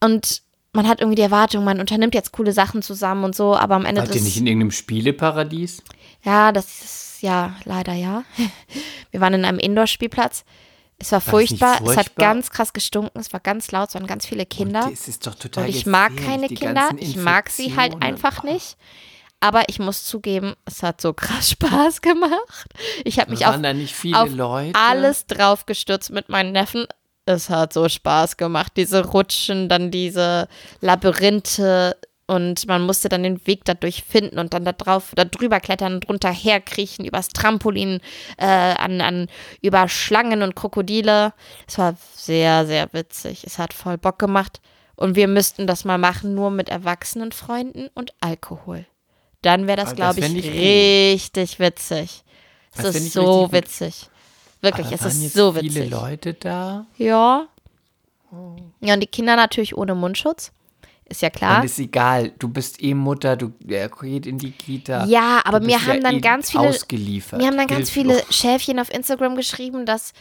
Und 0.00 0.42
man 0.72 0.86
hat 0.86 1.00
irgendwie 1.00 1.16
die 1.16 1.22
Erwartung, 1.22 1.64
man 1.64 1.80
unternimmt 1.80 2.14
jetzt 2.14 2.32
coole 2.32 2.52
Sachen 2.52 2.82
zusammen 2.82 3.24
und 3.24 3.34
so, 3.34 3.56
aber 3.56 3.74
am 3.74 3.86
Ende 3.86 4.02
Wart 4.02 4.10
des 4.10 4.16
ihr 4.16 4.22
nicht 4.22 4.36
in 4.36 4.46
irgendeinem 4.46 4.70
Spieleparadies? 4.70 5.82
ja, 6.22 6.52
das 6.52 6.66
ist 6.66 7.22
ja 7.22 7.56
leider 7.64 7.94
ja. 7.94 8.24
Wir 9.10 9.20
waren 9.20 9.34
in 9.34 9.44
einem 9.44 9.58
Indoor-Spielplatz. 9.58 10.44
Es 10.98 11.12
war 11.12 11.24
War 11.26 11.40
nicht 11.40 11.50
furchtbar. 11.50 11.74
Es 11.74 11.80
hat 11.80 11.94
furchtbar? 11.94 12.24
ganz 12.26 12.50
krass 12.50 12.72
gestunken. 12.72 13.20
Es 13.20 13.32
war 13.32 13.40
ganz 13.40 13.70
laut. 13.70 13.88
Es 13.88 13.94
waren 13.94 14.06
ganz 14.06 14.26
viele 14.26 14.46
Kinder. 14.46 14.84
Und 14.84 14.92
das 14.92 15.08
ist 15.08 15.26
doch 15.26 15.34
total 15.34 15.64
Und 15.64 15.70
ich 15.70 15.86
mag 15.86 16.16
keine 16.16 16.48
Kinder. 16.48 16.90
Ich 16.98 17.16
mag 17.16 17.50
sie 17.50 17.76
halt 17.76 18.02
einfach 18.02 18.42
nicht. 18.42 18.76
Aber 19.40 19.64
ich 19.68 19.78
muss 19.78 20.04
zugeben, 20.04 20.54
es 20.64 20.82
hat 20.82 21.00
so 21.00 21.12
krass 21.12 21.50
Spaß 21.52 22.00
gemacht. 22.00 22.72
Ich 23.04 23.18
habe 23.18 23.30
mich 23.30 23.46
auf, 23.46 23.56
auf 23.56 24.30
alles 24.74 25.26
draufgestürzt 25.26 26.10
mit 26.10 26.28
meinen 26.28 26.52
Neffen. 26.52 26.86
Es 27.26 27.50
hat 27.50 27.72
so 27.72 27.88
Spaß 27.88 28.36
gemacht. 28.36 28.72
Diese 28.76 29.04
Rutschen, 29.04 29.68
dann 29.68 29.90
diese 29.90 30.48
Labyrinthe 30.80 31.96
und 32.26 32.66
man 32.66 32.82
musste 32.82 33.08
dann 33.08 33.22
den 33.22 33.46
Weg 33.46 33.64
dadurch 33.64 34.02
finden 34.02 34.38
und 34.38 34.52
dann 34.52 34.64
da 34.64 34.72
drauf, 34.72 35.12
da 35.14 35.24
drüber 35.24 35.60
klettern 35.60 35.94
und 35.94 36.08
drunter 36.08 36.32
herkriechen, 36.32 37.04
übers 37.04 37.28
Trampolin, 37.28 38.00
äh, 38.36 38.46
an, 38.46 39.00
an, 39.00 39.28
über 39.62 39.88
Schlangen 39.88 40.42
und 40.42 40.56
Krokodile. 40.56 41.32
Es 41.68 41.78
war 41.78 41.96
sehr, 42.14 42.66
sehr 42.66 42.92
witzig. 42.92 43.44
Es 43.44 43.58
hat 43.58 43.72
voll 43.72 43.96
Bock 43.96 44.18
gemacht. 44.18 44.60
Und 44.96 45.14
wir 45.14 45.28
müssten 45.28 45.66
das 45.66 45.84
mal 45.84 45.98
machen, 45.98 46.34
nur 46.34 46.50
mit 46.50 46.68
erwachsenen 46.68 47.30
Freunden 47.30 47.88
und 47.94 48.12
Alkohol. 48.20 48.86
Dann 49.46 49.68
wäre 49.68 49.76
das, 49.76 49.90
Ah, 49.90 49.94
glaube 49.94 50.18
ich, 50.18 50.34
ich 50.34 50.44
richtig 50.50 51.60
witzig. 51.60 52.24
Es 52.74 52.82
Das 52.82 52.96
ist 52.96 53.12
so 53.12 53.46
witzig. 53.52 54.10
Wirklich, 54.60 54.90
es 54.90 55.02
ist 55.04 55.34
so 55.34 55.52
viele 55.52 55.72
witzig. 55.72 55.90
Leute 55.90 56.34
da? 56.34 56.84
Ja. 56.96 57.46
Ja, 58.80 58.94
und 58.94 59.00
die 59.00 59.06
Kinder 59.06 59.36
natürlich 59.36 59.76
ohne 59.76 59.94
Mundschutz. 59.94 60.50
Ist 61.04 61.22
ja 61.22 61.30
klar. 61.30 61.58
Dann 61.58 61.66
ist 61.66 61.78
egal. 61.78 62.32
Du 62.40 62.48
bist 62.48 62.82
eh 62.82 62.92
Mutter, 62.94 63.36
du 63.36 63.52
er 63.68 63.88
geht 63.88 64.26
in 64.26 64.38
die 64.38 64.50
Kita. 64.50 65.04
Ja, 65.06 65.42
aber 65.44 65.60
mir 65.60 65.80
haben 65.80 65.98
ja 65.98 66.00
dann 66.00 66.16
eh 66.16 66.20
ganz 66.20 66.50
viele, 66.50 66.64
Ausgeliefert. 66.64 67.38
mir 67.40 67.46
haben 67.46 67.56
dann 67.56 67.68
ganz 67.68 67.90
Hilflos. 67.90 68.22
viele 68.22 68.32
Schäfchen 68.32 68.80
auf 68.80 68.92
Instagram 68.92 69.36
geschrieben, 69.36 69.86
dass, 69.86 70.12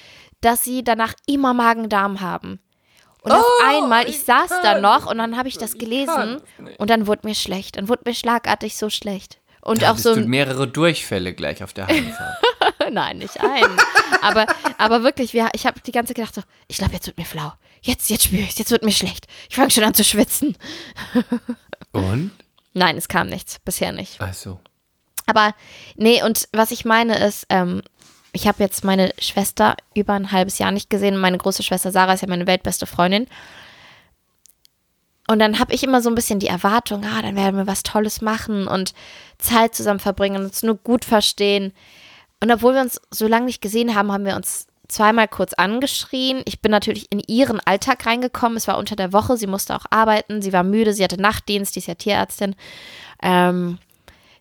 dass 0.42 0.64
sie 0.64 0.84
danach 0.84 1.16
immer 1.26 1.56
Magen-Darm 1.56 2.22
haben. 2.22 2.60
Und 3.26 3.32
auf 3.32 3.46
einmal, 3.64 4.08
ich 4.08 4.22
saß 4.22 4.50
da 4.62 4.80
noch 4.80 5.08
und 5.08 5.18
dann 5.18 5.36
habe 5.36 5.48
ich 5.48 5.58
das 5.58 5.78
gelesen 5.78 6.42
und 6.78 6.90
dann 6.90 7.08
wurde 7.08 7.28
mir 7.28 7.34
schlecht. 7.34 7.78
Dann 7.78 7.90
wurde 7.90 8.04
mir 8.06 8.14
schlagartig 8.14 8.78
so 8.78 8.92
schlecht. 8.92 9.40
Und 9.62 9.82
Da 9.82 9.92
auch 9.92 9.98
so 9.98 10.14
du 10.14 10.28
mehrere 10.28 10.68
Durchfälle 10.68 11.34
gleich 11.34 11.64
auf 11.64 11.74
der 11.74 11.88
Heimfahrt. 11.88 12.38
nein, 12.92 13.18
nicht 13.18 13.42
einen. 13.42 13.76
aber, 14.22 14.46
aber 14.78 15.02
wirklich, 15.02 15.34
wir, 15.34 15.50
ich 15.54 15.66
habe 15.66 15.80
die 15.80 15.92
ganze 15.92 16.10
Zeit 16.14 16.18
gedacht 16.18 16.36
so, 16.36 16.42
ich 16.68 16.78
glaube, 16.78 16.94
jetzt 16.94 17.08
wird 17.08 17.18
mir 17.18 17.26
flau. 17.26 17.52
Jetzt, 17.82 18.12
jetzt 18.12 18.26
spüre 18.26 18.44
ich 18.44 18.50
es, 18.50 18.60
jetzt 18.60 18.70
wird 18.70 18.84
mir 18.84 18.92
schlecht. 18.92 19.26
Ich 19.50 19.56
fange 19.56 19.72
schon 19.72 19.84
an 19.84 19.96
zu 19.96 20.04
schwitzen. 20.04 20.56
Und? 21.94 22.30
Nein, 22.74 22.96
es 22.96 23.08
kam 23.08 23.26
nichts, 23.28 23.58
bisher 23.58 23.92
nicht. 23.92 24.18
Ach 24.20 24.34
so. 24.36 24.60
Aber 25.26 25.56
nee, 25.96 26.22
und 26.22 26.48
was 26.52 26.70
ich 26.70 26.86
meine 26.86 27.18
ist, 27.26 27.48
ähm, 27.50 27.82
ich 28.36 28.48
habe 28.50 28.62
jetzt 28.62 28.84
meine 28.84 29.14
Schwester 29.18 29.78
über 29.94 30.14
ein 30.14 30.34
halbes 30.34 30.60
Jahr 30.60 30.72
nicht 30.72 30.90
gesehen. 30.90 31.18
Meine 31.18 31.38
große 31.38 31.64
Schwester 31.64 31.92
Sarah 31.92 32.14
ist 32.14 32.22
ja 32.22 32.28
meine 32.28 32.48
weltbeste 32.48 32.86
Freundin. 32.86 33.28
Und 35.28 35.40
dann 35.40 35.58
habe 35.58 35.74
ich 35.74 35.84
immer 35.84 36.02
so 36.02 36.10
ein 36.10 36.16
bisschen 36.16 36.40
die 36.40 36.48
Erwartung, 36.48 37.04
ah, 37.06 37.22
dann 37.22 37.36
werden 37.38 37.56
wir 37.56 37.66
was 37.66 37.82
Tolles 37.82 38.22
machen 38.22 38.68
und 38.68 38.94
Zeit 39.40 39.74
zusammen 39.74 40.00
verbringen 40.00 40.36
und 40.38 40.44
uns 40.44 40.64
nur 40.64 40.76
gut 40.76 41.06
verstehen. 41.06 41.72
Und 42.42 42.52
obwohl 42.52 42.74
wir 42.74 42.82
uns 42.82 43.00
so 43.10 43.26
lange 43.26 43.46
nicht 43.46 43.62
gesehen 43.62 43.96
haben, 43.96 44.12
haben 44.12 44.26
wir 44.26 44.36
uns 44.36 44.68
zweimal 44.90 45.30
kurz 45.30 45.54
angeschrien. 45.54 46.44
Ich 46.46 46.62
bin 46.62 46.72
natürlich 46.72 47.12
in 47.12 47.22
ihren 47.26 47.62
Alltag 47.62 48.06
reingekommen. 48.06 48.58
Es 48.58 48.68
war 48.68 48.78
unter 48.78 48.98
der 48.98 49.14
Woche, 49.14 49.38
sie 49.38 49.48
musste 49.48 49.76
auch 49.76 49.86
arbeiten, 49.90 50.42
sie 50.42 50.54
war 50.54 50.64
müde, 50.64 50.94
sie 50.94 51.04
hatte 51.04 51.20
Nachtdienst, 51.20 51.74
die 51.74 51.80
ist 51.80 51.88
ja 51.88 51.96
Tierärztin. 51.96 52.56
Ähm, 53.24 53.80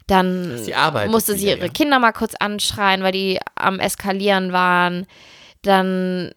dann 0.06 0.60
musste 1.10 1.36
sie 1.36 1.48
ihre 1.48 1.66
ja. 1.66 1.72
Kinder 1.72 1.98
mal 1.98 2.12
kurz 2.12 2.34
anschreien, 2.38 3.02
weil 3.02 3.12
die 3.12 3.40
am 3.54 3.80
Eskalieren 3.80 4.52
waren. 4.52 5.06
Dann 5.62 6.32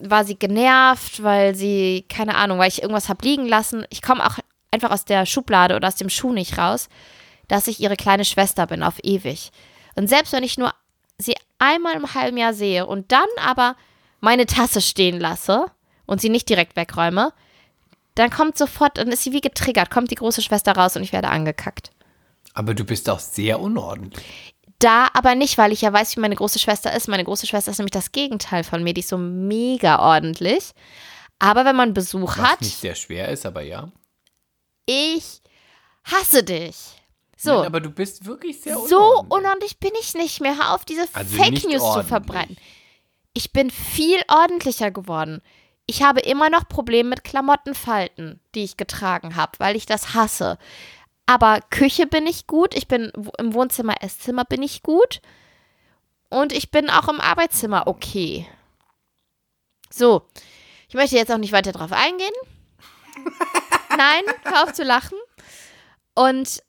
war 0.00 0.24
sie 0.24 0.38
genervt, 0.38 1.22
weil 1.22 1.54
sie, 1.54 2.06
keine 2.08 2.34
Ahnung, 2.36 2.58
weil 2.58 2.68
ich 2.68 2.82
irgendwas 2.82 3.08
habe 3.08 3.24
liegen 3.24 3.46
lassen. 3.46 3.84
Ich 3.90 4.02
komme 4.02 4.24
auch 4.26 4.38
einfach 4.70 4.90
aus 4.90 5.04
der 5.04 5.26
Schublade 5.26 5.76
oder 5.76 5.88
aus 5.88 5.96
dem 5.96 6.08
Schuh 6.08 6.32
nicht 6.32 6.58
raus, 6.58 6.88
dass 7.48 7.68
ich 7.68 7.80
ihre 7.80 7.96
kleine 7.96 8.24
Schwester 8.24 8.66
bin, 8.66 8.82
auf 8.82 8.98
ewig. 9.02 9.50
Und 9.94 10.08
selbst 10.08 10.32
wenn 10.32 10.42
ich 10.42 10.58
nur 10.58 10.72
sie 11.18 11.36
einmal 11.58 11.94
im 11.94 12.14
halben 12.14 12.36
Jahr 12.36 12.54
sehe 12.54 12.86
und 12.86 13.12
dann 13.12 13.28
aber 13.44 13.76
meine 14.20 14.46
Tasse 14.46 14.80
stehen 14.80 15.20
lasse 15.20 15.66
und 16.06 16.20
sie 16.20 16.30
nicht 16.30 16.48
direkt 16.48 16.76
wegräume, 16.76 17.32
dann 18.14 18.30
kommt 18.30 18.58
sofort, 18.58 18.98
dann 18.98 19.08
ist 19.08 19.22
sie 19.22 19.32
wie 19.32 19.40
getriggert, 19.40 19.90
kommt 19.90 20.10
die 20.10 20.16
große 20.16 20.42
Schwester 20.42 20.72
raus 20.72 20.96
und 20.96 21.02
ich 21.02 21.12
werde 21.12 21.28
angekackt. 21.28 21.91
Aber 22.54 22.74
du 22.74 22.84
bist 22.84 23.08
auch 23.08 23.18
sehr 23.20 23.60
unordentlich. 23.60 24.54
Da 24.78 25.08
aber 25.14 25.34
nicht, 25.34 25.58
weil 25.58 25.72
ich 25.72 25.82
ja 25.82 25.92
weiß, 25.92 26.16
wie 26.16 26.20
meine 26.20 26.34
große 26.36 26.58
Schwester 26.58 26.92
ist. 26.94 27.08
Meine 27.08 27.24
große 27.24 27.46
Schwester 27.46 27.70
ist 27.70 27.78
nämlich 27.78 27.92
das 27.92 28.12
Gegenteil 28.12 28.64
von 28.64 28.82
mir. 28.82 28.94
Die 28.94 29.00
ist 29.00 29.08
so 29.08 29.18
mega 29.18 29.98
ordentlich. 30.00 30.72
Aber 31.38 31.64
wenn 31.64 31.76
man 31.76 31.94
Besuch 31.94 32.36
Was 32.36 32.50
hat, 32.52 32.60
nicht 32.60 32.78
sehr 32.78 32.94
schwer 32.94 33.28
ist, 33.28 33.46
aber 33.46 33.62
ja. 33.62 33.90
ich 34.86 35.40
hasse 36.04 36.42
dich. 36.44 36.76
So, 37.36 37.56
Nein, 37.58 37.66
aber 37.66 37.80
du 37.80 37.90
bist 37.90 38.24
wirklich 38.26 38.60
sehr 38.60 38.74
so 38.76 38.96
unordentlich. 38.96 39.30
unordentlich 39.38 39.78
bin 39.80 39.90
ich 40.00 40.14
nicht 40.14 40.40
mehr. 40.40 40.56
Hör 40.56 40.74
auf, 40.74 40.84
diese 40.84 41.06
Also 41.12 41.36
Fake 41.36 41.64
News 41.64 41.78
zu 41.78 41.82
ordentlich. 41.82 42.08
verbreiten. 42.08 42.56
Ich 43.34 43.52
bin 43.52 43.70
viel 43.70 44.20
ordentlicher 44.28 44.90
geworden. 44.90 45.42
Ich 45.86 46.02
habe 46.02 46.20
immer 46.20 46.50
noch 46.50 46.68
Probleme 46.68 47.08
mit 47.08 47.24
Klamottenfalten, 47.24 48.40
die 48.54 48.62
ich 48.64 48.76
getragen 48.76 49.34
habe, 49.36 49.52
weil 49.58 49.74
ich 49.74 49.86
das 49.86 50.14
hasse. 50.14 50.58
Aber 51.26 51.60
Küche 51.70 52.06
bin 52.06 52.26
ich 52.26 52.46
gut. 52.46 52.74
Ich 52.74 52.88
bin 52.88 53.12
im 53.38 53.54
Wohnzimmer, 53.54 54.02
Esszimmer 54.02 54.44
bin 54.44 54.62
ich 54.62 54.82
gut. 54.82 55.20
Und 56.28 56.52
ich 56.52 56.70
bin 56.70 56.90
auch 56.90 57.08
im 57.08 57.20
Arbeitszimmer 57.20 57.86
okay. 57.86 58.46
So, 59.90 60.26
ich 60.88 60.94
möchte 60.94 61.16
jetzt 61.16 61.30
auch 61.30 61.38
nicht 61.38 61.52
weiter 61.52 61.72
drauf 61.72 61.92
eingehen. 61.92 62.32
Nein, 63.96 64.22
hör 64.44 64.64
auf 64.64 64.72
zu 64.72 64.82
lachen. 64.82 65.18
Und 66.14 66.62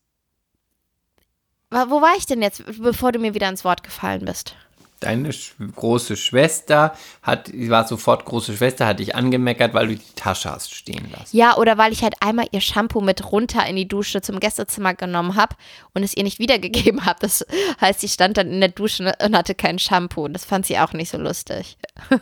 wo 1.69 2.01
war 2.01 2.15
ich 2.17 2.25
denn 2.25 2.41
jetzt, 2.41 2.63
bevor 2.81 3.11
du 3.11 3.19
mir 3.19 3.33
wieder 3.33 3.49
ins 3.49 3.65
Wort 3.65 3.83
gefallen 3.83 4.25
bist? 4.25 4.55
Deine 5.03 5.31
große 5.75 6.15
Schwester 6.15 6.95
hat, 7.21 7.47
sie 7.47 7.69
war 7.69 7.85
sofort 7.87 8.25
große 8.25 8.55
Schwester, 8.55 8.87
hat 8.87 8.99
dich 8.99 9.15
angemeckert, 9.15 9.73
weil 9.73 9.87
du 9.87 9.95
die 9.95 10.15
Tasche 10.15 10.49
hast 10.49 10.73
stehen 10.73 11.11
lassen. 11.11 11.35
Ja, 11.35 11.57
oder 11.57 11.77
weil 11.77 11.91
ich 11.91 12.03
halt 12.03 12.15
einmal 12.21 12.47
ihr 12.51 12.61
Shampoo 12.61 13.01
mit 13.01 13.31
runter 13.31 13.65
in 13.65 13.75
die 13.75 13.87
Dusche 13.87 14.21
zum 14.21 14.39
Gästezimmer 14.39 14.93
genommen 14.93 15.35
habe 15.35 15.55
und 15.93 16.03
es 16.03 16.15
ihr 16.15 16.23
nicht 16.23 16.39
wiedergegeben 16.39 17.05
habe. 17.05 17.19
Das 17.21 17.45
heißt, 17.81 17.99
sie 17.99 18.07
stand 18.07 18.37
dann 18.37 18.51
in 18.51 18.59
der 18.61 18.69
Dusche 18.69 19.13
und 19.23 19.35
hatte 19.37 19.55
kein 19.55 19.79
Shampoo. 19.79 20.27
Das 20.27 20.45
fand 20.45 20.65
sie 20.65 20.79
auch 20.79 20.93
nicht 20.93 21.09
so 21.09 21.17
lustig. 21.17 21.77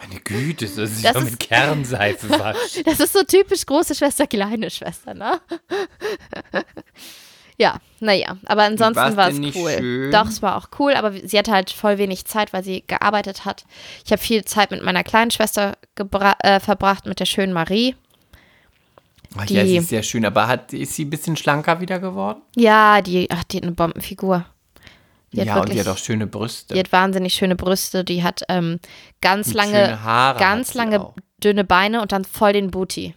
Meine 0.00 0.20
Güte, 0.20 0.66
das 0.66 0.76
ist 0.76 1.04
Das 1.04 1.14
ja 1.14 1.20
mit 1.20 1.40
Kernseife 1.40 2.28
waschen. 2.28 2.82
Das 2.84 3.00
ist 3.00 3.12
so 3.12 3.22
typisch 3.22 3.64
große 3.64 3.94
Schwester, 3.94 4.26
kleine 4.26 4.70
Schwester, 4.70 5.14
ne? 5.14 5.40
Ja, 7.58 7.76
naja, 8.00 8.36
aber 8.46 8.62
ansonsten 8.64 9.16
war 9.16 9.28
es 9.28 9.38
cool. 9.56 9.72
schön? 9.78 10.10
Doch, 10.10 10.26
es 10.26 10.42
war 10.42 10.56
auch 10.56 10.68
cool, 10.78 10.94
aber 10.94 11.12
sie 11.12 11.38
hatte 11.38 11.52
halt 11.52 11.70
voll 11.70 11.98
wenig 11.98 12.24
Zeit, 12.24 12.52
weil 12.52 12.64
sie 12.64 12.82
gearbeitet 12.86 13.44
hat. 13.44 13.64
Ich 14.04 14.12
habe 14.12 14.20
viel 14.20 14.44
Zeit 14.44 14.70
mit 14.70 14.82
meiner 14.82 15.04
kleinen 15.04 15.30
Schwester 15.30 15.74
äh, 16.42 16.60
verbracht, 16.60 17.06
mit 17.06 17.20
der 17.20 17.26
schönen 17.26 17.52
Marie. 17.52 17.94
Ach, 19.36 19.46
ja, 19.48 19.62
Die- 19.62 19.68
sie 19.70 19.76
ist 19.78 19.88
sehr 19.88 20.02
schön, 20.02 20.24
aber 20.24 20.46
hat, 20.46 20.72
ist 20.72 20.94
sie 20.94 21.04
ein 21.04 21.10
bisschen 21.10 21.36
schlanker 21.36 21.80
wieder 21.80 21.98
geworden? 21.98 22.40
Ja, 22.56 23.00
die, 23.02 23.28
ach, 23.30 23.44
die 23.44 23.56
hat 23.58 23.64
eine 23.64 23.72
Bombenfigur. 23.72 24.44
Die 25.32 25.38
ja, 25.38 25.54
und 25.54 25.62
wirklich, 25.62 25.74
die 25.82 25.88
hat 25.88 25.88
auch 25.92 25.98
schöne 25.98 26.28
Brüste. 26.28 26.74
die 26.74 26.78
hat 26.80 26.92
wahnsinnig 26.92 27.34
schöne 27.34 27.56
Brüste, 27.56 28.04
die 28.04 28.22
hat 28.22 28.42
ähm, 28.48 28.78
ganz 29.20 29.48
Und 29.48 29.54
lange, 29.54 30.02
Haare 30.04 30.38
ganz 30.38 30.74
lange 30.74 31.12
dünne 31.42 31.64
Beine 31.64 32.00
und 32.02 32.12
dann 32.12 32.24
voll 32.24 32.52
den 32.52 32.70
Booty. 32.70 33.14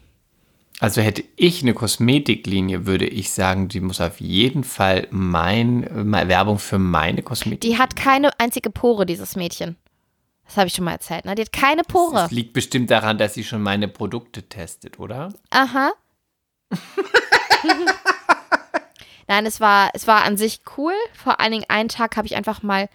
Also 0.80 1.02
hätte 1.02 1.24
ich 1.36 1.64
eine 1.64 1.74
Kosmetiklinie, 1.74 2.86
würde 2.86 3.08
ich 3.08 3.32
sagen, 3.32 3.68
die 3.68 3.80
muss 3.80 4.00
auf 4.00 4.20
jeden 4.20 4.64
Fall 4.64 5.08
mein, 5.10 5.84
äh, 5.84 6.04
mal 6.04 6.28
Werbung 6.28 6.60
für 6.60 6.78
meine 6.78 7.24
Kosmetik. 7.24 7.62
Die 7.62 7.80
hat 7.80 7.96
keine 7.96 8.40
einzige 8.40 8.70
Pore, 8.70 9.08
dieses 9.08 9.36
Mädchen. 9.36 9.76
Das 10.46 10.58
habe 10.58 10.68
ich 10.68 10.76
schon 10.76 10.86
mal 10.86 10.92
erzählt, 10.92 11.26
ne? 11.26 11.36
Die 11.36 11.42
hat 11.42 11.52
keine 11.52 11.84
Pore. 11.84 12.14
Das 12.14 12.32
liegt 12.32 12.54
bestimmt 12.54 12.92
daran, 12.92 13.18
dass 13.18 13.34
sie 13.34 13.44
schon 13.44 13.62
meine 13.62 13.88
Produkte 13.88 14.44
testet, 14.48 15.00
oder? 15.00 15.34
Aha. 15.50 15.92
Nein, 19.28 19.46
es 19.46 19.60
war, 19.60 19.90
es 19.94 20.08
war 20.08 20.24
an 20.24 20.38
sich 20.38 20.62
cool. 20.78 20.94
Vor 21.14 21.40
allen 21.40 21.52
Dingen 21.52 21.66
einen 21.68 21.90
Tag 21.90 22.16
habe 22.16 22.28
ich 22.28 22.36
einfach 22.38 22.64
mal 22.64 22.88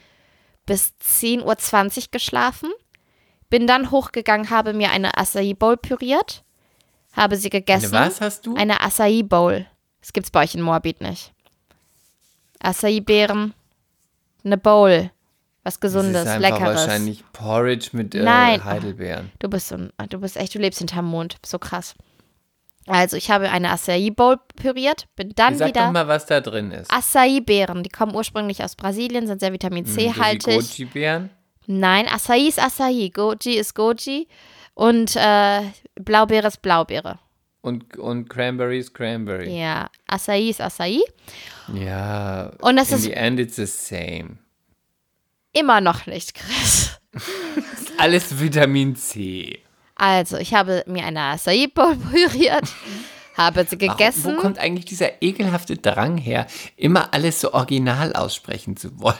bis 0.64 0.94
10.20 1.02 1.42
Uhr 1.44 2.04
geschlafen. 2.10 2.70
Bin 3.50 3.66
dann 3.66 3.90
hochgegangen, 3.90 4.48
habe 4.48 4.72
mir 4.72 4.90
eine 4.90 5.18
Acai 5.18 5.52
Bowl 5.52 5.76
püriert. 5.76 6.42
Habe 7.12 7.36
sie 7.36 7.50
gegessen. 7.50 7.94
Eine 7.94 8.06
was 8.06 8.20
hast 8.20 8.46
du? 8.46 8.54
Eine 8.56 8.80
Acai 8.80 9.22
Bowl. 9.22 9.66
Das 10.00 10.12
gibt's 10.12 10.30
bei 10.30 10.42
euch 10.44 10.54
in 10.54 10.62
Moabit 10.62 11.00
nicht. 11.00 11.32
Acai-Beeren. 12.60 13.54
Eine 14.44 14.58
Bowl. 14.58 15.10
Was 15.64 15.78
Gesundes, 15.78 16.24
das 16.24 16.34
ist 16.34 16.40
Leckeres. 16.40 16.62
wahrscheinlich 16.80 17.22
Porridge 17.32 17.90
mit 17.92 18.14
äh, 18.16 18.22
Nein. 18.24 18.64
Heidelbeeren. 18.64 19.30
Du 19.38 19.48
bist 19.48 19.68
so, 19.68 19.76
ein- 19.76 19.92
du 20.08 20.18
bist 20.18 20.36
echt, 20.36 20.54
du 20.54 20.58
lebst 20.58 20.78
hinterm 20.80 21.06
Mond. 21.06 21.36
So 21.46 21.58
krass. 21.60 21.94
Also, 22.88 23.16
ich 23.16 23.30
habe 23.30 23.48
eine 23.48 23.70
Acai 23.70 24.10
Bowl 24.10 24.38
püriert, 24.56 25.06
bin 25.14 25.30
dann 25.36 25.56
Sag 25.56 25.68
wieder 25.68 25.84
doch 25.86 25.92
mal, 25.92 26.08
was 26.08 26.26
da 26.26 26.40
drin 26.40 26.72
ist. 26.72 26.90
Acai-Beeren. 26.90 27.84
Die 27.84 27.90
kommen 27.90 28.12
ursprünglich 28.16 28.64
aus 28.64 28.74
Brasilien, 28.74 29.28
sind 29.28 29.38
sehr 29.38 29.52
Vitamin 29.52 29.84
Hm, 29.84 29.92
So 29.92 30.00
wie 30.00 30.12
C-haltig. 30.12 30.54
Goji-Beeren. 30.56 31.30
Nein, 31.68 32.08
Acai 32.08 32.40
ist 32.48 32.58
Acai, 32.60 33.08
Goji 33.14 33.54
ist 33.54 33.74
Goji 33.76 34.26
und 34.74 35.16
äh, 35.16 35.62
Blaubeere 35.96 36.48
ist 36.48 36.62
Blaubeere. 36.62 37.18
Und, 37.60 37.96
und 37.96 38.28
Cranberry 38.28 38.78
ist 38.78 38.92
Cranberry. 38.92 39.56
Ja, 39.56 39.88
Acai 40.08 40.48
ist 40.48 40.60
Acai. 40.60 40.98
Ja. 41.72 42.50
Und 42.60 42.76
das 42.76 42.90
in 42.90 42.96
ist- 42.96 43.02
the 43.04 43.12
end 43.12 43.38
it's 43.38 43.56
the 43.56 43.66
same. 43.66 44.38
Immer 45.52 45.80
noch 45.80 46.06
nicht, 46.06 46.34
Chris. 46.34 46.98
Alles 47.98 48.40
Vitamin 48.40 48.96
C. 48.96 49.60
Also, 49.94 50.38
ich 50.38 50.54
habe 50.54 50.82
mir 50.86 51.04
eine 51.04 51.20
Acai 51.20 51.68
Bowl 51.72 51.94
püriert, 51.94 52.64
habe 53.36 53.64
sie 53.64 53.80
Warum, 53.80 53.96
gegessen. 53.96 54.36
wo 54.36 54.40
kommt 54.40 54.58
eigentlich 54.58 54.86
dieser 54.86 55.22
ekelhafte 55.22 55.76
Drang 55.76 56.16
her, 56.16 56.46
immer 56.76 57.12
alles 57.14 57.40
so 57.42 57.52
original 57.52 58.12
aussprechen 58.14 58.76
zu 58.76 58.98
wollen? 58.98 59.14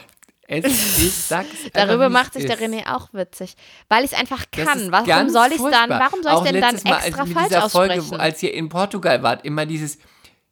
Es 0.52 0.98
ist, 0.98 1.28
sag's 1.28 1.48
Darüber 1.72 2.08
macht 2.10 2.34
sich 2.34 2.44
der. 2.44 2.58
René 2.58 2.86
auch 2.94 3.08
witzig, 3.12 3.54
weil 3.88 4.04
ich 4.04 4.12
es 4.12 4.18
einfach 4.18 4.44
kann. 4.50 4.92
Warum 4.92 5.30
soll 5.30 5.48
ich 5.48 5.60
es 5.60 5.70
dann, 5.70 5.88
warum 5.88 6.22
soll 6.22 6.34
ich 6.34 6.50
denn 6.50 6.60
dann 6.60 6.74
letztes 6.74 6.84
Mal, 6.84 6.94
als 6.96 7.06
extra 7.06 7.26
falsch 7.26 7.48
dieser 7.48 7.70
Folge, 7.70 7.94
aussprechen? 7.94 8.20
als 8.20 8.42
ihr 8.42 8.54
in 8.54 8.68
Portugal 8.68 9.22
wart, 9.22 9.44
immer 9.44 9.64
dieses 9.64 9.98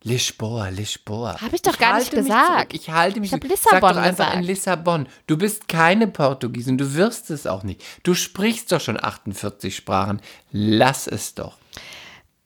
Lisboa, 0.02 0.68
Lisboa. 0.68 1.38
Hab 1.38 1.52
ich 1.52 1.60
doch 1.60 1.76
gar 1.76 1.98
nicht 1.98 2.10
gesagt. 2.10 2.70
zurück. 2.70 2.74
Ich 2.74 2.88
halte 2.88 3.20
mich 3.20 3.28
Ich 3.28 3.34
hab 3.34 3.42
zurück. 3.42 3.58
Sag 3.58 3.72
Lissabon 3.72 3.94
doch 3.96 4.02
einfach 4.02 4.24
gesagt. 4.24 4.36
in 4.36 4.42
Lissabon. 4.44 5.08
Du 5.26 5.36
bist 5.36 5.68
keine 5.68 6.06
Portugiesin, 6.06 6.78
du 6.78 6.94
wirst 6.94 7.30
es 7.30 7.46
auch 7.46 7.62
nicht. 7.64 7.82
Du 8.02 8.14
sprichst 8.14 8.72
doch 8.72 8.80
schon 8.80 9.02
48 9.02 9.76
Sprachen. 9.76 10.22
Lass 10.50 11.06
es 11.06 11.34
doch. 11.34 11.58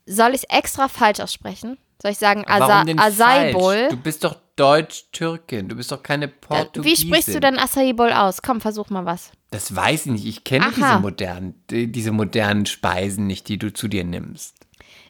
Soll 0.07 0.31
ich 0.35 0.43
es 0.43 0.57
extra 0.57 0.89
falsch 0.89 1.21
aussprechen? 1.21 1.79
Soll 2.03 2.13
ich 2.13 2.19
sagen 2.19 2.45
Asa 2.47 2.69
Warum 2.69 2.87
denn 2.87 2.99
Acai 2.99 3.13
falsch? 3.15 3.53
Bowl? 3.55 3.89
Du 3.91 3.97
bist 3.97 4.25
doch 4.25 4.37
Deutsch-Türkin. 4.57 5.69
Du 5.69 5.77
bist 5.77 5.91
doch 5.91 6.03
keine 6.03 6.29
Portugiesin. 6.29 6.85
Wie 6.85 7.09
sprichst 7.09 7.35
du 7.35 7.41
denn 7.41 7.59
Acai 7.59 7.93
Bowl 7.93 8.13
aus? 8.13 8.43
Komm, 8.43 8.61
versuch 8.61 8.91
mal 8.91 9.05
was. 9.05 9.31
Das 9.51 9.75
weiß 9.75 10.07
ich 10.07 10.13
nicht. 10.13 10.27
Ich 10.27 10.45
kenne 10.45 10.67
diese 10.77 10.99
modernen, 11.01 11.63
die- 11.71 11.91
diese 11.91 12.13
modernen 12.13 12.67
Speisen 12.67 13.27
nicht, 13.27 13.49
die 13.49 13.59
du 13.59 13.73
zu 13.73 13.89
dir 13.89 14.05
nimmst. 14.05 14.55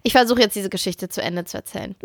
Ich 0.02 0.12
versuche 0.12 0.40
jetzt 0.40 0.54
diese 0.54 0.68
Geschichte 0.70 1.08
zu 1.08 1.20
Ende 1.22 1.44
zu 1.46 1.56
erzählen. 1.56 1.94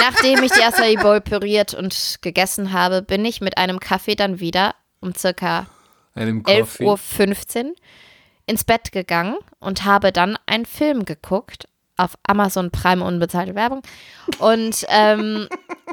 Nachdem 0.00 0.42
ich 0.42 0.52
die 0.52 0.62
Acai 0.62 0.96
Bowl 0.96 1.20
püriert 1.20 1.74
und 1.74 2.18
gegessen 2.22 2.72
habe, 2.72 3.02
bin 3.02 3.24
ich 3.24 3.40
mit 3.40 3.58
einem 3.58 3.80
Kaffee 3.80 4.14
dann 4.14 4.40
wieder 4.40 4.74
um 5.00 5.14
circa 5.14 5.66
Einem 6.14 6.42
Coffee. 6.42 6.84
11.15 6.84 7.64
Uhr 7.66 7.74
ins 8.46 8.64
Bett 8.64 8.92
gegangen 8.92 9.36
und 9.58 9.84
habe 9.84 10.10
dann 10.10 10.38
einen 10.46 10.64
Film 10.66 11.04
geguckt 11.04 11.68
auf 12.04 12.16
Amazon 12.26 12.70
Prime 12.70 13.04
unbezahlte 13.04 13.54
Werbung 13.54 13.82
und 14.38 14.84
ähm, 14.88 15.48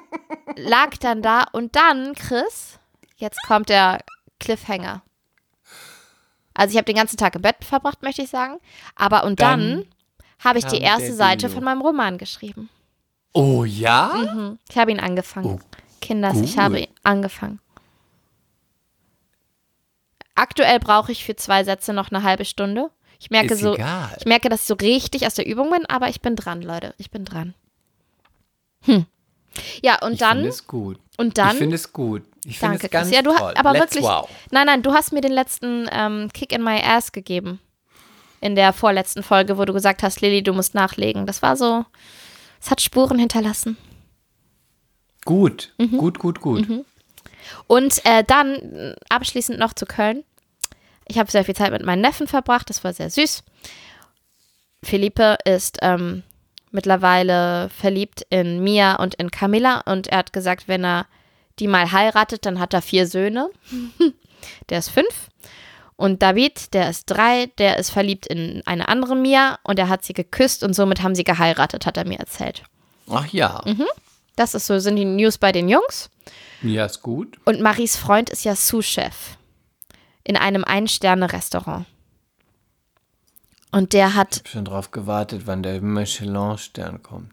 lag 0.55 0.97
dann 0.99 1.21
da 1.21 1.45
und 1.51 1.75
dann, 1.75 2.13
Chris, 2.15 2.79
jetzt 3.17 3.39
kommt 3.47 3.69
der 3.69 3.99
Cliffhanger. 4.39 5.01
Also 6.53 6.71
ich 6.71 6.77
habe 6.77 6.85
den 6.85 6.95
ganzen 6.95 7.17
Tag 7.17 7.35
im 7.35 7.41
Bett 7.41 7.57
verbracht, 7.63 8.01
möchte 8.01 8.23
ich 8.23 8.29
sagen, 8.29 8.59
aber 8.95 9.23
und 9.25 9.39
dann, 9.39 9.59
Dann 9.59 9.85
habe 10.43 10.59
ich 10.59 10.65
die 10.65 10.81
erste 10.81 11.13
Seite 11.13 11.49
von 11.49 11.63
meinem 11.63 11.81
Roman 11.81 12.17
geschrieben. 12.17 12.69
Oh 13.33 13.63
ja? 13.65 14.13
Mhm. 14.15 14.59
Ich 14.69 14.77
habe 14.77 14.91
ihn 14.91 14.99
angefangen. 14.99 15.59
Oh, 15.61 15.77
Kinders, 16.01 16.39
ich 16.41 16.55
gut. 16.55 16.63
habe 16.63 16.79
ihn 16.81 16.87
angefangen. 17.03 17.59
Aktuell 20.35 20.79
brauche 20.79 21.11
ich 21.11 21.23
für 21.25 21.35
zwei 21.35 21.63
Sätze 21.63 21.93
noch 21.93 22.11
eine 22.11 22.23
halbe 22.23 22.45
Stunde. 22.45 22.91
Ich 23.19 23.29
merke 23.31 23.53
Ist 23.55 23.61
so, 23.61 23.73
egal. 23.75 24.15
ich 24.19 24.25
merke, 24.25 24.49
dass 24.49 24.61
ich 24.61 24.67
so 24.67 24.75
richtig 24.75 25.25
aus 25.25 25.33
der 25.35 25.47
Übung 25.47 25.71
bin, 25.71 25.85
aber 25.87 26.09
ich 26.09 26.21
bin 26.21 26.35
dran, 26.35 26.61
Leute. 26.61 26.93
Ich 26.97 27.09
bin 27.11 27.25
dran. 27.25 27.53
Hm. 28.83 29.05
Ja, 29.81 29.99
und 30.05 30.13
Ich 30.13 30.19
dann, 30.19 30.37
finde 30.37 30.49
es 30.49 30.67
gut. 30.67 30.99
und 31.17 31.37
dann, 31.37 31.51
ich 31.51 31.57
finde 31.57 31.75
es 31.75 31.91
gut. 31.93 32.23
Ich 32.45 32.59
finde 32.59 32.73
danke, 32.77 32.85
es 32.85 32.91
ganz 32.91 33.07
Chris. 33.07 33.15
Ja, 33.15 33.21
du 33.23 33.31
toll. 33.35 33.47
hast, 33.47 33.57
aber 33.57 33.73
Let's 33.73 33.81
wirklich, 33.95 34.03
wow. 34.03 34.29
nein, 34.51 34.67
nein, 34.67 34.83
du 34.83 34.93
hast 34.93 35.11
mir 35.13 35.21
den 35.21 35.31
letzten 35.33 35.89
ähm, 35.91 36.29
Kick 36.33 36.51
in 36.53 36.63
my 36.63 36.79
ass 36.81 37.11
gegeben. 37.11 37.59
In 38.39 38.55
der 38.55 38.71
vorletzten 38.71 39.23
Folge, 39.23 39.57
wo 39.57 39.65
du 39.65 39.73
gesagt 39.73 40.03
hast, 40.03 40.21
Lilly, 40.21 40.43
du 40.43 40.53
musst 40.53 40.75
nachlegen. 40.75 41.25
Das 41.25 41.41
war 41.41 41.57
so, 41.57 41.85
es 42.61 42.69
hat 42.69 42.81
Spuren 42.81 43.17
hinterlassen. 43.17 43.77
Gut, 45.25 45.73
Mhm. 45.79 45.97
gut, 45.97 46.19
gut, 46.19 46.39
gut. 46.39 46.67
Und 47.65 48.05
äh, 48.05 48.23
dann 48.25 48.95
abschließend 49.09 49.57
noch 49.57 49.73
zu 49.73 49.85
Köln. 49.85 50.23
Ich 51.07 51.17
habe 51.17 51.31
sehr 51.31 51.45
viel 51.45 51.55
Zeit 51.55 51.71
mit 51.71 51.83
meinen 51.85 52.01
Neffen 52.01 52.27
verbracht, 52.27 52.69
das 52.69 52.83
war 52.83 52.93
sehr 52.93 53.09
süß. 53.09 53.43
Philippe 54.83 55.37
ist 55.45 55.79
ähm, 55.81 56.23
mittlerweile 56.71 57.69
verliebt 57.69 58.25
in 58.29 58.63
Mia 58.63 58.95
und 58.95 59.15
in 59.15 59.31
Camilla 59.31 59.81
und 59.85 60.07
er 60.07 60.19
hat 60.19 60.33
gesagt, 60.33 60.67
wenn 60.67 60.85
er 60.85 61.07
die 61.59 61.67
mal 61.67 61.91
heiratet, 61.91 62.45
dann 62.45 62.59
hat 62.59 62.73
er 62.73 62.81
vier 62.81 63.07
Söhne. 63.07 63.49
der 64.69 64.79
ist 64.79 64.89
fünf. 64.89 65.29
Und 65.95 66.21
David, 66.21 66.75
der 66.75 66.89
ist 66.91 67.05
drei, 67.07 67.47
der 67.57 67.77
ist 67.77 67.89
verliebt 67.89 68.27
in 68.27 68.61
eine 68.67 68.87
andere 68.87 69.15
Mia 69.15 69.57
und 69.63 69.79
er 69.79 69.89
hat 69.89 70.05
sie 70.05 70.13
geküsst 70.13 70.63
und 70.63 70.73
somit 70.75 71.01
haben 71.01 71.15
sie 71.15 71.23
geheiratet, 71.23 71.87
hat 71.87 71.97
er 71.97 72.05
mir 72.05 72.19
erzählt. 72.19 72.63
Ach 73.09 73.25
ja, 73.27 73.61
Mhm. 73.65 73.85
Das 74.35 74.53
ist 74.53 74.67
so, 74.67 74.77
sind 74.77 74.97
die 74.97 75.05
News 75.05 75.39
bei 75.39 75.51
den 75.51 75.67
Jungs. 75.67 76.11
ja, 76.61 76.85
ist 76.85 77.01
gut. 77.01 77.39
Und 77.45 77.59
Maries 77.59 77.97
Freund 77.97 78.29
ist 78.29 78.45
ja 78.45 78.55
Sous-Chef 78.55 79.37
in 80.27 80.35
einem 80.37 80.63
Ein-Sterne-Restaurant. 80.63 81.85
Und 83.71 83.93
der 83.93 84.15
hat, 84.15 84.35
Ich 84.35 84.39
habe 84.39 84.49
schon 84.49 84.65
drauf 84.65 84.91
gewartet, 84.91 85.43
wann 85.45 85.63
der 85.63 85.81
Michelin-Stern 85.81 87.03
kommt. 87.03 87.31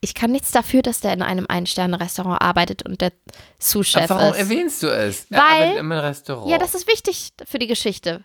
ich 0.00 0.14
kann 0.14 0.30
nichts 0.30 0.50
dafür, 0.52 0.82
dass 0.82 1.00
der 1.00 1.12
in 1.12 1.22
einem 1.22 1.46
Ein-Sterne-Restaurant 1.48 2.40
arbeitet 2.40 2.82
und 2.84 3.00
der 3.00 3.12
Sous-Chef 3.58 4.10
Aber 4.10 4.20
warum 4.20 4.34
ist. 4.34 4.38
erwähnst 4.40 4.82
du 4.82 4.86
es? 4.88 5.26
Er 5.30 5.38
Weil- 5.38 5.42
arbeitet 5.62 5.78
im 5.78 5.92
Restaurant. 5.92 6.50
Ja, 6.50 6.58
das 6.58 6.74
ist 6.74 6.86
wichtig 6.88 7.32
für 7.44 7.58
die 7.58 7.66
Geschichte. 7.66 8.22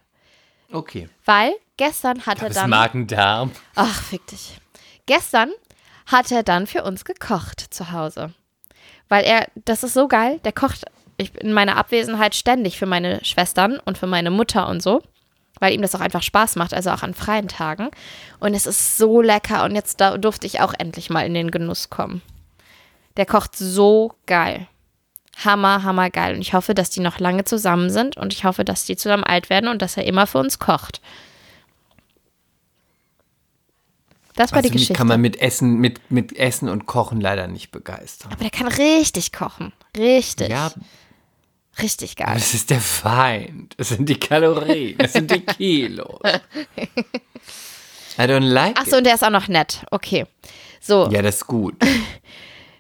Okay. 0.72 1.10
Weil 1.26 1.54
gestern 1.78 2.26
hat 2.26 2.42
er 2.42 2.50
Das 2.50 2.56
dann. 2.58 2.70
Magen-Darm. 2.70 3.52
Ach, 3.76 4.02
fick 4.04 4.26
dich. 4.28 4.58
Gestern 5.06 5.52
hat 6.06 6.32
er 6.32 6.44
dann 6.44 6.68
für 6.68 6.84
uns 6.84 7.04
gekocht 7.06 7.60
zu 7.74 7.92
Hause. 7.92 8.34
Weil 9.10 9.26
er, 9.26 9.48
das 9.66 9.84
ist 9.84 9.94
so 9.94 10.08
geil, 10.08 10.40
der 10.46 10.54
kocht 10.54 10.86
ich, 11.22 11.36
in 11.36 11.54
meiner 11.54 11.78
Abwesenheit 11.78 12.36
ständig 12.36 12.78
für 12.78 12.86
meine 12.86 13.24
Schwestern 13.24 13.80
und 13.80 13.98
für 13.98 14.08
meine 14.08 14.32
Mutter 14.32 14.68
und 14.68 14.82
so. 14.82 15.02
Weil 15.60 15.74
ihm 15.74 15.82
das 15.82 15.94
auch 15.94 16.00
einfach 16.00 16.24
Spaß 16.24 16.56
macht, 16.56 16.74
also 16.74 16.90
auch 16.90 17.04
an 17.04 17.14
freien 17.14 17.48
Tagen. 17.48 17.90
Und 18.40 18.54
es 18.56 18.66
ist 18.66 18.98
so 18.98 19.22
lecker 19.22 19.64
und 19.64 19.76
jetzt 19.76 20.02
da 20.02 20.18
durfte 20.18 20.48
ich 20.48 20.60
auch 20.60 20.74
endlich 20.78 21.10
mal 21.10 21.26
in 21.26 21.34
den 21.36 21.52
Genuss 21.52 21.90
kommen. 21.90 22.22
Der 23.18 23.26
kocht 23.26 23.56
so 23.56 24.14
geil. 24.26 24.68
Hammer, 25.44 25.84
hammer 25.84 26.10
geil. 26.10 26.36
Und 26.36 26.42
ich 26.42 26.54
hoffe, 26.54 26.74
dass 26.74 26.90
die 26.90 27.00
noch 27.00 27.20
lange 27.20 27.44
zusammen 27.46 27.90
sind 27.90 28.18
und 28.18 28.34
ich 28.34 28.44
hoffe, 28.44 28.66
dass 28.66 28.86
die 28.86 28.96
zusammen 28.96 29.24
alt 29.24 29.50
werden 29.50 29.70
und 29.70 29.82
dass 29.82 29.98
er 29.98 30.06
immer 30.06 30.26
für 30.28 30.40
uns 30.40 30.58
kocht. 30.60 31.02
Das 34.36 34.52
war 34.52 34.58
Also 34.58 34.70
die 34.70 34.74
Geschichte. 34.74 34.94
kann 34.94 35.08
man 35.08 35.22
mit 35.22 35.40
Essen, 35.42 35.78
mit, 35.78 36.10
mit 36.10 36.36
Essen 36.38 36.70
und 36.70 36.86
Kochen 36.86 37.20
leider 37.20 37.48
nicht 37.48 37.72
begeistern. 37.72 38.32
Aber 38.32 38.42
der 38.42 38.50
kann 38.52 38.68
richtig 38.68 39.32
kochen. 39.32 39.74
Richtig. 39.98 40.50
Ja, 40.50 40.72
Richtig 41.80 42.16
geil. 42.18 42.32
das 42.34 42.54
ist 42.54 42.70
der 42.70 42.82
Feind. 42.82 43.74
Das 43.78 43.90
sind 43.90 44.08
die 44.10 44.20
Kalorien. 44.20 44.98
Das 44.98 45.14
sind 45.14 45.32
die 45.32 45.40
Kilos. 45.46 46.20
I 48.18 48.24
don't 48.24 48.40
like 48.42 48.76
Ach 48.80 48.86
so, 48.86 48.98
und 48.98 49.06
der 49.06 49.16
ist 49.16 49.24
auch 49.24 49.30
noch 49.30 49.48
nett. 49.48 49.86
Okay. 49.92 50.26
So. 50.80 51.08
Ja, 51.12 51.22
das 51.22 51.36
ist 51.38 51.48
gut. 51.48 51.76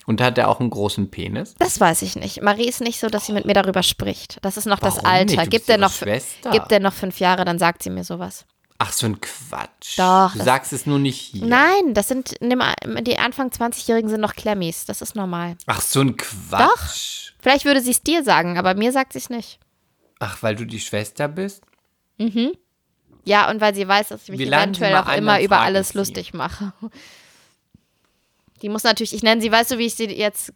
Und 0.07 0.19
hat 0.19 0.37
er 0.37 0.49
auch 0.49 0.59
einen 0.59 0.71
großen 0.71 1.09
Penis? 1.11 1.53
das 1.59 1.79
weiß 1.79 2.01
ich 2.01 2.15
nicht. 2.15 2.41
Marie 2.41 2.67
ist 2.67 2.81
nicht 2.81 2.99
so, 2.99 3.07
dass 3.07 3.27
sie 3.27 3.31
mit 3.33 3.45
mir 3.45 3.53
darüber 3.53 3.83
spricht. 3.83 4.39
Das 4.41 4.57
ist 4.57 4.65
noch 4.65 4.79
das 4.79 4.95
Warum 4.97 5.09
Alter. 5.09 5.25
nicht? 5.35 5.45
Du 5.45 5.49
Gibt 5.49 5.69
ihre 5.69 5.77
noch, 5.77 5.91
Schwester. 5.93 6.49
gibt 6.49 6.71
der 6.71 6.79
noch 6.79 6.91
fünf 6.93 7.19
Jahre, 7.19 7.45
dann 7.45 7.59
sagt 7.59 7.83
sie 7.83 7.91
mir 7.91 8.03
sowas. 8.03 8.45
Ach, 8.83 8.91
so 8.91 9.05
ein 9.05 9.21
Quatsch. 9.21 9.99
Doch, 9.99 10.33
Du 10.35 10.43
sagst 10.43 10.73
es 10.73 10.87
nur 10.87 10.97
nicht 10.97 11.19
hier. 11.19 11.45
Nein, 11.45 11.93
das 11.93 12.07
sind, 12.07 12.33
die 12.41 13.17
Anfang 13.19 13.49
20-Jährigen 13.49 14.09
sind 14.09 14.21
noch 14.21 14.33
Klemmis. 14.33 14.85
Das 14.85 15.03
ist 15.03 15.15
normal. 15.15 15.55
Ach, 15.67 15.81
so 15.81 16.01
ein 16.01 16.17
Quatsch. 16.17 17.33
Vielleicht 17.39 17.65
würde 17.65 17.79
sie 17.81 17.91
es 17.91 18.01
dir 18.01 18.23
sagen, 18.23 18.57
aber 18.57 18.73
mir 18.73 18.91
sagt 18.91 19.13
sie 19.13 19.19
es 19.19 19.29
nicht. 19.29 19.59
Ach, 20.17 20.41
weil 20.41 20.55
du 20.55 20.65
die 20.65 20.79
Schwester 20.79 21.27
bist? 21.27 21.63
Ja, 23.23 23.51
und 23.51 23.61
weil 23.61 23.75
sie 23.75 23.87
weiß, 23.87 24.07
dass 24.07 24.23
ich 24.23 24.29
mich 24.29 24.39
Wir 24.39 24.47
eventuell 24.47 24.95
auch 24.95 25.13
immer 25.15 25.39
über 25.41 25.59
alles 25.59 25.89
sie. 25.89 25.99
lustig 25.99 26.33
mache. 26.33 26.73
Die 28.63 28.69
muss 28.69 28.83
natürlich, 28.83 29.13
ich 29.13 29.21
nenne 29.21 29.41
sie, 29.41 29.51
weißt 29.51 29.69
du, 29.71 29.77
wie 29.77 29.85
ich 29.85 29.93
sie 29.95 30.05
jetzt 30.05 30.53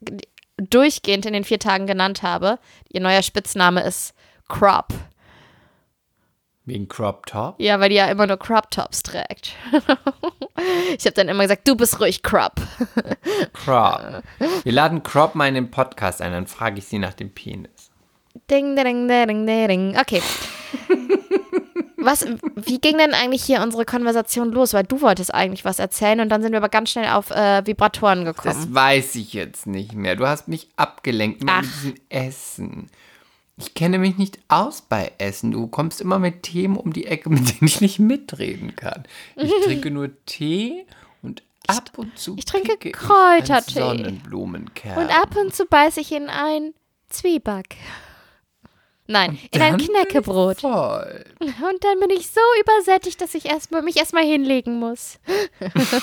durchgehend 0.57 1.27
in 1.27 1.33
den 1.33 1.43
vier 1.43 1.59
Tagen 1.59 1.85
genannt 1.85 2.23
habe? 2.23 2.57
Ihr 2.89 3.01
neuer 3.01 3.21
Spitzname 3.21 3.83
ist 3.83 4.15
Crop. 4.47 4.93
Wegen 6.67 6.87
Crop 6.87 7.27
Top? 7.27 7.55
Ja, 7.59 7.79
weil 7.79 7.89
die 7.89 7.95
ja 7.95 8.07
immer 8.07 8.25
nur 8.25 8.37
Crop 8.37 8.71
Tops 8.71 9.03
trägt. 9.03 9.53
ich 10.97 11.05
habe 11.05 11.13
dann 11.13 11.29
immer 11.29 11.43
gesagt, 11.43 11.67
du 11.67 11.75
bist 11.75 11.99
ruhig 11.99 12.23
Crop. 12.23 12.55
Crop. 13.53 14.23
Wir 14.63 14.71
laden 14.71 15.03
Crop 15.03 15.35
mal 15.35 15.47
in 15.47 15.53
den 15.53 15.69
Podcast 15.69 16.23
ein, 16.23 16.31
dann 16.31 16.47
frage 16.47 16.79
ich 16.79 16.85
sie 16.85 16.97
nach 16.97 17.13
dem 17.13 17.29
Penis. 17.29 17.91
Ding, 18.49 18.75
ding, 18.75 19.07
ding, 19.07 19.45
ding, 19.45 19.67
ding. 19.67 19.97
Okay. 19.99 20.23
Was, 21.97 22.25
wie 22.55 22.79
ging 22.79 22.97
denn 22.97 23.13
eigentlich 23.13 23.43
hier 23.43 23.61
unsere 23.61 23.85
Konversation 23.85 24.51
los? 24.51 24.73
Weil 24.73 24.83
du 24.83 25.01
wolltest 25.01 25.33
eigentlich 25.33 25.65
was 25.65 25.79
erzählen 25.79 26.19
und 26.19 26.29
dann 26.29 26.41
sind 26.41 26.51
wir 26.51 26.57
aber 26.57 26.69
ganz 26.69 26.89
schnell 26.91 27.09
auf 27.09 27.29
äh, 27.31 27.65
Vibratoren 27.65 28.25
gekommen. 28.25 28.55
Das 28.55 28.73
weiß 28.73 29.15
ich 29.15 29.33
jetzt 29.33 29.67
nicht 29.67 29.93
mehr. 29.93 30.15
Du 30.15 30.27
hast 30.27 30.47
mich 30.47 30.67
abgelenkt 30.77 31.41
mit 31.41 31.49
Ach. 31.53 31.61
diesem 31.61 31.95
Essen. 32.09 32.89
Ich 33.57 33.73
kenne 33.73 33.99
mich 33.99 34.17
nicht 34.17 34.39
aus 34.49 34.81
bei 34.81 35.13
Essen. 35.17 35.51
Du 35.51 35.67
kommst 35.67 36.01
immer 36.01 36.19
mit 36.19 36.43
Themen 36.43 36.75
um 36.75 36.91
die 36.91 37.07
Ecke, 37.07 37.29
mit 37.29 37.47
denen 37.49 37.67
ich 37.67 37.79
nicht 37.79 37.99
mitreden 37.99 38.75
kann. 38.75 39.05
Ich 39.35 39.51
trinke 39.63 39.91
nur 39.91 40.09
Tee 40.25 40.85
und 41.21 41.41
ab 41.67 41.91
und 41.97 42.17
zu 42.17 42.35
ich 42.37 42.45
trinke 42.45 42.77
Kräutertee. 42.91 43.81
einen 43.81 43.97
Sonnenblumenkern. 43.97 44.97
Und 44.97 45.09
ab 45.09 45.35
und 45.37 45.55
zu 45.55 45.65
beiße 45.65 46.01
ich 46.01 46.11
in 46.11 46.29
ein 46.29 46.73
Zwieback. 47.09 47.77
Nein, 49.07 49.37
in 49.51 49.61
ein 49.61 49.77
Knäckebrot. 49.77 50.63
Und 50.63 51.83
dann 51.83 51.99
bin 51.99 52.09
ich 52.09 52.27
so 52.31 52.39
übersättigt, 52.61 53.21
dass 53.21 53.35
ich 53.35 53.45
erstmal, 53.45 53.83
mich 53.83 53.97
erstmal 53.97 54.23
hinlegen 54.23 54.79
muss. 54.79 55.19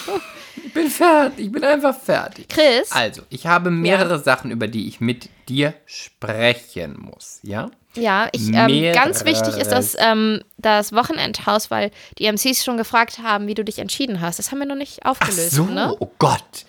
Ich 0.64 0.72
bin 0.74 0.88
fertig, 0.88 1.46
ich 1.46 1.52
bin 1.52 1.64
einfach 1.64 1.98
fertig. 1.98 2.48
Chris? 2.48 2.90
Also, 2.92 3.22
ich 3.30 3.46
habe 3.46 3.70
mehrere 3.70 4.18
Sachen, 4.18 4.50
über 4.50 4.68
die 4.68 4.86
ich 4.88 5.00
mit 5.00 5.28
dir 5.48 5.74
sprechen 5.86 6.96
muss, 6.98 7.40
ja? 7.42 7.70
Ja, 7.94 8.28
ich, 8.32 8.48
ähm, 8.54 8.92
ganz 8.94 9.24
wichtig 9.26 9.56
ist 9.58 9.70
das, 9.70 9.96
ähm, 9.98 10.40
das 10.56 10.92
Wochenendhaus, 10.94 11.70
weil 11.70 11.90
die 12.18 12.24
MCs 12.26 12.64
schon 12.64 12.78
gefragt 12.78 13.18
haben, 13.22 13.46
wie 13.48 13.54
du 13.54 13.64
dich 13.64 13.78
entschieden 13.80 14.20
hast. 14.22 14.38
Das 14.38 14.50
haben 14.50 14.60
wir 14.60 14.66
noch 14.66 14.76
nicht 14.76 15.00
Ach 15.02 15.10
aufgelöst. 15.10 15.50
so, 15.50 15.64
Ne? 15.64 15.94
oh 15.98 16.10
Gott. 16.18 16.64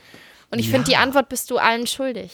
Und 0.52 0.60
ich 0.60 0.70
finde, 0.70 0.86
die 0.86 0.92
Ja. 0.94 1.00
Antwort 1.00 1.30
bist 1.30 1.50
du 1.50 1.58
allen 1.58 1.88
schuldig. 1.88 2.32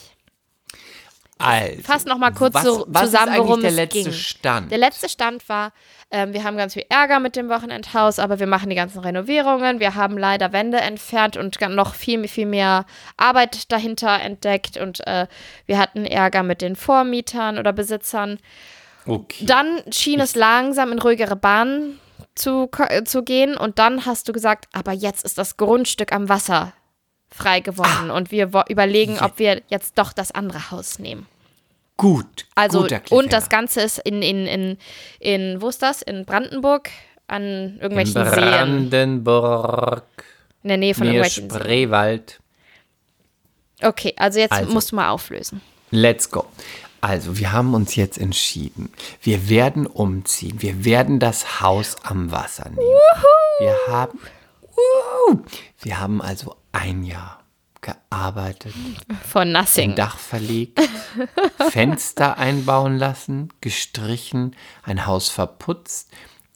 Also, 1.40 1.82
Fass 1.84 2.06
noch 2.06 2.18
mal 2.18 2.32
kurz 2.32 2.54
was, 2.54 2.64
so 2.64 2.86
was 2.90 3.06
zusammen, 3.06 3.38
worum 3.38 3.62
der 3.62 3.70
es 3.70 3.76
letzte 3.78 4.04
ging. 4.04 4.12
Stand? 4.12 4.72
Der 4.72 4.78
letzte 4.78 5.08
Stand 5.08 5.48
war, 5.48 5.72
ähm, 6.12 6.34
wir 6.34 6.44
haben 6.44 6.58
ganz 6.58 6.74
viel 6.74 6.84
Ärger 6.90 7.22
mit 7.22 7.38
dem 7.38 7.48
Wochenendhaus, 7.48 8.20
aber 8.20 8.40
wir 8.40 8.48
machen 8.48 8.70
die 8.70 8.76
ganzen 8.76 9.00
Renovierungen. 9.00 9.80
Wir 9.80 9.96
haben 9.96 10.18
leider 10.18 10.52
Wände 10.52 10.80
entfernt 10.80 11.38
und 11.38 11.58
noch 11.62 11.96
viel, 11.96 12.28
viel 12.28 12.46
mehr 12.46 12.86
Arbeit 13.16 13.72
dahinter 13.72 14.20
entdeckt. 14.20 14.76
Und 14.76 15.06
äh, 15.08 15.28
wir 15.66 15.78
hatten 15.78 16.06
Ärger 16.06 16.44
mit 16.44 16.62
den 16.62 16.76
Vormietern 16.76 17.58
oder 17.58 17.72
Besitzern. 17.72 18.40
okay. 19.06 19.46
Dann 19.46 19.82
schien 19.92 20.20
es 20.20 20.36
langsam 20.36 20.92
in 20.92 21.00
ruhigere 21.00 21.38
Bahnen 21.38 22.00
zu, 22.36 22.70
äh, 22.90 23.04
zu 23.06 23.24
gehen. 23.24 23.56
Und 23.56 23.80
dann 23.80 24.06
hast 24.06 24.28
du 24.28 24.34
gesagt, 24.34 24.68
aber 24.74 24.92
jetzt 24.92 25.24
ist 25.24 25.38
das 25.38 25.56
Grundstück 25.56 26.12
am 26.12 26.28
Wasser 26.28 26.74
frei 27.32 27.60
geworden. 27.60 28.12
Und 28.12 28.32
wir 28.32 28.50
überlegen, 28.70 29.20
ob 29.20 29.40
wir 29.40 29.62
jetzt 29.70 29.98
doch 29.98 30.14
das 30.14 30.32
andere 30.32 30.72
Haus 30.72 31.00
nehmen. 31.00 31.26
Gut. 31.98 32.46
Also, 32.56 32.88
und 33.10 33.34
das. 33.34 33.50
Ganze 33.50 33.82
ist 33.82 34.00
in, 34.00 34.22
in, 34.22 34.48
in, 34.48 34.78
in, 35.20 35.62
wo 35.62 35.68
ist 35.68 35.82
das? 35.82 36.02
In 36.02 36.24
Brandenburg, 36.26 36.90
an 37.28 37.44
In 37.44 37.80
irgendwelchen 37.82 38.24
Seen. 38.26 38.90
Brandenburg, 38.90 40.04
In 40.64 40.70
der 40.70 40.78
Nähe 40.78 40.94
von 40.96 41.08
Nähe 41.08 41.16
irgendwelchen 41.18 41.50
Seen. 41.50 41.60
Spreewald. 41.60 42.40
Okay, 43.82 44.14
also 44.18 44.40
jetzt 44.40 44.54
Also. 44.54 44.72
musst 44.72 44.92
du 44.92 44.96
mal 44.96 45.10
auflösen. 45.10 45.62
Let's 45.92 46.30
go. 46.30 46.46
Also, 47.02 47.38
wir 47.38 47.52
haben 47.54 47.74
uns 47.74 47.96
jetzt 47.96 48.18
entschieden. 48.18 48.92
Wir 49.22 49.50
werden 49.50 49.86
umziehen. 49.88 50.62
Wir 50.62 50.84
werden 50.86 51.20
das 51.20 51.62
Haus 51.62 51.96
am 52.04 52.32
Wasser 52.32 52.70
nehmen. 52.70 52.80
Wir 53.60 53.76
haben, 53.88 54.20
Wuhu. 54.62 55.44
wir 55.82 56.00
haben 56.00 56.22
also 56.22 56.56
ein 56.72 57.04
Jahr 57.04 57.40
gearbeitet, 57.82 58.74
Von 59.28 59.44
ein 59.44 59.52
Nothing. 59.54 59.96
Dach 59.96 60.18
verlegt, 60.18 60.80
Fenster 61.70 62.38
einbauen 62.38 62.98
lassen, 62.98 63.50
gestrichen, 63.62 64.56
ein 64.84 65.06
Haus 65.06 65.30
verputzt, 65.30 66.12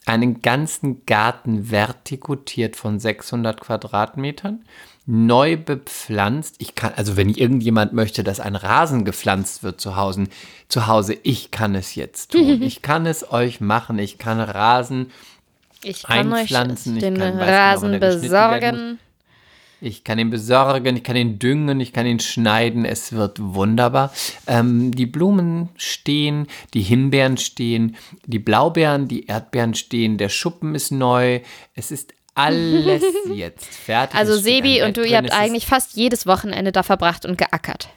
einen 0.06 0.42
ganzen 0.42 1.06
Garten 1.06 1.72
vertikutiert 1.72 2.76
von 2.76 3.00
600 3.00 3.62
Quadratmetern, 3.62 4.66
neu 5.06 5.56
bepflanzt. 5.56 6.56
Ich 6.60 6.76
kann, 6.76 6.92
also 6.98 7.16
wenn 7.16 7.30
irgendjemand 7.30 7.94
möchte, 7.94 8.24
dass 8.26 8.42
ein 8.42 8.58
Rasen 8.58 9.06
gepflanzt 9.06 9.64
wird 9.64 9.80
zu 9.80 9.96
Hause, 9.96 10.26
zu 10.68 10.88
Hause, 10.88 11.18
ich 11.24 11.52
kann 11.52 11.74
es 11.74 11.96
jetzt 11.96 12.34
tun. 12.34 12.62
Ich 12.62 12.82
kann 12.82 13.06
es 13.06 13.32
euch 13.32 13.62
machen. 13.62 13.98
Ich 13.98 14.18
kann 14.18 14.42
Rasen 14.42 15.10
Ich 15.84 16.04
kann 16.04 16.34
euch 16.34 16.40
einpflanzen, 16.42 16.96
ich 16.98 17.02
den 17.04 17.18
kann- 17.18 17.38
weiß 17.40 17.46
genau, 17.46 17.52
Rasen 17.52 18.00
besorgen. 18.00 19.00
Ich 19.84 20.06
kann 20.06 20.18
ihn 20.18 20.30
besorgen, 20.30 20.96
ich 20.96 21.04
kann 21.04 21.18
ihn 21.18 21.40
düngen, 21.40 21.82
ich 21.82 21.92
kann 21.92 22.06
ihn 22.06 22.22
schneiden. 22.22 22.86
Es 22.86 23.12
wird 23.12 23.38
wunderbar. 23.42 24.14
Ähm, 24.48 24.96
die 24.96 25.06
Blumen 25.06 25.68
stehen, 25.76 26.48
die 26.74 26.82
Himbeeren 26.82 27.36
stehen, 27.36 27.98
die 28.26 28.40
Blaubeeren, 28.40 29.10
die 29.10 29.26
Erdbeeren 29.26 29.74
stehen, 29.74 30.18
der 30.18 30.30
Schuppen 30.30 30.74
ist 30.74 30.92
neu. 30.92 31.42
Es 31.76 31.92
ist 31.92 32.14
alles 32.34 33.04
jetzt 33.34 33.66
fertig. 33.66 34.18
Also 34.18 34.38
Sebi 34.38 34.84
und 34.84 34.96
du, 34.96 35.06
ihr 35.06 35.18
habt 35.18 35.28
Es 35.28 35.34
eigentlich 35.34 35.66
fast 35.66 35.98
jedes 35.98 36.26
Wochenende 36.26 36.72
da 36.72 36.84
verbracht 36.84 37.26
und 37.26 37.38
geackert. 37.38 37.90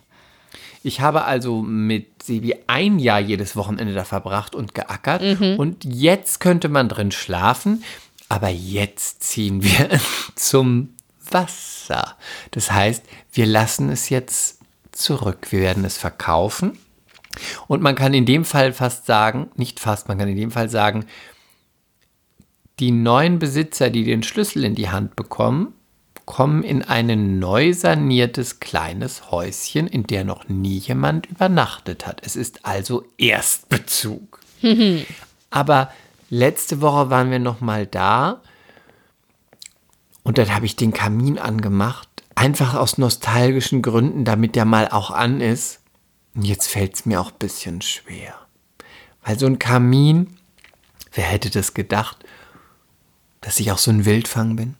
Ich 0.82 1.00
habe 1.00 1.22
also 1.22 1.62
mit 1.62 2.20
Sebi 2.24 2.56
ein 2.66 2.98
Jahr 2.98 3.20
jedes 3.20 3.54
Wochenende 3.54 3.94
da 3.94 4.02
verbracht 4.02 4.56
und 4.56 4.74
geackert. 4.74 5.22
Mhm. 5.22 5.54
Und 5.56 5.84
jetzt 5.84 6.40
könnte 6.40 6.68
man 6.68 6.88
drin 6.88 7.12
schlafen. 7.12 7.84
Aber 8.28 8.48
jetzt 8.48 9.22
ziehen 9.22 9.62
wir 9.62 10.00
zum 10.34 10.95
Wasser. 11.30 12.16
Das 12.50 12.72
heißt, 12.72 13.04
wir 13.32 13.46
lassen 13.46 13.90
es 13.90 14.08
jetzt 14.08 14.60
zurück. 14.92 15.48
Wir 15.50 15.60
werden 15.60 15.84
es 15.84 15.98
verkaufen. 15.98 16.78
Und 17.66 17.82
man 17.82 17.94
kann 17.94 18.14
in 18.14 18.26
dem 18.26 18.44
Fall 18.44 18.72
fast 18.72 19.06
sagen, 19.06 19.50
nicht 19.56 19.80
fast, 19.80 20.08
man 20.08 20.18
kann 20.18 20.28
in 20.28 20.36
dem 20.36 20.50
Fall 20.50 20.70
sagen, 20.70 21.04
die 22.78 22.90
neuen 22.90 23.38
Besitzer, 23.38 23.90
die 23.90 24.04
den 24.04 24.22
Schlüssel 24.22 24.64
in 24.64 24.74
die 24.74 24.90
Hand 24.90 25.16
bekommen, 25.16 25.72
kommen 26.26 26.62
in 26.62 26.82
ein 26.82 27.38
neu 27.38 27.72
saniertes 27.72 28.60
kleines 28.60 29.30
Häuschen, 29.30 29.86
in 29.86 30.04
der 30.04 30.24
noch 30.24 30.48
nie 30.48 30.78
jemand 30.78 31.26
übernachtet 31.26 32.06
hat. 32.06 32.20
Es 32.24 32.36
ist 32.36 32.66
also 32.66 33.04
Erstbezug. 33.16 34.40
Aber 35.50 35.90
letzte 36.28 36.80
Woche 36.80 37.10
waren 37.10 37.30
wir 37.30 37.38
noch 37.38 37.60
mal 37.60 37.86
da 37.86 38.42
und 40.26 40.38
dann 40.38 40.52
habe 40.52 40.66
ich 40.66 40.74
den 40.74 40.92
Kamin 40.92 41.38
angemacht, 41.38 42.08
einfach 42.34 42.74
aus 42.74 42.98
nostalgischen 42.98 43.80
Gründen, 43.80 44.24
damit 44.24 44.56
der 44.56 44.64
mal 44.64 44.88
auch 44.88 45.12
an 45.12 45.40
ist. 45.40 45.78
Und 46.34 46.42
jetzt 46.42 46.66
fällt 46.66 46.96
es 46.96 47.06
mir 47.06 47.20
auch 47.20 47.30
ein 47.30 47.38
bisschen 47.38 47.80
schwer. 47.80 48.34
Weil 49.22 49.38
so 49.38 49.46
ein 49.46 49.60
Kamin, 49.60 50.36
wer 51.12 51.22
hätte 51.22 51.48
das 51.48 51.74
gedacht, 51.74 52.24
dass 53.40 53.60
ich 53.60 53.70
auch 53.70 53.78
so 53.78 53.92
ein 53.92 54.04
Wildfang 54.04 54.56
bin? 54.56 54.74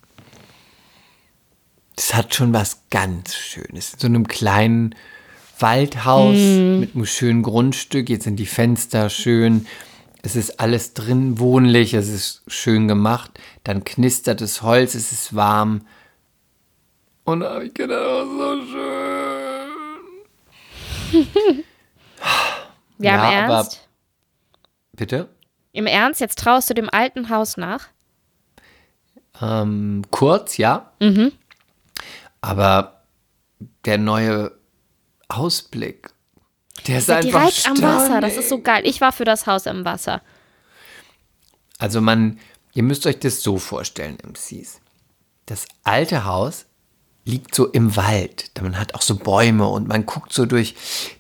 Das 1.94 2.12
hat 2.12 2.34
schon 2.34 2.52
was 2.52 2.80
ganz 2.90 3.36
Schönes. 3.36 3.92
In 3.92 4.00
so 4.00 4.06
einem 4.08 4.26
kleinen 4.26 4.96
Waldhaus 5.60 6.34
mit 6.34 6.96
einem 6.96 7.06
schönen 7.06 7.44
Grundstück. 7.44 8.08
Jetzt 8.08 8.24
sind 8.24 8.40
die 8.40 8.46
Fenster 8.46 9.10
schön. 9.10 9.68
Es 10.26 10.34
ist 10.34 10.58
alles 10.58 10.92
drin 10.92 11.38
wohnlich. 11.38 11.94
Es 11.94 12.08
ist 12.08 12.42
schön 12.48 12.88
gemacht. 12.88 13.38
Dann 13.62 13.84
knistert 13.84 14.40
das 14.40 14.60
Holz. 14.60 14.96
Es 14.96 15.12
ist 15.12 15.36
warm. 15.36 15.86
Und 17.22 17.40
da 17.40 17.54
habe 17.54 17.66
ich 17.66 17.74
gedacht, 17.74 18.00
oh, 18.04 18.24
so 18.26 18.66
schön. 18.66 19.70
Ja, 22.98 23.14
im 23.28 23.32
Ja, 23.32 23.44
aber- 23.44 23.54
Ernst? 23.54 23.88
Bitte? 24.94 25.28
Im 25.72 25.86
Ernst, 25.86 26.20
jetzt 26.20 26.40
traust 26.40 26.70
du 26.70 26.74
dem 26.74 26.88
alten 26.90 27.28
Haus 27.28 27.56
nach? 27.56 27.86
Ähm, 29.40 30.02
kurz, 30.10 30.56
ja. 30.56 30.90
Aber 32.40 33.02
der 33.84 33.98
neue 33.98 34.58
Ausblick, 35.28 36.08
der 36.86 36.98
ist 36.98 37.08
Ja, 37.08 37.16
einfach 37.16 37.50
direkt 37.50 37.68
am 37.68 37.82
Wasser, 37.82 38.20
das 38.20 38.36
ist 38.36 38.48
so 38.48 38.60
geil. 38.60 38.82
Ich 38.84 39.00
war 39.00 39.12
für 39.12 39.24
das 39.24 39.46
Haus 39.46 39.66
am 39.66 39.84
Wasser. 39.84 40.22
Also 41.78 42.00
man, 42.00 42.38
ihr 42.74 42.82
müsst 42.82 43.06
euch 43.06 43.18
das 43.18 43.42
so 43.42 43.58
vorstellen, 43.58 44.18
MCs. 44.22 44.80
Das 45.46 45.66
alte 45.84 46.24
Haus 46.24 46.66
liegt 47.24 47.54
so 47.54 47.66
im 47.66 47.96
Wald. 47.96 48.50
Man 48.60 48.78
hat 48.78 48.94
auch 48.94 49.02
so 49.02 49.16
Bäume 49.16 49.66
und 49.68 49.88
man 49.88 50.06
guckt 50.06 50.32
so 50.32 50.46
durch 50.46 50.74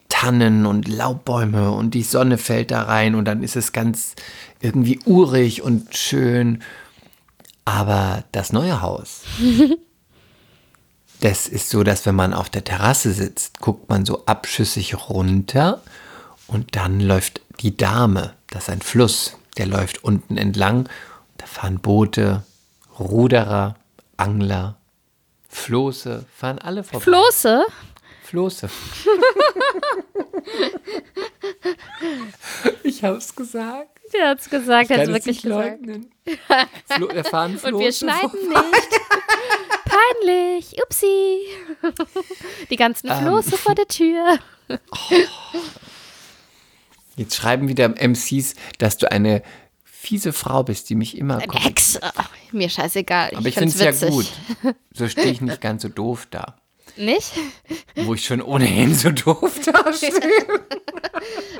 Tannen 0.08 0.64
und 0.66 0.88
Laubbäume 0.88 1.72
und 1.72 1.92
die 1.92 2.02
Sonne 2.02 2.38
fällt 2.38 2.70
da 2.70 2.82
rein 2.82 3.14
und 3.14 3.24
dann 3.26 3.42
ist 3.42 3.56
es 3.56 3.72
ganz 3.72 4.14
irgendwie 4.60 5.00
urig 5.04 5.62
und 5.62 5.94
schön. 5.96 6.62
Aber 7.64 8.24
das 8.32 8.52
neue 8.52 8.80
Haus, 8.80 9.22
das 11.20 11.48
ist 11.48 11.70
so, 11.70 11.82
dass 11.82 12.06
wenn 12.06 12.14
man 12.14 12.32
auf 12.34 12.50
der 12.50 12.64
Terrasse 12.64 13.12
sitzt, 13.12 13.60
guckt 13.60 13.88
man 13.88 14.04
so 14.04 14.26
abschüssig 14.26 15.08
runter 15.08 15.82
und 16.46 16.76
dann 16.76 17.00
läuft 17.00 17.40
die 17.60 17.76
Dame, 17.76 18.34
das 18.48 18.64
ist 18.64 18.70
ein 18.70 18.82
Fluss, 18.82 19.36
der 19.56 19.66
läuft 19.66 20.04
unten 20.04 20.36
entlang. 20.36 20.88
Da 21.38 21.46
fahren 21.46 21.80
Boote, 21.80 22.44
Ruderer, 22.98 23.76
Angler, 24.16 24.76
Floße, 25.48 26.26
fahren 26.34 26.58
alle 26.58 26.84
vorbei. 26.84 27.02
Floße? 27.02 27.64
Floße. 28.24 28.68
ich 32.82 33.02
hab's 33.04 33.34
gesagt. 33.34 34.00
Der 34.12 34.28
hat's 34.30 34.50
gesagt, 34.50 34.90
hat's 34.90 34.98
Kann 34.98 35.00
es 35.00 35.08
wirklich 35.08 35.36
nicht 35.36 35.42
gesagt. 35.44 35.80
leugnen. 35.80 36.10
Flo, 36.86 37.06
da 37.06 37.24
fahren 37.24 37.58
Floße 37.58 37.74
Und 37.74 37.80
wir 37.80 37.92
schneiden 37.92 38.48
nicht. 38.48 39.00
Peinlich. 39.96 40.76
Upsi. 40.82 41.38
Die 42.70 42.76
ganzen 42.76 43.08
Ähm. 43.10 43.18
Floße 43.22 43.56
vor 43.56 43.74
der 43.74 43.86
Tür. 43.88 44.38
Jetzt 47.16 47.36
schreiben 47.36 47.68
wieder 47.68 47.88
MCs, 47.88 48.54
dass 48.78 48.98
du 48.98 49.10
eine 49.10 49.42
fiese 49.84 50.32
Frau 50.32 50.62
bist, 50.62 50.90
die 50.90 50.94
mich 50.94 51.16
immer. 51.16 51.38
Eine 51.38 51.52
Hexe. 51.52 52.00
Mir 52.52 52.68
scheißegal. 52.68 53.30
Aber 53.34 53.48
ich 53.48 53.54
finde 53.54 53.74
es 53.74 54.02
ja 54.02 54.08
gut. 54.08 54.26
So 54.92 55.08
stehe 55.08 55.30
ich 55.30 55.40
nicht 55.40 55.60
ganz 55.62 55.82
so 55.82 55.88
doof 55.88 56.26
da. 56.30 56.56
Nicht? 56.96 57.32
Wo 57.96 58.14
ich 58.14 58.24
schon 58.24 58.40
ohnehin 58.40 58.94
so 58.94 59.10
doof 59.10 59.60
da 59.66 59.92
stehe. 59.92 60.12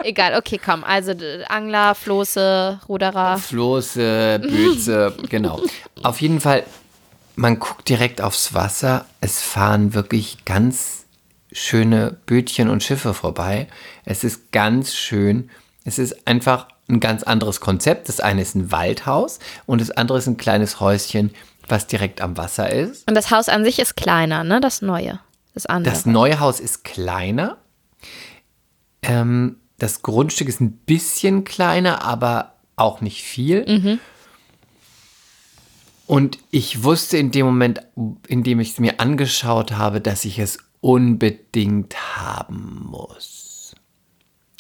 Egal, 0.03 0.39
okay, 0.39 0.59
komm. 0.63 0.83
Also 0.85 1.13
Angler, 1.49 1.95
Floße, 1.95 2.81
Ruderer. 2.89 3.37
Floße, 3.39 4.41
Böze, 4.43 5.15
genau. 5.29 5.61
Auf 6.03 6.21
jeden 6.21 6.41
Fall, 6.41 6.65
man 7.37 7.59
guckt 7.59 7.89
direkt 7.89 8.21
aufs 8.21 8.55
Wasser. 8.55 9.07
Es 9.21 9.41
fahren 9.43 9.95
wirklich 9.95 10.45
ganz 10.45 11.05
schöne 11.53 12.17
Bötchen 12.27 12.69
und 12.69 12.83
Schiffe 12.83 13.15
vorbei. 13.15 13.69
Es 14.05 14.25
ist 14.25 14.53
ganz 14.53 14.95
schön. 14.95 15.51
Es 15.85 15.99
ist 15.99 16.27
einfach 16.27 16.67
ein 16.89 16.99
ganz 16.99 17.23
anderes 17.23 17.61
Konzept. 17.61 18.09
Das 18.09 18.21
eine 18.21 18.43
ist 18.43 18.55
ein 18.55 18.73
Waldhaus 18.73 19.39
und 19.67 19.81
das 19.81 19.91
andere 19.91 20.19
ist 20.19 20.27
ein 20.27 20.37
kleines 20.37 20.81
Häuschen, 20.81 21.35
was 21.69 21.87
direkt 21.87 22.21
am 22.21 22.37
Wasser 22.37 22.71
ist. 22.71 23.09
Und 23.09 23.15
das 23.15 23.31
Haus 23.31 23.49
an 23.49 23.65
sich 23.65 23.79
ist 23.79 23.97
kleiner, 23.97 24.43
ne? 24.43 24.61
Das 24.61 24.83
neue. 24.83 25.21
Das 25.55 25.67
andere. 25.67 25.95
Das 25.95 26.07
neue 26.07 26.41
Haus 26.41 26.61
ist 26.61 26.85
kleiner. 26.85 27.59
Ähm, 29.03 29.57
das 29.79 30.03
Grundstück 30.03 30.49
ist 30.49 30.61
ein 30.61 30.73
bisschen 30.73 31.45
kleiner, 31.45 32.03
aber 32.03 32.55
auch 32.77 33.01
nicht 33.01 33.23
viel. 33.23 33.99
Und 36.07 36.39
ich 36.51 36.85
wusste 36.85 37.19
in 37.19 37.31
dem 37.31 37.47
Moment, 37.47 37.81
in 38.29 38.43
dem 38.43 38.61
ich 38.61 38.73
es 38.73 38.79
mir 38.79 39.01
angeschaut 39.01 39.73
habe, 39.73 40.01
dass 40.01 40.25
ich 40.25 40.39
es 40.39 40.59
unbedingt 40.81 41.97
haben 42.17 42.87
muss. 42.89 43.75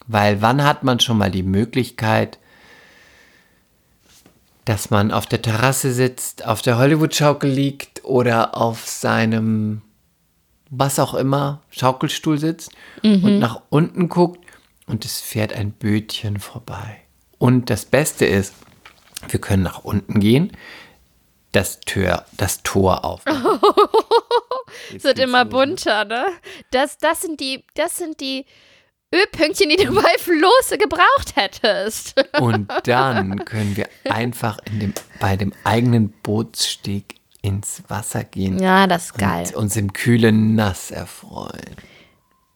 Weil 0.07 0.43
wann 0.43 0.65
hat 0.65 0.83
man 0.83 1.01
schon 1.01 1.19
mal 1.19 1.31
die 1.31 1.43
Möglichkeit, 1.43 2.39
dass 4.65 4.91
man 4.91 5.13
auf 5.13 5.27
der 5.27 5.43
Terrasse 5.43 5.93
sitzt, 5.93 6.45
auf 6.45 6.63
der 6.63 6.79
Hollywood-Schaukel 6.79 7.51
liegt 7.51 8.05
oder 8.05 8.57
auf 8.57 8.87
seinem 8.87 9.83
was 10.71 10.99
auch 10.99 11.15
immer, 11.15 11.63
Schaukelstuhl 11.71 12.39
sitzt 12.39 12.73
und 13.03 13.39
nach 13.39 13.63
unten 13.69 14.09
guckt 14.09 14.45
und 14.87 15.05
es 15.05 15.21
fährt 15.21 15.53
ein 15.53 15.71
Bötchen 15.71 16.41
vorbei. 16.41 16.99
Und 17.39 17.71
das 17.71 17.85
Beste 17.85 18.27
ist, 18.27 18.55
wir 19.29 19.41
können 19.41 19.63
nach 19.63 19.85
unten 19.85 20.19
gehen, 20.21 20.51
das 21.57 21.81
Tür, 21.81 22.25
das 22.37 22.63
Tor 22.63 23.05
auf. 23.05 23.23
Es 24.95 25.05
wird 25.05 25.19
immer 25.19 25.45
bunter, 25.47 26.05
ne? 26.05 26.27
Das, 26.71 26.99
das, 26.99 27.23
sind 27.23 27.41
die, 27.41 27.65
das 27.75 27.97
sind 27.97 28.21
die 28.21 28.45
Ölpünktchen, 29.15 29.71
die 29.71 29.77
du 29.77 29.95
bei 29.95 30.15
Floße 30.19 30.77
gebraucht 30.77 31.35
hättest. 31.35 32.15
Und 32.41 32.69
dann 32.85 33.45
können 33.47 33.77
wir 33.77 33.89
einfach 34.05 34.59
in 34.67 34.81
dem, 34.81 34.95
bei 35.19 35.37
dem 35.37 35.53
eigenen 35.65 36.11
Bootssteg 36.23 37.15
ins 37.41 37.83
Wasser 37.89 38.25
gehen 38.25 38.59
Ja, 38.59 38.87
das 38.87 39.07
ist 39.07 39.19
geil. 39.19 39.47
und 39.47 39.55
uns 39.55 39.77
im 39.77 39.93
kühlen 39.93 40.57
Nass 40.57 40.91
erfreuen. 40.91 41.77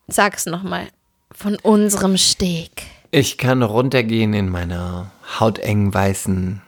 Sag's 0.08 0.46
nochmal. 0.46 0.88
Von 1.32 1.56
unserem 1.62 2.18
Steg. 2.18 2.82
Ich 3.12 3.38
kann 3.38 3.62
runtergehen 3.62 4.34
in 4.34 4.48
meiner 4.48 5.12
hautengen 5.38 5.94
weißen 5.94 6.60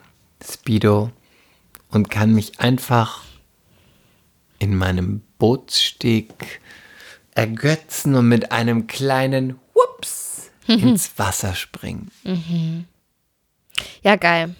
Speedo 0.42 1.10
und 1.92 2.10
kann 2.10 2.34
mich 2.34 2.58
einfach 2.60 3.22
in 4.58 4.76
meinem 4.76 5.22
Bootssteg 5.38 6.60
ergötzen 7.34 8.14
und 8.14 8.28
mit 8.28 8.52
einem 8.52 8.86
kleinen 8.86 9.58
Whoops 9.74 10.50
ins 10.66 11.12
Wasser 11.18 11.54
springen. 11.54 12.10
Ja, 14.02 14.16
geil. 14.16 14.54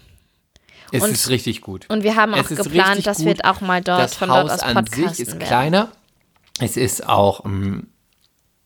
Es 0.91 1.03
Und- 1.03 1.11
ist 1.11 1.29
richtig 1.31 1.61
gut. 1.63 1.87
Und 1.89 2.03
wir 2.03 2.17
haben 2.17 2.35
auch 2.35 2.47
geplant, 2.49 3.07
dass 3.07 3.25
wir 3.25 3.37
auch 3.45 3.61
mal 3.61 3.81
dort 3.83 4.01
das 4.01 4.15
von 4.15 4.31
Haus 4.31 4.49
dort 4.51 4.53
aus 4.53 4.61
an 4.63 4.75
podcasten 4.75 5.09
sich 5.15 5.21
ist 5.21 5.33
werden. 5.35 5.47
kleiner. 5.47 5.93
Es 6.59 6.77
ist 6.77 7.09
auch 7.09 7.45
ähm, 7.47 7.87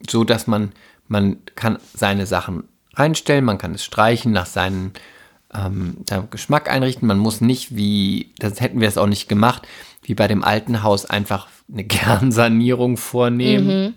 so, 0.09 0.25
dass 0.25 0.47
man, 0.49 0.73
man 1.07 1.37
kann 1.55 1.79
seine 1.95 2.27
Sachen 2.27 2.65
reinstellen, 2.95 3.45
man 3.45 3.59
kann 3.59 3.75
es 3.75 3.85
streichen, 3.85 4.33
nach 4.33 4.47
seinem, 4.47 4.93
ähm, 5.55 6.05
Geschmack 6.31 6.71
einrichten. 6.71 7.07
Man 7.09 7.19
muss 7.19 7.41
nicht 7.41 7.77
wie, 7.77 8.33
das 8.39 8.61
hätten 8.61 8.81
wir 8.81 8.89
es 8.89 8.99
auch 8.99 9.07
nicht 9.07 9.29
gemacht, 9.29 9.67
wie 10.03 10.15
bei 10.15 10.29
dem 10.29 10.45
alten 10.45 10.83
Haus 10.83 11.05
einfach 11.07 11.49
eine 11.73 11.85
Kernsanierung 11.89 12.97
vornehmen. 12.97 13.97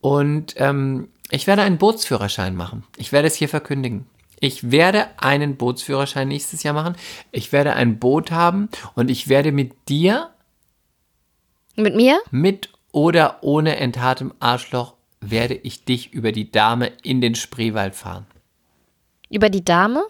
Und 0.00 0.54
ähm, 0.56 1.08
ich 1.30 1.46
werde 1.46 1.62
einen 1.62 1.78
Bootsführerschein 1.78 2.56
machen. 2.56 2.84
Ich 2.96 3.12
werde 3.12 3.28
es 3.28 3.34
hier 3.34 3.48
verkündigen. 3.48 4.06
Ich 4.40 4.70
werde 4.70 5.06
einen 5.18 5.56
Bootsführerschein 5.56 6.26
nächstes 6.28 6.62
Jahr 6.62 6.72
machen. 6.72 6.96
Ich 7.30 7.52
werde 7.52 7.74
ein 7.74 7.98
Boot 7.98 8.30
haben 8.30 8.70
und 8.94 9.10
ich 9.10 9.28
werde 9.28 9.52
mit 9.52 9.72
dir, 9.88 10.30
Mit 11.76 11.94
mir? 11.94 12.18
mit 12.30 12.70
oder 12.92 13.42
ohne 13.42 13.76
enthaartem 13.76 14.32
Arschloch, 14.40 14.94
werde 15.20 15.54
ich 15.54 15.84
dich 15.84 16.12
über 16.14 16.32
die 16.32 16.50
Dame 16.50 16.90
in 17.02 17.20
den 17.20 17.34
Spreewald 17.34 17.94
fahren. 17.94 18.26
Über 19.30 19.48
die 19.48 19.64
Dame? 19.64 20.04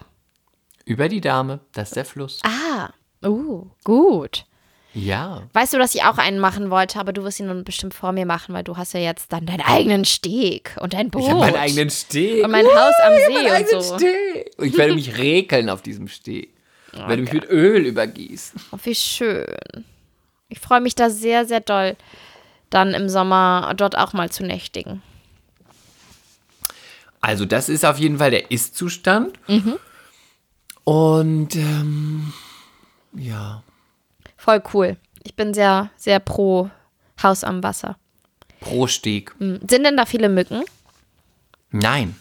Über 0.87 1.09
die 1.09 1.21
Dame, 1.21 1.61
das 1.73 1.91
ist 1.91 1.97
der 1.97 2.05
Fluss. 2.05 2.41
Ah, 2.43 2.91
uh, 3.27 3.67
gut. 3.85 4.47
Ja. 4.93 5.43
Weißt 5.53 5.73
du, 5.73 5.79
dass 5.79 5.95
ich 5.95 6.03
auch 6.03 6.19
einen 6.19 6.41
machen 6.41 6.71
wollte, 6.71 6.99
aber 6.99 7.13
du 7.13 7.23
wirst 7.23 7.39
ihn 7.39 7.47
nun 7.47 7.63
bestimmt 7.63 7.95
vor 7.95 8.13
mir 8.13 8.27
machen, 8.27 8.55
weil 8.55 8.65
du 8.65 8.77
hast 8.77 8.93
ja 8.93 9.01
jetzt 9.01 9.33
dann 9.33 9.47
deinen 9.47 9.61
eigenen 9.61 10.05
Steg 10.05 10.77
und 10.81 10.95
dein 10.95 11.11
Boot. 11.11 11.23
Ich 11.23 11.29
habe 11.29 11.41
meinen 11.41 11.57
eigenen 11.57 11.91
Steg. 11.91 12.45
Und 12.45 12.51
mein 12.51 12.67
Haus 12.67 12.95
am 13.05 13.13
See 13.13 13.49
meinen 13.49 13.67
und 13.73 13.83
so. 13.83 13.99
Steg. 13.99 14.51
Und 14.57 14.67
ich 14.67 14.77
werde 14.77 14.95
mich 14.95 15.17
rekeln 15.17 15.71
auf 15.71 15.83
diesem 15.83 16.09
Steg. 16.09 16.53
Ich 16.93 16.99
werde 16.99 17.23
mich 17.23 17.33
mit 17.35 17.49
Öl 17.49 17.87
übergießen. 17.87 18.61
Oh, 18.73 18.79
wie 18.83 18.95
schön. 18.95 19.47
Ich 20.49 20.59
freue 20.59 20.81
mich 20.81 20.97
da 20.97 21.09
sehr, 21.09 21.47
sehr 21.47 21.61
doll, 21.61 21.95
dann 22.71 22.95
im 22.95 23.09
Sommer 23.09 23.73
dort 23.77 23.97
auch 23.97 24.13
mal 24.13 24.31
zu 24.31 24.45
nächtigen. 24.45 25.03
Also 27.21 27.45
das 27.45 27.69
ist 27.69 27.85
auf 27.85 27.99
jeden 27.99 28.19
Fall 28.19 28.31
der 28.31 28.51
Ist-Zustand. 28.51 29.39
Und 30.85 31.55
ähm, 31.57 32.33
ja, 33.15 33.63
Voll 34.37 34.63
cool. 34.73 34.97
Ich 35.23 35.35
bin 35.37 35.53
sehr, 35.53 35.91
sehr 35.97 36.19
pro 36.19 36.71
Haus 37.23 37.45
am 37.45 37.63
Wasser. 37.63 37.97
pro 38.61 38.87
Steg. 38.87 39.35
Hm. 39.39 39.61
Sind 39.69 39.85
denn 39.85 39.97
da 39.99 40.07
viele 40.07 40.31
Mücken? 40.31 40.63
Nein. 41.71 42.17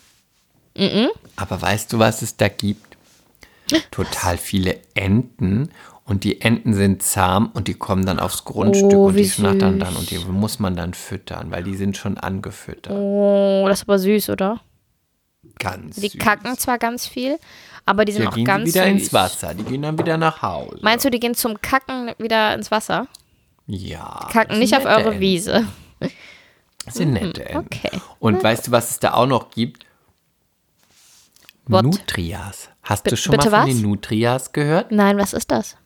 Aber 1.37 1.61
weißt 1.61 1.91
du, 1.93 1.99
was 1.99 2.21
es 2.21 2.35
da 2.35 2.49
gibt? 2.49 2.97
Total 3.91 4.37
viele 4.37 4.79
Enten. 4.95 5.69
Und 6.03 6.23
die 6.25 6.41
Enten 6.41 6.73
sind 6.73 7.03
zahm 7.03 7.51
und 7.53 7.67
die 7.67 7.75
kommen 7.75 8.05
dann 8.05 8.19
aufs 8.19 8.43
Grundstück 8.43 8.93
Oh, 8.93 9.05
und 9.05 9.15
die 9.15 9.23
wie 9.23 9.29
schnattern 9.29 9.75
süß. 9.75 9.83
dann 9.83 9.95
und 9.95 10.09
die 10.11 10.17
muss 10.17 10.57
man 10.59 10.75
dann 10.75 10.93
füttern, 10.93 11.51
weil 11.51 11.63
die 11.63 11.75
sind 11.75 11.95
schon 11.97 12.17
angefüttert. 12.17 12.91
Oh, 12.93 13.65
das 13.69 13.79
ist 13.79 13.83
aber 13.83 13.99
süß, 13.99 14.29
oder? 14.31 14.59
Ganz 15.57 15.95
Die 15.95 16.09
süß. 16.09 16.19
kacken 16.19 16.57
zwar 16.57 16.77
ganz 16.77 17.07
viel, 17.07 17.37
aber 17.85 18.03
die 18.05 18.11
sind 18.11 18.23
Da 18.25 18.29
auch 18.29 18.35
gehen 18.35 18.45
ganz 18.45 18.65
sie 18.65 18.73
wieder 18.75 18.83
süß. 18.91 19.01
ins 19.03 19.13
Wasser. 19.13 19.53
Die 19.53 19.63
gehen 19.63 19.81
dann 19.81 19.97
wieder 19.97 20.17
nach 20.17 20.41
Hause. 20.41 20.79
Meinst 20.81 21.05
du, 21.05 21.09
die 21.09 21.19
gehen 21.19 21.33
zum 21.35 21.61
Kacken 21.61 22.11
wieder 22.17 22.53
ins 22.53 22.71
Wasser? 22.71 23.07
ja. 23.67 24.27
Kacken 24.31 24.49
das 24.51 24.59
nicht 24.59 24.75
auf 24.75 24.85
eure 24.85 25.09
Enten. 25.09 25.19
Wiese. 25.19 25.67
Das 26.85 26.95
sind 26.95 27.13
nette 27.13 27.45
Enten. 27.45 27.57
okay. 27.57 28.01
Und 28.19 28.43
weißt 28.43 28.67
du, 28.67 28.71
was 28.71 28.89
es 28.91 28.99
da 28.99 29.13
auch 29.13 29.27
noch 29.27 29.51
gibt? 29.51 29.85
What? 31.67 31.83
Nutrias. 31.85 32.69
Hast 32.81 33.03
Bi- 33.03 33.11
du 33.11 33.17
schon 33.17 33.35
mal 33.35 33.43
von 33.43 33.51
was? 33.51 33.65
den 33.67 33.81
Nutrias 33.81 34.51
gehört? 34.53 34.91
Nein, 34.91 35.17
was 35.19 35.33
ist 35.33 35.51
das? 35.51 35.77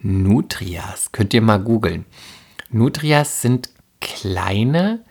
Nutrias. 0.00 1.12
Könnt 1.12 1.32
ihr 1.34 1.40
mal 1.40 1.58
googeln. 1.58 2.04
Nutrias 2.70 3.40
sind 3.42 3.70
kleine, 4.00 5.04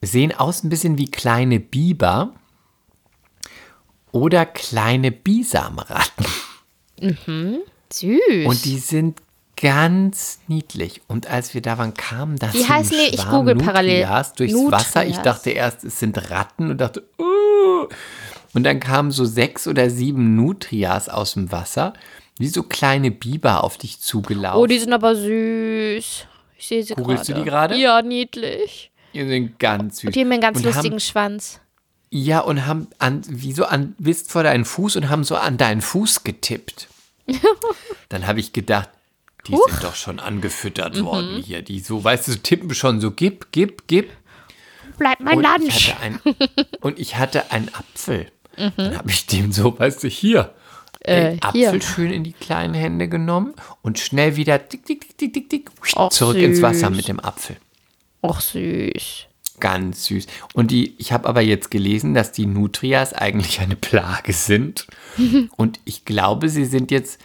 sehen 0.00 0.32
aus 0.32 0.62
ein 0.62 0.68
bisschen 0.68 0.98
wie 0.98 1.10
kleine 1.10 1.60
Biber 1.60 2.34
oder 4.12 4.46
kleine 4.46 5.10
Bisamratten. 5.10 6.26
Süß. 7.92 8.46
Und 8.46 8.64
die 8.64 8.78
sind 8.78 9.20
ganz 9.60 10.40
niedlich. 10.46 11.02
Und 11.08 11.26
als 11.26 11.54
wir 11.54 11.62
da 11.62 11.78
waren, 11.78 11.94
kamen 11.94 12.36
das 12.36 12.54
Wie 12.54 12.64
heißen 12.64 12.96
die? 12.96 13.14
Ich 13.14 13.28
google 13.28 13.56
parallel. 13.56 14.02
Nutrias 14.02 14.32
durchs 14.34 14.54
Nutrias. 14.54 14.72
Wasser. 14.72 15.06
Ich 15.06 15.18
dachte 15.18 15.50
erst, 15.50 15.84
es 15.84 15.98
sind 15.98 16.30
Ratten 16.30 16.70
und 16.70 16.78
dachte, 16.78 17.04
uh. 17.18 17.88
Und 18.54 18.64
dann 18.64 18.80
kamen 18.80 19.10
so 19.10 19.24
sechs 19.24 19.66
oder 19.68 19.90
sieben 19.90 20.36
Nutrias 20.36 21.08
aus 21.08 21.34
dem 21.34 21.52
Wasser, 21.52 21.92
wie 22.38 22.48
so 22.48 22.62
kleine 22.62 23.10
Biber 23.10 23.64
auf 23.64 23.76
dich 23.78 24.00
zugelaufen. 24.00 24.60
oh, 24.60 24.66
die 24.66 24.78
sind 24.78 24.92
aber 24.92 25.14
süß. 25.14 26.26
Ich 26.56 26.66
sehe 26.66 26.82
sie 26.82 26.94
gerade. 26.94 27.02
Googelst 27.02 27.28
du 27.28 27.34
die 27.34 27.44
gerade? 27.44 27.76
Ja, 27.76 28.02
niedlich. 28.02 28.90
Die 29.14 29.26
sind 29.26 29.58
ganz 29.58 29.98
süß. 30.00 30.10
Die 30.12 30.20
haben 30.20 30.32
einen 30.32 30.40
ganz 30.40 30.58
und 30.58 30.64
lustigen 30.64 30.92
Haben, 30.94 31.00
Schwanz. 31.00 31.60
ja, 32.10 32.40
und 32.40 32.66
haben 32.66 32.88
an, 32.98 33.22
wie 33.28 33.52
so 33.52 33.64
an, 33.64 33.94
bist 33.98 34.30
vor 34.30 34.42
deinen 34.42 34.64
Fuß 34.64 34.96
und 34.96 35.08
haben 35.08 35.24
so 35.24 35.36
an 35.36 35.56
deinen 35.56 35.80
Fuß 35.80 36.24
getippt. 36.24 36.88
Dann 38.08 38.26
habe 38.26 38.40
ich 38.40 38.52
gedacht, 38.52 38.88
die 39.46 39.52
sind 39.52 39.82
doch 39.84 39.94
schon 39.94 40.18
angefüttert 40.20 40.96
Mhm. 40.96 41.04
worden 41.04 41.42
hier. 41.42 41.62
Die 41.62 41.80
so, 41.80 42.02
weißt 42.04 42.28
du, 42.28 42.32
so 42.32 42.38
tippen 42.38 42.74
schon 42.74 43.00
so, 43.00 43.10
gib, 43.10 43.52
gib, 43.52 43.86
gib. 43.86 44.10
Bleib 44.98 45.20
mein 45.20 45.38
Und 45.38 45.44
Lunch. 45.44 45.68
ich 45.68 45.94
ein, 46.02 46.18
und 46.80 46.98
ich 46.98 47.16
hatte 47.16 47.50
einen 47.52 47.68
Apfel. 47.74 48.30
Dann 48.56 48.98
habe 48.98 49.10
ich 49.10 49.26
dem 49.26 49.52
so, 49.52 49.78
weißt 49.78 50.02
du, 50.04 50.08
hier, 50.08 50.54
Mhm. 51.06 51.12
Äh, 51.14 51.36
den 51.36 51.52
hier. 51.52 51.68
Apfel 51.68 51.82
schön 51.82 52.10
in 52.12 52.24
die 52.24 52.32
kleinen 52.32 52.74
Hände 52.74 53.08
genommen 53.08 53.54
und 53.82 54.00
schnell 54.00 54.34
wieder 54.34 54.68
tick, 54.68 54.84
tick, 54.84 55.16
tick, 55.16 55.32
tick, 55.32 55.48
tick, 55.48 55.70
zurück 56.10 56.36
ins 56.36 56.60
Wasser 56.60 56.88
süß. 56.88 56.96
mit 56.96 57.06
dem 57.06 57.20
Apfel. 57.20 57.56
Och, 58.22 58.40
süß. 58.40 59.26
Ganz 59.60 60.04
süß. 60.04 60.26
Und 60.54 60.70
die, 60.70 60.94
ich 60.98 61.12
habe 61.12 61.28
aber 61.28 61.40
jetzt 61.40 61.70
gelesen, 61.70 62.14
dass 62.14 62.32
die 62.32 62.46
Nutrias 62.46 63.12
eigentlich 63.12 63.60
eine 63.60 63.76
Plage 63.76 64.32
sind. 64.32 64.86
Und 65.56 65.80
ich 65.84 66.04
glaube, 66.04 66.48
sie 66.48 66.64
sind 66.64 66.90
jetzt, 66.90 67.20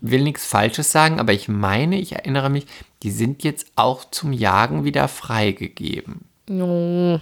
will 0.00 0.22
nichts 0.22 0.46
Falsches 0.46 0.92
sagen, 0.92 1.20
aber 1.20 1.32
ich 1.32 1.48
meine, 1.48 1.98
ich 1.98 2.12
erinnere 2.12 2.50
mich, 2.50 2.66
die 3.02 3.10
sind 3.10 3.44
jetzt 3.44 3.66
auch 3.76 4.04
zum 4.10 4.32
Jagen 4.32 4.84
wieder 4.84 5.08
freigegeben. 5.08 6.22
No. 6.48 7.20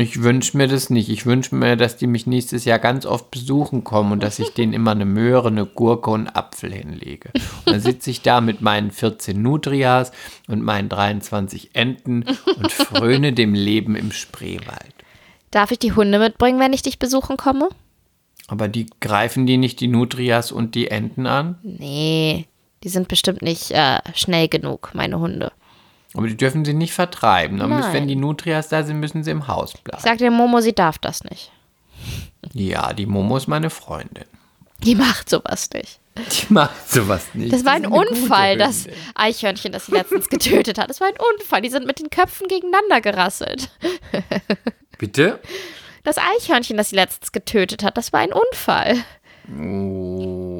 Ich 0.00 0.22
wünsche 0.22 0.56
mir 0.56 0.68
das 0.68 0.90
nicht. 0.90 1.08
Ich 1.08 1.26
wünsche 1.26 1.56
mir, 1.56 1.74
dass 1.74 1.96
die 1.96 2.06
mich 2.06 2.28
nächstes 2.28 2.64
Jahr 2.64 2.78
ganz 2.78 3.04
oft 3.04 3.32
besuchen 3.32 3.82
kommen 3.82 4.12
und 4.12 4.22
dass 4.22 4.38
ich 4.38 4.54
denen 4.54 4.72
immer 4.72 4.92
eine 4.92 5.04
Möhre, 5.04 5.48
eine 5.48 5.66
Gurke 5.66 6.10
und 6.10 6.28
einen 6.28 6.36
Apfel 6.36 6.72
hinlege. 6.72 7.30
Und 7.34 7.72
dann 7.72 7.80
sitze 7.80 8.10
ich 8.10 8.22
da 8.22 8.40
mit 8.40 8.60
meinen 8.60 8.92
14 8.92 9.42
Nutrias 9.42 10.12
und 10.46 10.62
meinen 10.62 10.88
23 10.88 11.70
Enten 11.74 12.24
und 12.56 12.70
fröne 12.70 13.32
dem 13.32 13.54
Leben 13.54 13.96
im 13.96 14.12
Spreewald. 14.12 14.94
Darf 15.50 15.72
ich 15.72 15.80
die 15.80 15.92
Hunde 15.92 16.20
mitbringen, 16.20 16.60
wenn 16.60 16.72
ich 16.72 16.82
dich 16.82 17.00
besuchen 17.00 17.36
komme? 17.36 17.68
Aber 18.46 18.68
die 18.68 18.86
greifen 19.00 19.46
die 19.46 19.56
nicht 19.56 19.80
die 19.80 19.88
Nutrias 19.88 20.52
und 20.52 20.76
die 20.76 20.92
Enten 20.92 21.26
an? 21.26 21.58
Nee, 21.64 22.46
die 22.84 22.88
sind 22.88 23.08
bestimmt 23.08 23.42
nicht 23.42 23.72
äh, 23.72 23.98
schnell 24.14 24.46
genug, 24.46 24.90
meine 24.94 25.18
Hunde. 25.18 25.50
Aber 26.14 26.26
die 26.26 26.36
dürfen 26.36 26.64
sie 26.64 26.74
nicht 26.74 26.92
vertreiben. 26.94 27.58
Dann 27.58 27.70
müssen, 27.70 27.92
wenn 27.92 28.08
die 28.08 28.16
Nutrias 28.16 28.68
da 28.68 28.82
sind, 28.82 28.98
müssen 29.00 29.22
sie 29.24 29.30
im 29.30 29.46
Haus 29.46 29.72
Ich 29.74 29.82
bleiben. 29.84 30.02
sagte 30.02 30.24
der 30.24 30.30
Momo, 30.30 30.60
sie 30.60 30.72
darf 30.74 30.98
das 30.98 31.22
nicht. 31.24 31.52
Ja, 32.52 32.92
die 32.94 33.06
Momo 33.06 33.36
ist 33.36 33.46
meine 33.46 33.68
Freundin. 33.70 34.24
Die 34.84 34.94
macht 34.94 35.28
sowas 35.28 35.68
nicht. 35.74 35.98
Die 36.16 36.52
macht 36.52 36.90
sowas 36.90 37.26
nicht. 37.34 37.52
Das 37.52 37.64
war 37.64 37.72
ein 37.72 37.86
Unfall, 37.86 38.56
das. 38.56 38.86
Eichhörnchen, 39.14 39.70
das 39.72 39.86
sie 39.86 39.92
letztens 39.92 40.28
getötet 40.30 40.78
hat. 40.78 40.88
Das 40.88 41.00
war 41.00 41.08
ein 41.08 41.14
Unfall. 41.34 41.60
Die 41.62 41.68
sind 41.68 41.86
mit 41.86 41.98
den 42.00 42.10
Köpfen 42.10 42.48
gegeneinander 42.48 43.00
gerasselt. 43.00 43.70
Bitte? 44.98 45.40
Das 46.04 46.16
Eichhörnchen, 46.18 46.76
das 46.76 46.90
sie 46.90 46.96
letztens 46.96 47.32
getötet 47.32 47.82
hat, 47.84 47.96
das 47.96 48.12
war 48.12 48.20
ein 48.20 48.32
Unfall. 48.32 48.96
Oh. 49.60 50.57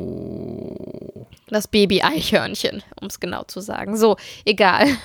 Das 1.51 1.68
Baby-Eichhörnchen, 1.68 2.82
um 3.01 3.09
es 3.09 3.20
genau 3.20 3.44
zu 3.44 3.61
sagen. 3.61 3.96
So, 3.96 4.16
egal. 4.44 4.86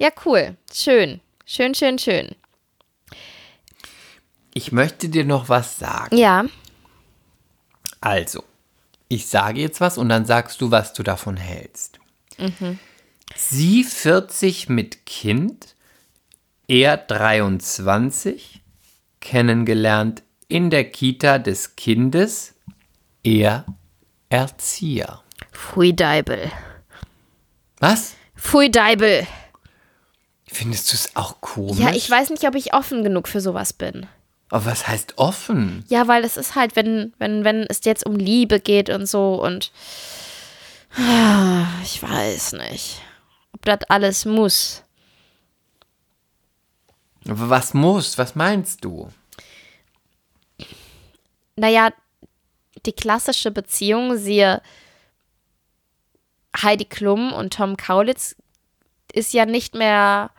Ja, 0.00 0.10
cool. 0.24 0.56
Schön. 0.72 1.20
Schön, 1.44 1.74
schön, 1.74 1.98
schön. 1.98 2.36
Ich 4.54 4.70
möchte 4.70 5.08
dir 5.08 5.24
noch 5.24 5.48
was 5.48 5.76
sagen. 5.76 6.16
Ja, 6.16 6.44
Also, 8.00 8.44
ich 9.08 9.26
sage 9.26 9.60
jetzt 9.60 9.80
was 9.80 9.98
und 9.98 10.08
dann 10.08 10.24
sagst 10.24 10.60
du, 10.60 10.70
was 10.70 10.92
du 10.92 11.02
davon 11.02 11.36
hältst. 11.36 11.98
Sie 13.34 13.82
40 13.82 14.68
mit 14.68 15.04
Kind, 15.04 15.74
er 16.68 16.96
23, 16.96 18.60
kennengelernt 19.20 20.22
in 20.46 20.70
der 20.70 20.88
Kita 20.88 21.38
des 21.38 21.74
Kindes, 21.74 22.54
er 23.24 23.66
Erzieher. 24.28 25.22
Pfui 25.58 25.92
Deibel. 25.94 26.52
Was? 27.80 28.14
Pfui 28.36 28.70
Deibel. 28.70 29.26
Findest 30.46 30.92
du 30.92 30.94
es 30.94 31.16
auch 31.16 31.40
komisch? 31.40 31.78
Ja, 31.78 31.90
ich 31.90 32.08
weiß 32.08 32.30
nicht, 32.30 32.46
ob 32.46 32.54
ich 32.54 32.74
offen 32.74 33.02
genug 33.02 33.26
für 33.28 33.40
sowas 33.40 33.72
bin. 33.72 34.06
Aber 34.50 34.66
was 34.66 34.86
heißt 34.86 35.18
offen? 35.18 35.84
Ja, 35.88 36.06
weil 36.06 36.24
es 36.24 36.36
ist 36.36 36.54
halt, 36.54 36.76
wenn, 36.76 37.12
wenn, 37.18 37.44
wenn 37.44 37.64
es 37.68 37.80
jetzt 37.84 38.06
um 38.06 38.14
Liebe 38.16 38.60
geht 38.60 38.88
und 38.88 39.06
so 39.06 39.42
und 39.42 39.72
Ah, 40.96 41.66
ich 41.82 42.02
weiß 42.02 42.52
nicht, 42.54 43.02
ob 43.52 43.64
das 43.64 43.80
alles 43.88 44.24
muss. 44.24 44.82
Aber 47.28 47.50
Was 47.50 47.74
muss? 47.74 48.16
Was 48.16 48.34
meinst 48.36 48.84
du? 48.84 49.10
Naja, 51.56 51.90
die 52.86 52.92
klassische 52.92 53.50
Beziehung, 53.50 54.16
siehe 54.16 54.62
Heidi 56.62 56.84
Klum 56.84 57.32
und 57.32 57.54
Tom 57.54 57.76
Kaulitz, 57.76 58.36
ist 59.12 59.32
ja 59.32 59.46
nicht 59.46 59.74
mehr 59.74 60.30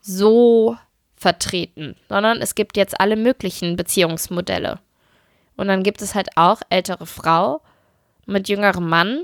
so 0.00 0.76
vertreten, 1.16 1.96
sondern 2.08 2.42
es 2.42 2.54
gibt 2.54 2.76
jetzt 2.76 3.00
alle 3.00 3.16
möglichen 3.16 3.76
Beziehungsmodelle. 3.76 4.80
Und 5.56 5.68
dann 5.68 5.82
gibt 5.82 6.02
es 6.02 6.14
halt 6.14 6.36
auch 6.36 6.60
ältere 6.68 7.06
Frau 7.06 7.62
mit 8.26 8.48
jüngerem 8.48 8.88
Mann. 8.88 9.22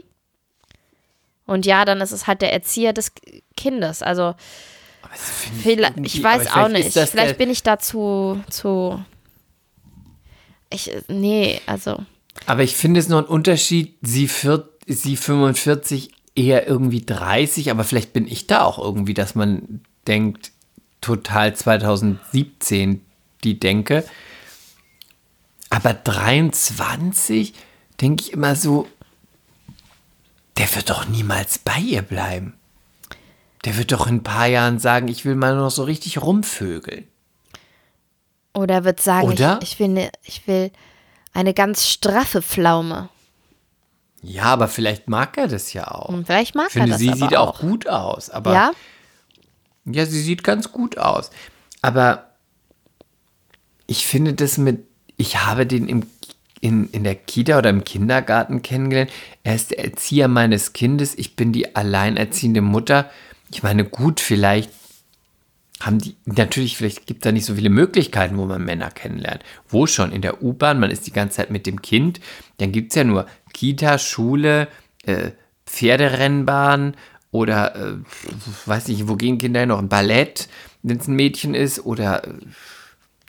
Und 1.47 1.67
ja, 1.67 1.85
dann 1.85 2.01
ist 2.01 2.13
es 2.13 2.27
halt 2.27 2.41
der 2.41 2.53
Erzieher 2.53 2.93
des 2.93 3.13
Kindes. 3.57 4.03
Also 4.03 4.35
Vielleicht, 5.63 5.99
ich 5.99 6.23
weiß 6.23 6.49
auch 6.49 6.67
vielleicht 6.67 6.97
nicht. 6.97 7.09
Vielleicht 7.11 7.39
bin 7.39 7.51
ich 7.51 7.63
dazu 7.63 8.41
zu. 8.49 9.05
Ich, 10.71 10.91
nee, 11.09 11.61
also. 11.67 12.05
Aber 12.47 12.63
ich 12.63 12.77
finde 12.77 13.01
es 13.01 13.09
noch 13.09 13.19
ein 13.19 13.25
Unterschied, 13.27 13.97
sie, 14.01 14.27
vier, 14.27 14.69
sie 14.87 15.17
45, 15.17 16.11
eher 16.35 16.67
irgendwie 16.67 17.05
30, 17.05 17.71
aber 17.71 17.85
vielleicht 17.85 18.13
bin 18.13 18.27
ich 18.27 18.47
da 18.47 18.65
auch 18.65 18.79
irgendwie, 18.79 19.15
dass 19.15 19.35
man 19.35 19.81
denkt, 20.07 20.53
total 21.01 21.55
2017 21.55 23.05
die 23.45 23.59
Denke. 23.59 24.05
Aber 25.71 25.95
23 25.95 27.55
denke 28.01 28.23
ich 28.23 28.33
immer 28.33 28.57
so, 28.57 28.87
der 30.59 30.75
wird 30.75 30.91
doch 30.91 31.09
niemals 31.09 31.59
bei 31.59 31.79
ihr 31.79 32.03
bleiben. 32.03 32.55
Der 33.65 33.77
wird 33.77 33.93
doch 33.93 34.07
in 34.07 34.17
ein 34.17 34.23
paar 34.23 34.47
Jahren 34.47 34.79
sagen, 34.79 35.09
ich 35.09 35.25
will 35.25 35.35
mal 35.35 35.57
noch 35.57 35.71
so 35.71 35.85
richtig 35.85 36.21
rumvögeln. 36.21 37.07
Oder 38.55 38.85
wird 38.85 39.01
sagen, 39.01 39.29
Oder? 39.29 39.61
Ich, 39.63 39.73
ich, 39.73 39.79
will 39.79 39.89
ne, 39.89 40.11
ich 40.25 40.47
will 40.47 40.71
eine 41.33 41.55
ganz 41.55 41.89
straffe 41.89 42.43
Pflaume. 42.43 43.09
Ja, 44.23 44.45
aber 44.45 44.69
vielleicht 44.69 45.09
mag 45.09 45.37
er 45.37 45.49
das 45.49 45.73
ja 45.73 45.91
auch. 45.91 46.09
Und 46.09 46.27
vielleicht 46.27 46.55
mag 46.55 46.67
Ich 46.69 46.73
finde, 46.75 46.89
er 46.91 46.93
das 46.93 47.01
sie 47.01 47.13
sieht 47.13 47.37
auch 47.37 47.57
auch. 47.57 47.61
gut 47.61 47.89
aus. 47.89 48.31
Aber 48.31 48.53
Ja? 48.55 48.73
Ja, 49.85 50.07
sie 50.07 50.21
sieht 50.21 50.45
ganz 50.45 50.71
gut 50.71 50.97
aus. 50.97 51.31
Aber 51.81 52.31
ich 53.87 54.07
finde 54.07 54.33
das 54.35 54.59
mit, 54.59 54.85
ich 55.17 55.45
habe 55.45 55.67
den 55.67 55.89
im, 55.89 56.07
in, 56.61 56.89
in 56.91 57.03
der 57.03 57.17
Kita 57.17 57.59
oder 57.59 57.71
im 57.71 57.83
Kindergarten 57.83 58.63
kennengelernt. 58.63 59.11
Er 59.43 59.57
ist 59.57 59.73
der 59.73 59.85
Erzieher 59.85 60.29
meines 60.29 60.73
Kindes. 60.73 61.17
Ich 61.19 61.35
bin 61.35 61.53
die 61.53 61.75
alleinerziehende 61.75 62.61
Mutter. 62.61 63.11
Ich 63.51 63.65
meine, 63.65 63.85
gut, 63.85 64.21
vielleicht 64.21 64.71
haben 65.81 65.99
die, 65.99 66.15
natürlich, 66.27 66.77
vielleicht 66.77 67.07
gibt 67.07 67.23
es 67.25 67.29
da 67.29 67.33
nicht 67.33 67.45
so 67.45 67.57
viele 67.57 67.69
Möglichkeiten, 67.71 68.39
wo 68.39 68.47
man 68.47 68.65
Männer 68.65 68.91
kennenlernt. 68.93 69.43
Wo 69.69 69.89
schon? 69.89 70.13
In 70.13 70.23
der 70.23 70.41
U-Bahn, 70.41 70.79
man 70.79 70.93
ist 70.93 71.09
die 71.09 71.13
ganze 71.13 71.37
Zeit 71.39 71.51
mit 71.51 71.67
dem 71.67 71.83
Kind. 71.83 72.21
Dann 72.59 72.71
gibt 72.71 72.93
es 72.93 72.97
ja 72.97 73.03
nur 73.03 73.27
Kita, 73.53 73.99
Schule, 73.99 74.69
äh, 75.05 75.31
Pferderennbahn 75.67 76.97
oder, 77.31 77.75
äh, 77.75 77.95
weiß 78.67 78.89
nicht, 78.89 79.09
wo 79.09 79.17
gehen 79.17 79.39
Kinder 79.39 79.65
noch? 79.67 79.79
Ein 79.79 79.89
Ballett, 79.89 80.49
wenn 80.83 80.99
es 80.99 81.09
ein 81.09 81.17
Mädchen 81.17 81.55
ist 81.55 81.85
oder 81.85 82.27
äh, 82.27 82.33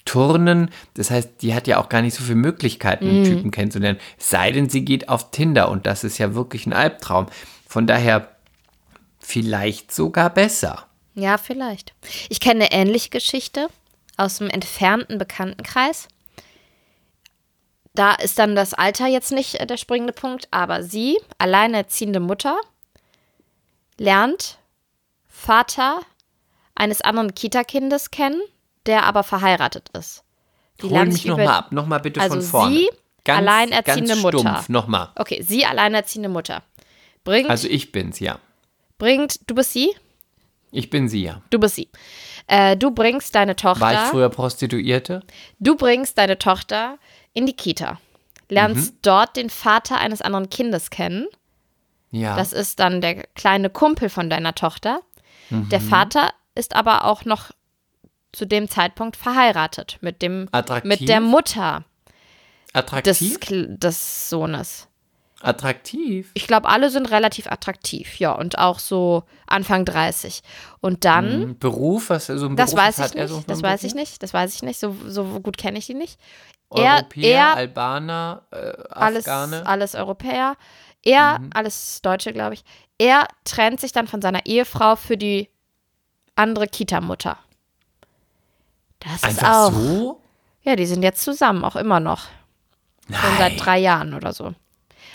Turnen. 0.05 0.69
Das 0.95 1.11
heißt, 1.11 1.41
die 1.41 1.53
hat 1.53 1.67
ja 1.67 1.79
auch 1.79 1.89
gar 1.89 2.01
nicht 2.01 2.15
so 2.15 2.23
viele 2.23 2.35
Möglichkeiten, 2.35 3.07
einen 3.07 3.23
Typen 3.23 3.51
kennenzulernen. 3.51 3.99
Sei 4.17 4.51
denn, 4.51 4.69
sie 4.69 4.83
geht 4.83 5.07
auf 5.09 5.31
Tinder 5.31 5.69
und 5.69 5.85
das 5.85 6.03
ist 6.03 6.17
ja 6.17 6.35
wirklich 6.35 6.65
ein 6.65 6.73
Albtraum. 6.73 7.27
Von 7.67 7.87
daher 7.87 8.35
vielleicht 9.19 9.93
sogar 9.93 10.29
besser. 10.29 10.85
Ja, 11.15 11.37
vielleicht. 11.37 11.93
Ich 12.29 12.39
kenne 12.39 12.65
eine 12.65 12.71
ähnliche 12.71 13.09
Geschichte 13.09 13.67
aus 14.17 14.41
einem 14.41 14.49
entfernten 14.49 15.17
Bekanntenkreis. 15.17 16.07
Da 17.95 18.13
ist 18.13 18.39
dann 18.39 18.55
das 18.55 18.73
Alter 18.73 19.07
jetzt 19.07 19.31
nicht 19.31 19.55
äh, 19.55 19.67
der 19.67 19.77
springende 19.77 20.13
Punkt, 20.13 20.47
aber 20.51 20.83
sie, 20.83 21.19
alleinerziehende 21.37 22.19
Mutter, 22.19 22.57
lernt 23.97 24.57
Vater 25.27 26.01
eines 26.75 27.01
anderen 27.01 27.35
Kita-Kindes 27.35 28.11
kennen, 28.11 28.41
der 28.85 29.03
aber 29.03 29.23
verheiratet 29.23 29.89
ist. 29.97 30.23
Die 30.81 30.89
Hol 30.89 31.05
mich 31.05 31.25
nochmal 31.25 31.47
ab, 31.47 31.71
nochmal 31.71 31.99
bitte 31.99 32.19
Also 32.19 32.35
von 32.35 32.43
vorne. 32.43 32.75
sie, 32.75 32.89
alleinerziehende 33.27 34.07
ganz 34.09 34.21
Mutter. 34.21 34.39
Stumpf, 34.39 34.69
nochmal. 34.69 35.09
Okay, 35.15 35.41
sie, 35.43 35.65
alleinerziehende 35.65 36.29
Mutter. 36.29 36.63
Bringt, 37.23 37.49
Also 37.49 37.67
ich 37.67 37.91
bin's, 37.91 38.19
ja. 38.19 38.39
bringt, 38.97 39.39
du 39.49 39.55
bist 39.55 39.71
sie? 39.73 39.93
Ich 40.71 40.89
bin 40.89 41.07
sie, 41.07 41.23
ja. 41.23 41.41
Du 41.51 41.59
bist 41.59 41.75
sie. 41.75 41.87
Äh, 42.47 42.75
du 42.75 42.89
bringst 42.89 43.35
deine 43.35 43.55
Tochter. 43.55 43.81
War 43.81 43.93
ich 43.93 44.09
früher 44.09 44.29
Prostituierte? 44.29 45.21
Du 45.59 45.75
bringst 45.75 46.17
deine 46.17 46.39
Tochter 46.39 46.97
in 47.33 47.45
die 47.45 47.55
Kita, 47.55 47.99
lernst 48.49 48.93
dort 49.01 49.35
den 49.35 49.49
Vater 49.49 49.97
eines 49.97 50.21
anderen 50.21 50.49
Kindes 50.49 50.89
kennen. 50.89 51.27
Ja. 52.11 52.35
Das 52.35 52.53
ist 52.53 52.79
dann 52.79 53.01
der 53.01 53.23
kleine 53.35 53.69
Kumpel 53.69 54.09
von 54.09 54.29
deiner 54.29 54.53
Tochter. 54.55 55.01
Der 55.49 55.81
Vater 55.81 56.31
ist 56.55 56.75
aber 56.75 57.05
auch 57.05 57.25
noch 57.25 57.51
zu 58.31 58.45
dem 58.45 58.69
Zeitpunkt 58.69 59.17
verheiratet 59.17 59.97
mit 60.01 60.21
dem 60.21 60.47
Attraktiv? 60.51 60.89
mit 60.99 61.09
der 61.09 61.21
Mutter 61.21 61.83
Attraktiv? 62.73 63.37
Kl- 63.37 63.77
des 63.77 64.29
Sohnes. 64.29 64.87
Attraktiv? 65.41 66.31
Ich 66.33 66.47
glaube, 66.47 66.69
alle 66.69 66.89
sind 66.89 67.11
relativ 67.11 67.47
attraktiv, 67.47 68.17
ja, 68.17 68.31
und 68.31 68.57
auch 68.57 68.79
so 68.79 69.23
Anfang 69.45 69.83
30. 69.85 70.41
Und 70.79 71.03
dann, 71.03 71.39
Mhm. 71.49 71.59
Beruf, 71.59 72.09
was 72.09 72.29
er 72.29 72.37
so 72.37 72.45
ein 72.47 72.55
das 72.55 72.71
Beruf 72.71 72.85
weiß 72.85 72.97
hat 72.99 73.05
ich 73.07 73.11
so 73.11 73.17
nicht, 73.17 73.33
einen 73.35 73.45
das 73.47 73.61
weiß 73.63 73.83
ich 73.83 73.93
nicht, 73.93 74.23
das 74.23 74.33
weiß 74.33 74.55
ich 74.55 74.63
nicht, 74.63 74.79
so, 74.79 74.95
so 75.07 75.39
gut 75.41 75.57
kenne 75.57 75.77
ich 75.77 75.85
die 75.85 75.93
nicht. 75.93 76.17
Er, 76.75 76.95
Europäer, 76.95 77.37
er 77.37 77.55
Albaner, 77.55 78.41
äh, 78.51 78.73
alles, 78.91 79.27
Afghane. 79.27 79.65
alles 79.65 79.95
Europäer. 79.95 80.55
Er, 81.03 81.39
Mhm. 81.39 81.49
alles 81.53 82.01
Deutsche, 82.01 82.31
glaube 82.33 82.53
ich. 82.55 82.63
Er 82.97 83.27
trennt 83.43 83.79
sich 83.81 83.91
dann 83.91 84.07
von 84.07 84.21
seiner 84.21 84.45
Ehefrau 84.45 84.95
für 84.95 85.17
die 85.17 85.49
andere 86.35 86.67
Kita-Mutter. 86.67 87.37
Das 88.99 89.15
ist 89.15 89.23
Einfach 89.25 89.53
auch. 89.67 89.71
so? 89.73 90.21
Ja, 90.61 90.75
die 90.75 90.85
sind 90.85 91.03
jetzt 91.03 91.23
zusammen, 91.23 91.65
auch 91.65 91.75
immer 91.75 91.99
noch. 91.99 92.21
Schon 93.07 93.37
seit 93.37 93.53
Nein. 93.53 93.57
drei 93.57 93.79
Jahren 93.79 94.13
oder 94.13 94.31
so. 94.31 94.53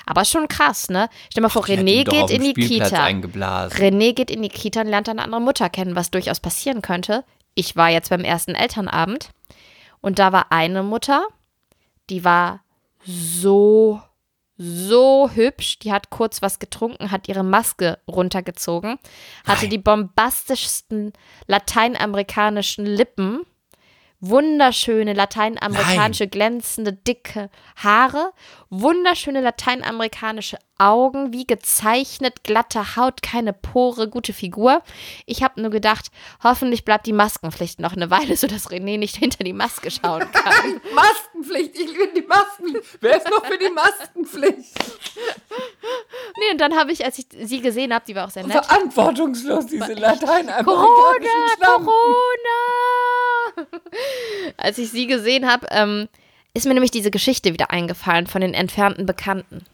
Aber 0.04 0.24
schon 0.24 0.46
krass, 0.48 0.88
ne? 0.90 1.08
Stell 1.30 1.40
dir 1.40 1.42
mal 1.42 1.48
vor, 1.48 1.62
hat 1.62 1.70
René 1.70 2.04
geht 2.04 2.30
in 2.30 2.42
die 2.42 2.50
Spielplatz 2.50 2.90
Kita. 2.90 3.02
eingeblasen. 3.04 3.78
René 3.78 4.12
geht 4.12 4.30
in 4.30 4.42
die 4.42 4.48
Kita 4.48 4.82
und 4.82 4.88
lernt 4.88 5.08
eine 5.08 5.22
andere 5.22 5.40
Mutter 5.40 5.68
kennen, 5.70 5.96
was 5.96 6.10
durchaus 6.10 6.40
passieren 6.40 6.82
könnte. 6.82 7.24
Ich 7.54 7.76
war 7.76 7.88
jetzt 7.88 8.10
beim 8.10 8.24
ersten 8.24 8.54
Elternabend 8.54 9.30
und 10.00 10.18
da 10.18 10.32
war 10.32 10.46
eine 10.52 10.82
Mutter, 10.82 11.26
die 12.10 12.24
war 12.24 12.64
so, 13.04 14.02
so 14.56 15.30
hübsch. 15.32 15.78
Die 15.78 15.92
hat 15.92 16.10
kurz 16.10 16.42
was 16.42 16.58
getrunken, 16.58 17.10
hat 17.10 17.28
ihre 17.28 17.44
Maske 17.44 17.98
runtergezogen, 18.08 18.98
hatte 19.46 19.62
Nein. 19.62 19.70
die 19.70 19.78
bombastischsten 19.78 21.12
lateinamerikanischen 21.46 22.86
Lippen, 22.86 23.44
wunderschöne 24.20 25.12
lateinamerikanische 25.12 26.26
glänzende 26.26 26.92
dicke 26.92 27.50
Haare, 27.76 28.32
wunderschöne 28.68 29.40
lateinamerikanische 29.40 30.58
Augen, 30.78 31.32
wie 31.32 31.44
gezeichnet, 31.46 32.44
glatte 32.44 32.96
Haut, 32.96 33.22
keine 33.22 33.52
Pore, 33.52 34.08
gute 34.08 34.32
Figur. 34.32 34.82
Ich 35.26 35.42
habe 35.42 35.60
nur 35.60 35.70
gedacht, 35.70 36.10
hoffentlich 36.42 36.84
bleibt 36.84 37.06
die 37.06 37.12
Maskenpflicht 37.12 37.80
noch 37.80 37.94
eine 37.94 38.10
Weile, 38.10 38.36
sodass 38.36 38.70
René 38.70 38.98
nicht 38.98 39.16
hinter 39.16 39.42
die 39.44 39.52
Maske 39.52 39.90
schauen 39.90 40.20
kann. 40.32 40.80
Maskenpflicht, 40.94 41.76
ich 41.78 41.96
will 41.96 42.12
die 42.14 42.22
Maskenpflicht. 42.22 42.98
Wer 43.00 43.16
ist 43.16 43.30
noch 43.30 43.44
für 43.44 43.58
die 43.58 43.70
Maskenpflicht? 43.70 44.78
nee, 46.38 46.52
und 46.52 46.60
dann 46.60 46.76
habe 46.76 46.92
ich, 46.92 47.04
als 47.04 47.18
ich 47.18 47.26
sie 47.42 47.60
gesehen 47.60 47.92
habe, 47.92 48.04
die 48.06 48.14
war 48.14 48.26
auch 48.26 48.30
sehr 48.30 48.46
nett. 48.46 48.64
Verantwortungslos, 48.64 49.66
diese 49.66 49.94
lateinamerikanischen 49.94 50.64
Corona, 50.64 51.56
Schlampen. 51.56 51.86
Corona! 51.86 52.27
Als 54.68 54.76
ich 54.76 54.90
sie 54.90 55.06
gesehen 55.06 55.50
habe, 55.50 55.66
ähm, 55.70 56.10
ist 56.52 56.66
mir 56.66 56.74
nämlich 56.74 56.90
diese 56.90 57.10
Geschichte 57.10 57.54
wieder 57.54 57.70
eingefallen 57.70 58.26
von 58.26 58.42
den 58.42 58.52
entfernten 58.52 59.06
Bekannten. 59.06 59.64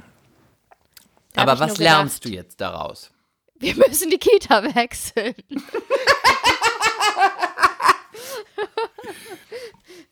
Da 1.33 1.43
Aber 1.43 1.59
was 1.59 1.79
lernst 1.79 2.25
du 2.25 2.29
jetzt 2.29 2.61
daraus? 2.61 3.11
Wir 3.59 3.75
müssen 3.75 4.09
die 4.09 4.19
Kita 4.19 4.63
wechseln. 4.77 5.35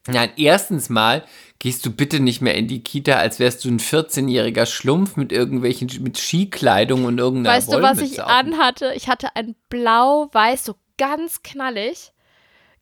Nein, 0.08 0.32
erstens 0.36 0.88
mal 0.88 1.24
gehst 1.60 1.86
du 1.86 1.92
bitte 1.92 2.18
nicht 2.18 2.42
mehr 2.42 2.56
in 2.56 2.66
die 2.66 2.82
Kita, 2.82 3.18
als 3.18 3.38
wärst 3.38 3.64
du 3.64 3.68
ein 3.68 3.78
14-jähriger 3.78 4.66
Schlumpf 4.66 5.14
mit 5.14 5.30
irgendwelchen, 5.30 5.88
mit 6.02 6.18
Skikleidung 6.18 7.04
und 7.04 7.18
irgendeiner 7.18 7.54
Weißt 7.56 7.72
du, 7.72 7.80
was 7.80 7.98
ich 7.98 8.18
Wollmütze 8.18 8.26
anhatte? 8.26 8.92
Ich 8.96 9.08
hatte 9.08 9.36
ein 9.36 9.54
blau-weiß, 9.68 10.64
so 10.64 10.74
ganz 10.98 11.44
knallig. 11.44 12.11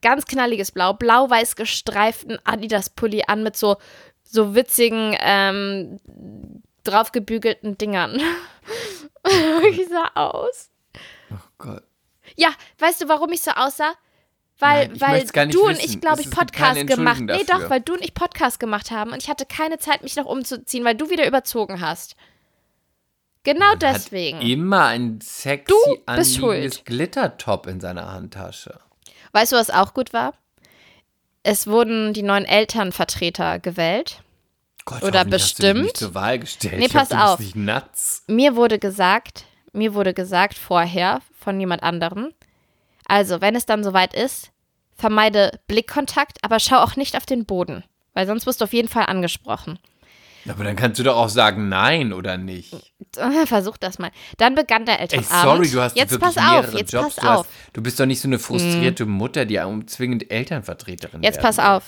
Ganz 0.03 0.24
knalliges 0.26 0.72
Blau, 0.72 0.94
blau-weiß 0.94 1.57
gestreiften 1.57 2.38
Adidas-Pulli 2.44 3.24
an 3.26 3.42
mit 3.42 3.57
so, 3.57 3.76
so 4.22 4.55
witzigen, 4.55 5.16
ähm, 5.20 6.01
draufgebügelten 6.84 7.76
Dingern. 7.76 8.20
Wie 9.24 9.84
sah 9.84 10.11
aus? 10.14 10.70
Oh 11.30 11.36
Gott. 11.59 11.82
Ja, 12.36 12.48
weißt 12.78 13.03
du, 13.03 13.09
warum 13.09 13.30
ich 13.32 13.42
so 13.42 13.51
aussah? 13.51 13.92
Weil, 14.59 14.88
Nein, 14.88 15.22
ich 15.24 15.34
weil 15.34 15.48
du 15.48 15.62
und 15.66 15.78
wissen. 15.78 15.84
ich, 15.90 16.01
glaube 16.01 16.20
ich, 16.20 16.30
Podcast 16.30 16.86
gemacht. 16.86 17.18
Entschuldigung 17.20 17.26
Nee, 17.26 17.44
dafür. 17.44 17.64
doch, 17.64 17.70
weil 17.70 17.80
du 17.80 17.94
und 17.94 18.03
ich 18.05 18.12
Podcast 18.14 18.61
gemacht 18.61 18.90
haben 18.90 19.12
und 19.12 19.22
ich 19.22 19.28
hatte 19.30 19.46
keine 19.46 19.78
Zeit, 19.78 20.03
mich 20.03 20.16
noch 20.16 20.26
umzuziehen, 20.26 20.84
weil 20.84 20.94
du 20.94 21.09
wieder 21.11 21.26
überzogen 21.26 21.80
hast. 21.80 22.14
Genau 23.42 23.74
deswegen. 23.74 24.38
Hat 24.38 24.44
immer 24.46 24.84
ein 24.86 25.18
sexy 25.22 25.64
Du 25.72 26.14
bist 26.14 26.42
anliegendes. 26.42 26.84
Glittertop 26.84 27.66
in 27.66 27.80
seiner 27.80 28.12
Handtasche. 28.12 28.78
Weißt 29.33 29.53
du, 29.53 29.57
was 29.57 29.70
auch 29.70 29.95
gut 29.95 30.12
war? 30.12 30.35
Es 31.43 31.66
wurden 31.66 32.12
die 32.12 32.22
neuen 32.22 32.45
Elternvertreter 32.45 33.59
gewählt. 33.59 34.22
Gott, 34.85 35.03
Oder 35.03 35.24
bestimmt. 35.24 35.97
zur 35.97 36.14
Wahl 36.14 36.39
gestellt. 36.39 36.78
Nee, 36.78 36.89
pass 36.89 37.12
auf. 37.12 37.39
Mir 38.26 38.57
wurde 38.57 38.78
gesagt, 38.78 39.45
mir 39.72 39.95
wurde 39.95 40.14
gesagt 40.14 40.55
vorher 40.55 41.20
von 41.39 41.59
jemand 41.61 41.83
anderem, 41.83 42.33
also 43.07 43.41
wenn 43.41 43.57
es 43.57 43.66
dann 43.66 43.85
soweit 43.85 44.14
ist, 44.14 44.51
vermeide 44.95 45.61
Blickkontakt, 45.66 46.39
aber 46.43 46.61
schau 46.61 46.78
auch 46.78 46.97
nicht 46.97 47.16
auf 47.16 47.26
den 47.26 47.45
Boden, 47.45 47.85
weil 48.14 48.26
sonst 48.26 48.47
wirst 48.47 48.61
du 48.61 48.64
auf 48.64 48.72
jeden 48.72 48.89
Fall 48.89 49.07
angesprochen. 49.07 49.78
Aber 50.49 50.64
dann 50.64 50.76
kannst 50.76 50.99
du 50.99 51.03
doch 51.03 51.16
auch 51.16 51.28
sagen 51.28 51.68
nein 51.68 52.12
oder 52.12 52.36
nicht. 52.38 52.74
Versuch 53.47 53.76
das 53.76 53.99
mal. 53.99 54.11
Dann 54.38 54.55
begann 54.55 54.86
der 54.86 54.97
Ey, 54.97 55.03
Elternabend. 55.03 55.43
sorry, 55.43 55.70
du 55.70 55.80
hast 55.80 55.97
jetzt 55.97 56.11
wirklich 56.12 56.34
pass 56.34 56.45
auf, 56.45 56.62
mehrere 56.62 56.78
jetzt 56.78 56.93
Jobs. 56.93 57.16
pass 57.16 57.24
du, 57.24 57.30
auf. 57.30 57.47
Hast, 57.47 57.49
du 57.72 57.82
bist 57.82 58.01
doch 58.01 58.07
nicht 58.07 58.20
so 58.20 58.28
eine 58.28 58.38
frustrierte 58.38 59.07
Mutter, 59.07 59.45
die 59.45 59.61
zwingend 59.86 60.30
Elternvertreterin 60.30 61.22
Jetzt 61.22 61.36
werden 61.36 61.45
pass 61.45 61.59
auf. 61.59 61.84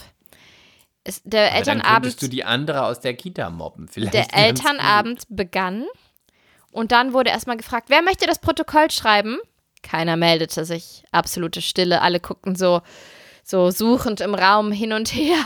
Es, 1.04 1.20
der 1.24 1.40
Aber 1.42 1.48
Dann 1.50 1.58
Elternabend, 1.58 2.02
könntest 2.02 2.22
du 2.22 2.28
die 2.28 2.44
andere 2.44 2.84
aus 2.84 3.00
der 3.00 3.14
Kita 3.14 3.50
mobben. 3.50 3.88
Vielleicht 3.88 4.14
der 4.14 4.22
ganz 4.22 4.32
gut. 4.32 4.40
Elternabend 4.40 5.22
begann 5.30 5.84
und 6.70 6.92
dann 6.92 7.12
wurde 7.12 7.30
erstmal 7.30 7.56
gefragt, 7.56 7.86
wer 7.88 8.02
möchte 8.02 8.26
das 8.26 8.38
Protokoll 8.38 8.90
schreiben? 8.90 9.38
Keiner 9.82 10.16
meldete 10.16 10.64
sich. 10.64 11.04
Absolute 11.10 11.60
Stille. 11.60 12.00
Alle 12.02 12.20
guckten 12.20 12.54
so, 12.54 12.82
so 13.44 13.70
suchend 13.70 14.20
im 14.20 14.34
Raum 14.34 14.72
hin 14.72 14.92
und 14.92 15.12
her. 15.14 15.42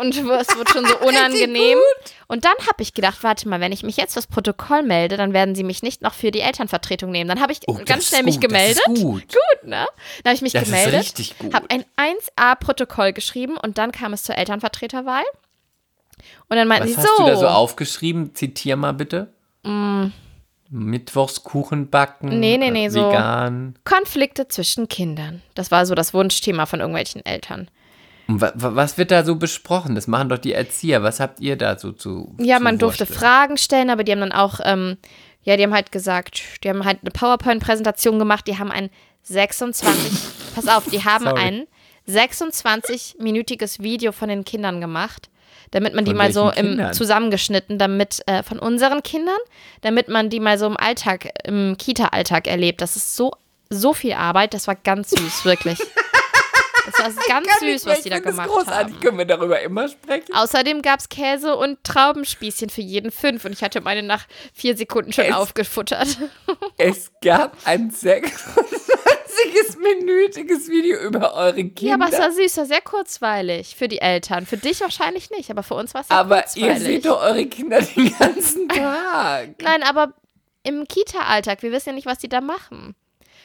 Und 0.00 0.16
es 0.16 0.56
wird 0.56 0.68
schon 0.70 0.84
so 0.86 0.96
unangenehm. 1.06 1.78
Und 2.26 2.44
dann 2.44 2.54
habe 2.66 2.82
ich 2.82 2.94
gedacht, 2.94 3.18
warte 3.22 3.48
mal, 3.48 3.60
wenn 3.60 3.72
ich 3.72 3.82
mich 3.82 3.96
jetzt 3.96 4.12
fürs 4.14 4.26
Protokoll 4.26 4.82
melde, 4.82 5.16
dann 5.16 5.32
werden 5.32 5.54
sie 5.54 5.64
mich 5.64 5.82
nicht 5.82 6.02
noch 6.02 6.14
für 6.14 6.30
die 6.30 6.40
Elternvertretung 6.40 7.10
nehmen. 7.10 7.28
Dann 7.28 7.40
habe 7.40 7.52
ich 7.52 7.60
Oh, 7.66 7.74
ganz 7.84 8.04
ist 8.04 8.08
schnell 8.10 8.22
mich 8.22 8.36
gut, 8.36 8.42
gemeldet. 8.48 8.82
Das 8.86 8.94
ist 8.94 9.02
gut. 9.02 9.22
Gut, 9.28 9.68
ne? 9.68 9.86
Dann 10.22 10.30
habe 10.30 10.34
ich 10.34 10.42
mich 10.42 10.52
Das 10.52 10.62
ist 10.62 10.68
gemeldet, 10.68 11.00
richtig 11.00 11.38
gut. 11.38 11.54
habe 11.54 11.66
ein 11.70 11.84
1A-Protokoll 11.96 13.12
geschrieben 13.12 13.56
und 13.56 13.78
dann 13.78 13.92
kam 13.92 14.12
es 14.12 14.24
zur 14.24 14.36
Elternvertreterwahl. 14.36 15.24
Und 16.48 16.56
dann 16.56 16.68
meinten 16.68 16.88
Was 16.88 16.94
sie 16.94 16.98
hast 17.00 17.16
so. 17.16 17.24
du 17.24 17.30
da 17.30 17.36
so 17.36 17.46
aufgeschrieben? 17.46 18.34
Zitier 18.34 18.76
mal 18.76 18.92
bitte. 18.92 19.32
Mm. 19.64 20.06
Mittwochskuchen 20.70 21.88
backen. 21.90 22.40
Nee, 22.40 22.58
nee, 22.58 22.70
nee, 22.70 22.86
äh, 22.86 22.90
so- 22.90 23.08
Vegan. 23.08 23.74
Konflikte 23.84 24.48
zwischen 24.48 24.88
Kindern. 24.88 25.42
Das 25.54 25.70
war 25.70 25.86
so 25.86 25.94
das 25.94 26.12
Wunschthema 26.12 26.66
von 26.66 26.80
irgendwelchen 26.80 27.24
Eltern. 27.24 27.70
Und 28.28 28.40
wa 28.42 28.52
wa- 28.54 28.74
was 28.76 28.98
wird 28.98 29.10
da 29.10 29.24
so 29.24 29.36
besprochen? 29.36 29.94
Das 29.94 30.06
machen 30.06 30.28
doch 30.28 30.38
die 30.38 30.52
Erzieher. 30.52 31.02
Was 31.02 31.18
habt 31.18 31.40
ihr 31.40 31.56
da 31.56 31.78
so 31.78 31.92
zu 31.92 32.34
Ja, 32.38 32.58
zu 32.58 32.62
man 32.62 32.78
durfte? 32.78 33.06
Fragen 33.06 33.56
stellen, 33.56 33.88
aber 33.90 34.04
die 34.04 34.12
haben 34.12 34.20
dann 34.20 34.32
auch, 34.32 34.60
ähm, 34.62 34.98
ja, 35.42 35.56
die 35.56 35.62
haben 35.62 35.72
halt 35.74 35.90
gesagt, 35.92 36.42
die 36.62 36.68
haben 36.68 36.84
halt 36.84 36.98
eine 37.02 37.10
PowerPoint-Präsentation 37.10 38.18
gemacht, 38.18 38.46
die 38.46 38.58
haben 38.58 38.70
ein 38.70 38.90
26, 39.22 40.12
pass 40.54 40.68
auf, 40.68 40.84
die 40.90 41.04
haben 41.04 41.24
Sorry. 41.24 41.40
ein 41.42 41.66
26-minütiges 42.06 43.80
Video 43.82 44.12
von 44.12 44.28
den 44.28 44.44
Kindern 44.44 44.80
gemacht, 44.80 45.28
damit 45.70 45.94
man 45.94 46.04
die 46.04 46.10
Von 46.12 46.18
mal 46.18 46.32
so 46.32 46.50
im 46.50 46.66
Kindern? 46.66 46.92
zusammengeschnitten, 46.94 47.78
damit 47.78 48.20
äh, 48.26 48.42
von 48.42 48.58
unseren 48.58 49.02
Kindern, 49.02 49.36
damit 49.82 50.08
man 50.08 50.30
die 50.30 50.40
mal 50.40 50.58
so 50.58 50.66
im 50.66 50.76
Alltag, 50.76 51.28
im 51.44 51.76
Kita-Alltag 51.78 52.46
erlebt. 52.46 52.80
Das 52.80 52.96
ist 52.96 53.16
so, 53.16 53.32
so 53.70 53.92
viel 53.94 54.12
Arbeit, 54.14 54.54
das 54.54 54.66
war 54.66 54.74
ganz 54.76 55.10
süß, 55.10 55.44
wirklich. 55.44 55.78
Das 56.98 57.16
war 57.16 57.24
ganz 57.28 57.48
süß, 57.60 57.86
was 57.86 58.02
die 58.02 58.10
da 58.10 58.18
gemacht 58.18 58.48
großartig. 58.48 58.94
haben. 58.94 59.00
Können 59.00 59.18
wir 59.18 59.24
darüber 59.24 59.60
immer 59.60 59.88
sprechen? 59.88 60.34
Außerdem 60.34 60.82
gab 60.82 61.00
es 61.00 61.08
Käse 61.08 61.56
und 61.56 61.82
Traubenspießchen 61.84 62.70
für 62.70 62.80
jeden 62.82 63.10
fünf 63.10 63.44
und 63.44 63.52
ich 63.52 63.62
hatte 63.62 63.80
meine 63.80 64.02
nach 64.02 64.26
vier 64.52 64.76
Sekunden 64.76 65.12
schon 65.12 65.24
Es- 65.26 65.34
aufgefuttert. 65.34 66.18
Es 66.76 67.10
gab 67.22 67.56
ein 67.64 67.90
26-minütiges 67.90 70.68
Video 70.68 70.98
über 71.00 71.34
eure 71.34 71.54
Kinder. 71.64 71.82
Ja, 71.82 71.94
aber 71.94 72.08
es 72.12 72.18
war 72.18 72.32
süß, 72.32 72.56
war 72.56 72.66
sehr 72.66 72.80
kurzweilig 72.80 73.74
für 73.76 73.88
die 73.88 74.00
Eltern. 74.00 74.46
Für 74.46 74.56
dich 74.56 74.80
wahrscheinlich 74.80 75.30
nicht, 75.30 75.50
aber 75.50 75.62
für 75.62 75.74
uns 75.74 75.94
war 75.94 76.02
es 76.02 76.08
sehr 76.08 76.16
aber 76.16 76.36
ihr 76.38 76.42
kurzweilig. 76.44 76.82
seht 76.82 77.06
doch 77.06 77.22
eure 77.22 77.46
Kinder 77.46 77.80
den 77.80 78.16
ganzen 78.18 78.68
Tag. 78.68 79.50
Nein, 79.62 79.82
aber 79.82 80.14
im 80.62 80.86
Kita-Alltag, 80.86 81.62
wir 81.62 81.72
wissen 81.72 81.90
ja 81.90 81.94
nicht, 81.94 82.06
was 82.06 82.18
die 82.18 82.28
da 82.28 82.40
machen. 82.40 82.94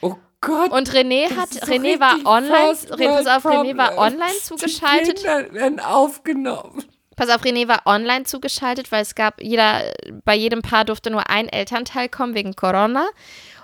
Oh 0.00 0.16
Gott. 0.44 0.70
Und 0.70 0.90
René 0.90 1.34
hat, 1.36 1.52
so 1.52 1.60
René 1.60 2.00
war 2.00 2.16
online, 2.24 2.68
First 2.74 2.90
Re- 2.98 3.08
pass 3.08 3.26
auf, 3.26 3.46
René 3.46 3.76
war 3.76 3.96
online 3.98 4.32
zugeschaltet. 4.42 5.22
Die 5.24 5.80
aufgenommen. 5.82 6.84
Pass 7.16 7.28
auf, 7.28 7.42
René 7.42 7.68
war 7.68 7.82
online 7.86 8.24
zugeschaltet, 8.24 8.90
weil 8.90 9.02
es 9.02 9.14
gab, 9.14 9.40
jeder, 9.42 9.82
bei 10.24 10.34
jedem 10.34 10.62
Paar 10.62 10.84
durfte 10.84 11.10
nur 11.10 11.30
ein 11.30 11.48
Elternteil 11.48 12.08
kommen 12.08 12.34
wegen 12.34 12.54
Corona. 12.56 13.06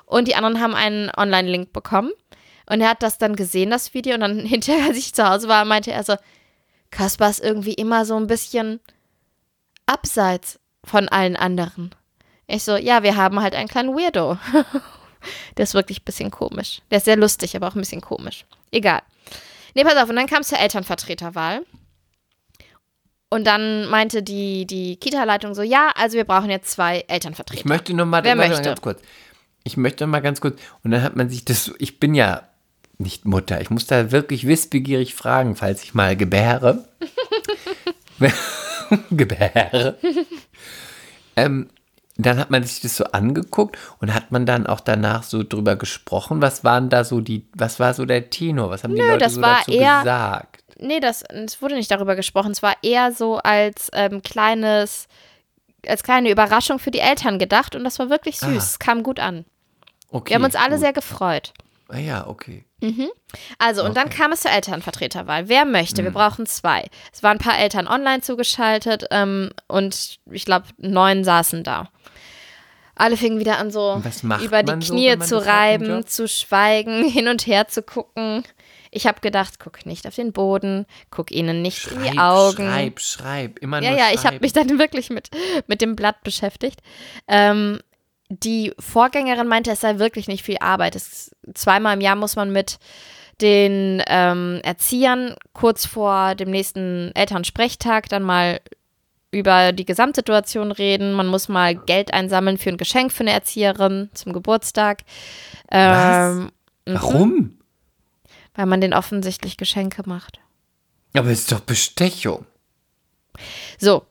Und 0.07 0.28
die 0.28 0.35
anderen 0.35 0.61
haben 0.61 0.74
einen 0.74 1.11
Online-Link 1.16 1.72
bekommen. 1.72 2.11
Und 2.68 2.81
er 2.81 2.91
hat 2.91 3.03
das 3.03 3.18
dann 3.18 3.37
gesehen, 3.37 3.70
das 3.70 3.95
Video. 3.95 4.14
Und 4.14 4.20
dann 4.20 4.41
hinterher, 4.47 4.87
als 4.87 4.97
ich 4.97 5.14
zu 5.14 5.28
Hause 5.28 5.49
war, 5.49 5.64
meinte 5.64 5.93
er 5.93 6.05
so, 6.05 6.14
Kaspar 6.91 7.31
ist 7.31 7.43
irgendwie 7.43 7.74
immer 7.74 8.05
so 8.05 8.16
ein 8.16 8.26
bisschen 8.26 8.81
abseits 9.87 10.59
von 10.85 11.09
allen 11.09 11.37
anderen. 11.37 11.95
Ich 12.47 12.64
so, 12.64 12.76
ja, 12.76 13.03
wir 13.03 13.16
haben 13.16 13.41
halt 13.41 13.55
einen 13.55 13.68
kleinen 13.68 13.97
Weirdo. 13.97 14.39
Der 15.56 15.64
ist 15.64 15.74
wirklich 15.74 16.00
ein 16.00 16.04
bisschen 16.04 16.30
komisch. 16.30 16.82
Der 16.90 16.98
ist 16.98 17.04
sehr 17.04 17.16
lustig, 17.16 17.56
aber 17.56 17.68
auch 17.68 17.74
ein 17.74 17.80
bisschen 17.80 18.00
komisch. 18.00 18.44
Egal. 18.70 19.00
Nee, 19.74 19.84
pass 19.84 19.96
auf, 19.96 20.08
und 20.08 20.16
dann 20.16 20.26
kam 20.26 20.40
es 20.40 20.48
zur 20.48 20.58
Elternvertreterwahl. 20.58 21.62
Und 23.28 23.46
dann 23.46 23.86
meinte 23.88 24.22
die, 24.24 24.66
die 24.66 24.96
Kita-Leitung 24.96 25.54
so, 25.54 25.62
ja, 25.62 25.90
also 25.94 26.16
wir 26.16 26.24
brauchen 26.24 26.50
jetzt 26.50 26.72
zwei 26.72 27.04
Elternvertreter. 27.06 27.60
Ich 27.60 27.64
möchte 27.64 27.94
noch 27.94 28.06
mal, 28.06 28.24
Wer 28.24 28.36
warte 28.36 28.48
mal 28.48 28.48
möchte? 28.48 28.68
ganz 28.68 28.80
kurz. 28.80 29.00
Ich 29.62 29.76
möchte 29.76 30.06
mal 30.06 30.20
ganz 30.20 30.40
kurz. 30.40 30.58
Und 30.82 30.90
dann 30.90 31.02
hat 31.02 31.14
man 31.14 31.30
sich 31.30 31.44
das 31.44 31.72
ich 31.78 32.00
bin 32.00 32.14
ja 32.14 32.42
nicht 32.98 33.24
Mutter. 33.24 33.60
Ich 33.60 33.70
muss 33.70 33.86
da 33.86 34.10
wirklich 34.10 34.46
wissbegierig 34.46 35.14
fragen, 35.14 35.54
falls 35.54 35.82
ich 35.84 35.94
mal 35.94 36.16
gebäre. 36.16 36.84
gebäre. 39.10 39.98
ähm, 41.36 41.68
dann 42.26 42.38
hat 42.38 42.50
man 42.50 42.62
sich 42.64 42.80
das 42.80 42.96
so 42.96 43.04
angeguckt 43.04 43.76
und 44.00 44.12
hat 44.14 44.30
man 44.32 44.46
dann 44.46 44.66
auch 44.66 44.80
danach 44.80 45.22
so 45.22 45.42
drüber 45.42 45.76
gesprochen. 45.76 46.42
Was 46.42 46.64
waren 46.64 46.88
da 46.88 47.04
so 47.04 47.20
die, 47.20 47.46
was 47.54 47.78
war 47.80 47.94
so 47.94 48.04
der 48.06 48.30
Tenor? 48.30 48.70
Was 48.70 48.84
haben 48.84 48.94
die 48.94 49.00
Leute 49.00 49.18
das 49.18 49.34
so 49.34 49.42
war 49.42 49.58
dazu 49.58 49.70
eher- 49.72 50.00
gesagt? 50.00 50.64
Nee, 50.82 50.98
das, 51.00 51.22
es 51.22 51.60
wurde 51.60 51.74
nicht 51.74 51.90
darüber 51.90 52.16
gesprochen. 52.16 52.52
Es 52.52 52.62
war 52.62 52.74
eher 52.82 53.12
so 53.12 53.36
als 53.36 53.90
ähm, 53.92 54.22
kleines, 54.22 55.08
als 55.86 56.02
kleine 56.02 56.30
Überraschung 56.30 56.78
für 56.78 56.90
die 56.90 57.00
Eltern 57.00 57.38
gedacht 57.38 57.76
und 57.76 57.84
das 57.84 57.98
war 57.98 58.08
wirklich 58.08 58.38
süß. 58.40 58.48
Ah. 58.48 58.56
Es 58.56 58.78
kam 58.78 59.02
gut 59.02 59.20
an. 59.20 59.44
Okay, 60.10 60.30
Wir 60.30 60.36
haben 60.36 60.44
uns 60.44 60.56
alle 60.56 60.70
gut. 60.76 60.80
sehr 60.80 60.92
gefreut. 60.94 61.52
Ah 61.88 61.98
ja, 61.98 62.26
okay. 62.26 62.64
Also, 63.59 63.85
und 63.85 63.97
dann 63.97 64.11
kam 64.11 64.33
es 64.33 64.41
zur 64.41 64.51
Elternvertreterwahl. 64.51 65.49
Wer 65.49 65.64
möchte? 65.64 66.03
Mhm. 66.03 66.07
Wir 66.07 66.12
brauchen 66.12 66.47
zwei. 66.47 66.87
Es 67.12 67.22
waren 67.22 67.37
ein 67.37 67.43
paar 67.43 67.59
Eltern 67.59 67.87
online 67.87 68.22
zugeschaltet 68.22 69.07
ähm, 69.11 69.51
und 69.68 70.18
ich 70.31 70.45
glaube, 70.45 70.66
neun 70.78 71.24
saßen 71.24 71.62
da. 71.64 71.91
Alle 72.97 73.16
fingen 73.16 73.39
wieder 73.39 73.59
an, 73.59 73.70
so 73.70 74.03
über 74.43 74.62
die 74.62 74.85
so, 74.85 74.93
Knie 74.93 75.16
man 75.16 75.26
zu 75.26 75.39
reiben, 75.39 76.07
zu 76.07 76.28
schweigen, 76.28 77.05
hin 77.09 77.28
und 77.28 77.47
her 77.47 77.66
zu 77.66 77.83
gucken. 77.83 78.43
Ich 78.91 79.07
habe 79.07 79.20
gedacht, 79.20 79.61
guck 79.61 79.87
nicht 79.87 80.07
auf 80.07 80.16
den 80.16 80.33
Boden, 80.33 80.85
guck 81.11 81.31
ihnen 81.31 81.62
nicht 81.62 81.87
in 81.87 82.03
die 82.03 82.18
Augen. 82.18 82.66
schreib, 82.66 83.01
schreib. 83.01 83.59
Immer 83.61 83.81
Ja, 83.81 83.91
nur 83.91 83.99
ja, 84.01 84.07
ich 84.12 84.18
habe 84.24 84.33
schreib. 84.35 84.43
mich 84.43 84.53
dann 84.53 84.78
wirklich 84.78 85.11
mit, 85.11 85.31
mit 85.66 85.81
dem 85.81 85.97
Blatt 85.97 86.22
beschäftigt. 86.24 86.81
Ähm, 87.28 87.78
die 88.31 88.72
Vorgängerin 88.78 89.49
meinte, 89.49 89.72
es 89.72 89.81
sei 89.81 89.99
wirklich 89.99 90.28
nicht 90.28 90.45
viel 90.45 90.59
Arbeit. 90.61 90.95
Es, 90.95 91.33
zweimal 91.55 91.95
im 91.95 92.01
Jahr 92.01 92.16
muss 92.16 92.37
man 92.37 92.53
mit 92.53 92.78
den 93.41 94.03
ähm, 94.07 94.61
Erziehern 94.62 95.35
kurz 95.53 95.85
vor 95.87 96.35
dem 96.37 96.51
nächsten 96.51 97.11
Elternsprechtag 97.14 98.09
dann 98.09 98.22
mal 98.22 98.61
über 99.33 99.72
die 99.72 99.85
Gesamtsituation 99.85 100.72
reden. 100.72 101.12
Man 101.12 101.26
muss 101.26 101.49
mal 101.49 101.74
Geld 101.74 102.12
einsammeln 102.12 102.59
für 102.59 102.70
ein 102.70 102.76
Geschenk 102.76 103.12
für 103.12 103.24
eine 103.24 103.33
Erzieherin 103.33 104.11
zum 104.14 104.33
Geburtstag. 104.33 105.03
Ähm, 105.70 106.51
Warum? 106.85 107.59
Weil 108.55 108.66
man 108.66 108.81
den 108.81 108.95
offensichtlich 108.95 109.57
Geschenke 109.57 110.03
macht. 110.07 110.41
Aber 111.14 111.31
es 111.31 111.41
ist 111.41 111.53
doch 111.53 111.61
Bestechung. 111.61 112.47
So. 113.78 114.05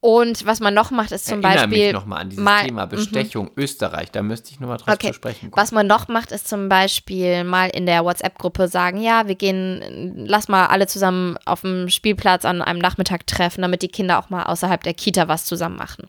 Und 0.00 0.46
was 0.46 0.60
man 0.60 0.74
noch 0.74 0.92
macht, 0.92 1.10
ist 1.10 1.26
zum 1.26 1.42
Erinnere 1.42 1.66
Beispiel. 1.66 1.84
mich 1.86 1.92
nochmal 1.92 2.20
an 2.20 2.30
dieses 2.30 2.44
mal- 2.44 2.64
Thema 2.64 2.86
Bestechung 2.86 3.50
Österreich. 3.56 4.12
Da 4.12 4.22
müsste 4.22 4.52
ich 4.52 4.60
nochmal 4.60 4.76
drauf 4.76 4.94
Okay. 4.94 5.08
zu 5.08 5.14
sprechen 5.14 5.50
kommen. 5.50 5.60
Was 5.60 5.72
man 5.72 5.88
noch 5.88 6.06
macht, 6.06 6.30
ist 6.30 6.46
zum 6.48 6.68
Beispiel 6.68 7.42
mal 7.42 7.68
in 7.68 7.84
der 7.84 8.04
WhatsApp-Gruppe 8.04 8.68
sagen, 8.68 9.00
ja, 9.00 9.26
wir 9.26 9.34
gehen, 9.34 10.24
lass 10.24 10.46
mal 10.46 10.66
alle 10.66 10.86
zusammen 10.86 11.36
auf 11.46 11.62
dem 11.62 11.88
Spielplatz 11.88 12.44
an 12.44 12.62
einem 12.62 12.78
Nachmittag 12.78 13.26
treffen, 13.26 13.60
damit 13.62 13.82
die 13.82 13.88
Kinder 13.88 14.20
auch 14.20 14.30
mal 14.30 14.44
außerhalb 14.44 14.80
der 14.84 14.94
Kita 14.94 15.26
was 15.26 15.46
zusammen 15.46 15.76
machen. 15.76 16.06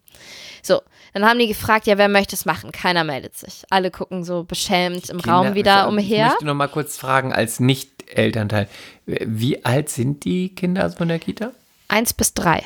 So, 0.61 0.81
dann 1.15 1.25
haben 1.25 1.39
die 1.39 1.47
gefragt, 1.47 1.87
ja, 1.87 1.97
wer 1.97 2.09
möchte 2.09 2.35
es 2.35 2.45
machen? 2.45 2.71
Keiner 2.71 3.03
meldet 3.03 3.35
sich. 3.37 3.63
Alle 3.71 3.89
gucken 3.89 4.23
so 4.23 4.43
beschämt 4.43 5.09
im 5.09 5.17
Kinder- 5.19 5.33
Raum 5.33 5.55
wieder 5.55 5.81
Ich 5.81 5.87
umher. 5.87 6.27
möchte 6.27 6.45
nochmal 6.45 6.67
kurz 6.67 6.95
fragen, 6.97 7.33
als 7.33 7.59
Nicht-Elternteil, 7.59 8.67
wie 9.07 9.65
alt 9.65 9.89
sind 9.89 10.25
die 10.25 10.53
Kinder 10.53 10.91
von 10.91 11.07
der 11.07 11.17
Kita? 11.17 11.53
Eins 11.87 12.13
bis 12.13 12.35
drei. 12.35 12.61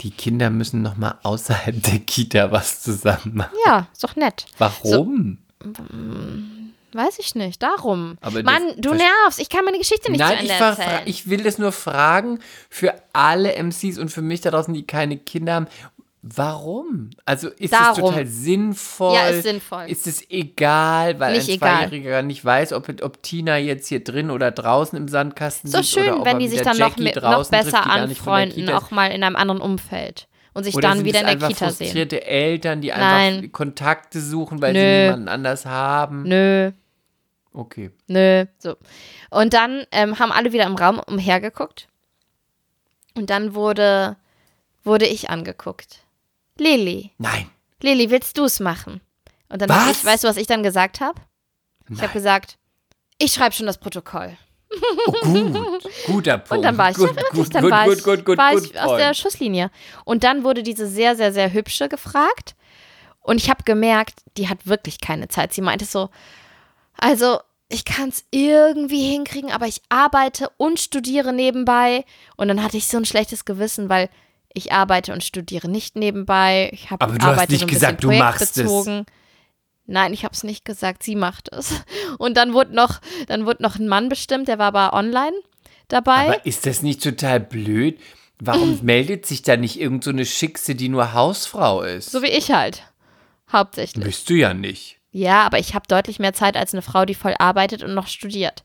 Die 0.00 0.10
Kinder 0.10 0.50
müssen 0.50 0.82
nochmal 0.82 1.18
außerhalb 1.22 1.82
der 1.82 1.98
Kita 2.00 2.50
was 2.52 2.82
zusammen 2.82 3.32
machen. 3.34 3.56
Ja, 3.66 3.86
ist 3.92 4.02
doch 4.04 4.16
nett. 4.16 4.46
Warum? 4.58 5.38
Weiß 6.92 7.18
ich 7.18 7.34
nicht, 7.34 7.60
darum. 7.62 8.18
Aber 8.20 8.40
das- 8.42 8.52
Mann, 8.52 8.72
du 8.76 8.94
nervst. 8.94 9.40
Ich 9.40 9.48
kann 9.48 9.64
meine 9.64 9.78
Geschichte 9.78 10.12
nicht 10.12 10.20
Nein, 10.20 10.38
zu 10.38 10.44
ich, 10.44 10.50
Ende 10.50 10.62
fra- 10.62 10.82
erzählen. 10.82 11.02
ich 11.06 11.28
will 11.28 11.42
das 11.42 11.58
nur 11.58 11.72
fragen 11.72 12.38
für 12.70 12.94
alle 13.12 13.54
MCs 13.56 13.98
und 13.98 14.10
für 14.10 14.22
mich 14.22 14.42
da 14.42 14.50
draußen, 14.52 14.72
die 14.72 14.86
keine 14.86 15.16
Kinder 15.16 15.54
haben. 15.54 15.66
Warum? 16.26 17.10
Also 17.26 17.48
ist 17.48 17.70
es 17.74 17.96
total 17.96 18.24
sinnvoll? 18.26 19.14
Ja, 19.14 19.28
ist 19.28 19.42
sinnvoll. 19.42 19.84
Ist 19.88 20.06
es 20.06 20.30
egal, 20.30 21.20
weil 21.20 21.36
Nicht 21.36 21.50
ein. 21.50 21.58
Zweijähriger 21.58 22.22
nicht 22.22 22.42
weiß, 22.42 22.72
ob, 22.72 22.88
ob 23.02 23.22
Tina 23.22 23.58
jetzt 23.58 23.88
hier 23.88 24.02
drin 24.02 24.30
oder 24.30 24.50
draußen 24.50 24.96
im 24.96 25.06
Sandkasten 25.06 25.70
so 25.70 25.76
liegt 25.78 25.94
oder 25.98 26.04
schön, 26.16 26.24
wenn 26.24 26.38
die 26.38 26.48
sich 26.48 26.62
dann 26.62 26.78
noch, 26.78 26.88
Jackie 26.88 27.02
mit, 27.02 27.16
noch 27.16 27.36
trifft, 27.36 27.50
besser 27.50 27.70
der 27.72 27.86
anfreunden, 27.90 28.64
ist. 28.64 28.72
auch 28.72 28.90
mal 28.90 29.08
in 29.10 29.22
einem 29.22 29.36
anderen 29.36 29.60
Umfeld. 29.60 30.26
Und 30.54 30.64
sich 30.64 30.74
Oder 30.74 30.88
dann 30.88 31.04
wieder 31.04 31.18
in 31.20 31.26
der 31.26 31.32
einfach 31.34 31.48
Kita 31.48 31.70
sehen. 31.70 31.88
frustrierte 31.88 32.24
Eltern, 32.24 32.80
die 32.80 32.92
einfach 32.92 33.06
Nein. 33.10 33.52
Kontakte 33.52 34.20
suchen, 34.20 34.62
weil 34.62 34.72
Nö. 34.72 34.78
sie 34.78 35.02
niemanden 35.02 35.28
anders 35.28 35.66
haben? 35.66 36.22
Nö, 36.22 36.70
Okay. 37.52 37.90
nö, 38.06 38.46
so. 38.58 38.76
Und 39.30 39.52
dann 39.52 39.84
ähm, 39.92 40.18
haben 40.18 40.32
alle 40.32 40.52
wieder 40.52 40.64
im 40.64 40.76
Raum 40.76 41.00
umhergeguckt. 41.00 41.88
Und 43.16 43.30
dann 43.30 43.54
wurde, 43.54 44.16
wurde 44.84 45.06
ich 45.06 45.28
angeguckt. 45.28 46.03
Lili, 46.58 47.12
Nein. 47.18 47.50
Lili, 47.80 48.10
willst 48.10 48.38
du 48.38 48.44
es 48.44 48.60
machen? 48.60 49.00
Und 49.48 49.60
dann 49.60 49.68
Was? 49.68 49.98
ich, 49.98 50.04
weißt 50.04 50.24
du, 50.24 50.28
was 50.28 50.36
ich 50.36 50.46
dann 50.46 50.62
gesagt 50.62 51.00
habe? 51.00 51.20
Ich 51.90 52.00
habe 52.00 52.12
gesagt, 52.12 52.58
ich 53.18 53.32
schreibe 53.32 53.54
schon 53.54 53.66
das 53.66 53.78
Protokoll. 53.78 54.36
Oh, 55.06 55.12
gut. 55.22 55.84
Guter 56.06 56.38
Punkt. 56.38 56.52
Und 56.52 56.62
dann 56.62 56.78
war 56.78 56.90
ich 56.90 56.96
gut, 56.96 57.14
ja 57.14 57.22
gut, 57.30 57.54
dann 57.54 57.62
gut, 57.62 57.70
war 57.70 57.84
gut, 57.84 57.98
ich, 57.98 58.04
gut, 58.04 58.24
gut, 58.24 58.38
war 58.38 58.54
ich 58.54 58.80
aus 58.80 58.96
der. 58.96 59.14
Schusslinie. 59.14 59.70
Und 60.04 60.24
dann 60.24 60.42
wurde 60.42 60.62
diese 60.62 60.86
sehr, 60.88 61.14
sehr, 61.14 61.32
sehr 61.32 61.52
hübsche 61.52 61.88
gefragt. 61.88 62.56
Und 63.20 63.36
ich 63.36 63.48
habe 63.50 63.62
gemerkt, 63.64 64.22
die 64.36 64.48
hat 64.48 64.66
wirklich 64.66 65.00
keine 65.00 65.28
Zeit. 65.28 65.52
Sie 65.52 65.60
meinte 65.60 65.84
so, 65.84 66.10
also 66.96 67.38
ich 67.68 67.84
kann 67.84 68.08
es 68.08 68.24
irgendwie 68.30 69.08
hinkriegen, 69.08 69.50
aber 69.52 69.66
ich 69.66 69.82
arbeite 69.88 70.50
und 70.56 70.80
studiere 70.80 71.32
nebenbei. 71.32 72.04
Und 72.36 72.48
dann 72.48 72.62
hatte 72.62 72.76
ich 72.76 72.86
so 72.86 72.96
ein 72.96 73.04
schlechtes 73.04 73.44
Gewissen, 73.44 73.88
weil 73.88 74.08
ich 74.54 74.72
arbeite 74.72 75.12
und 75.12 75.22
studiere 75.22 75.68
nicht 75.68 75.96
nebenbei. 75.96 76.70
Ich 76.72 76.90
habe 76.90 77.04
Aber 77.04 77.18
du 77.18 77.26
hast 77.26 77.50
nicht 77.50 77.60
so 77.60 77.66
gesagt, 77.66 78.02
du 78.02 78.12
machst 78.12 78.56
es. 78.56 78.86
Nein, 79.86 80.14
ich 80.14 80.24
habe 80.24 80.32
es 80.32 80.44
nicht 80.44 80.64
gesagt. 80.64 81.02
Sie 81.02 81.16
macht 81.16 81.52
es. 81.52 81.74
Und 82.18 82.38
dann 82.38 82.54
wurde 82.54 82.74
noch, 82.74 83.00
dann 83.26 83.44
wurde 83.44 83.62
noch 83.62 83.76
ein 83.78 83.86
Mann 83.86 84.08
bestimmt, 84.08 84.48
der 84.48 84.58
war 84.58 84.74
aber 84.74 84.94
online 84.96 85.36
dabei. 85.88 86.28
Aber 86.28 86.46
ist 86.46 86.64
das 86.64 86.80
nicht 86.80 87.02
total 87.02 87.40
blöd? 87.40 88.00
Warum 88.38 88.78
meldet 88.82 89.26
sich 89.26 89.42
da 89.42 89.58
nicht 89.58 89.78
irgend 89.78 90.04
so 90.04 90.10
eine 90.10 90.24
Schickse, 90.24 90.74
die 90.74 90.88
nur 90.88 91.12
Hausfrau 91.12 91.82
ist? 91.82 92.10
So 92.10 92.22
wie 92.22 92.28
ich 92.28 92.50
halt. 92.50 92.82
Hauptsächlich. 93.52 94.04
Bist 94.04 94.30
du 94.30 94.34
ja 94.34 94.54
nicht. 94.54 94.98
Ja, 95.10 95.42
aber 95.42 95.58
ich 95.58 95.74
habe 95.74 95.86
deutlich 95.86 96.18
mehr 96.18 96.32
Zeit 96.32 96.56
als 96.56 96.72
eine 96.72 96.82
Frau, 96.82 97.04
die 97.04 97.14
voll 97.14 97.34
arbeitet 97.38 97.82
und 97.82 97.92
noch 97.92 98.06
studiert. 98.06 98.64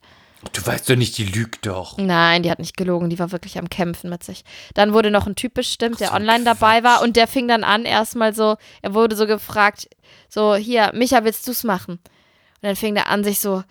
Du 0.54 0.66
weißt 0.66 0.90
doch 0.90 0.96
nicht, 0.96 1.18
die 1.18 1.26
lügt 1.26 1.66
doch. 1.66 1.98
Nein, 1.98 2.44
die 2.44 2.52
hat 2.52 2.60
nicht 2.60 2.78
gelogen, 2.78 3.10
die 3.10 3.20
war 3.20 3.32
wirklich 3.32 3.58
am 3.58 3.70
Kämpfen 3.70 4.10
mit 4.10 4.24
sich. 4.24 4.44
Dann 4.74 4.94
wurde 4.94 5.12
noch 5.12 5.28
ein 5.28 5.36
Typ 5.36 5.54
bestimmt, 5.54 6.00
der 6.00 6.10
so 6.10 6.14
online 6.14 6.46
dabei 6.46 6.84
war 6.84 7.02
und 7.02 7.18
der 7.18 7.28
fing 7.28 7.48
dann 7.48 7.64
an, 7.64 7.84
erstmal 7.84 8.34
so, 8.34 8.56
er 8.82 8.94
wurde 8.94 9.16
so 9.16 9.28
gefragt, 9.28 9.90
so, 10.30 10.56
hier, 10.56 10.92
Micha, 10.94 11.24
willst 11.24 11.48
du's 11.48 11.64
machen? 11.64 11.96
Und 11.96 12.64
dann 12.64 12.76
fing 12.78 12.96
der 12.96 13.10
an, 13.10 13.24
sich 13.24 13.42
so, 13.42 13.64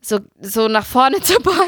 so, 0.00 0.18
so 0.40 0.66
nach 0.66 0.84
vorne 0.84 1.20
zu 1.22 1.38
beugen. 1.40 1.60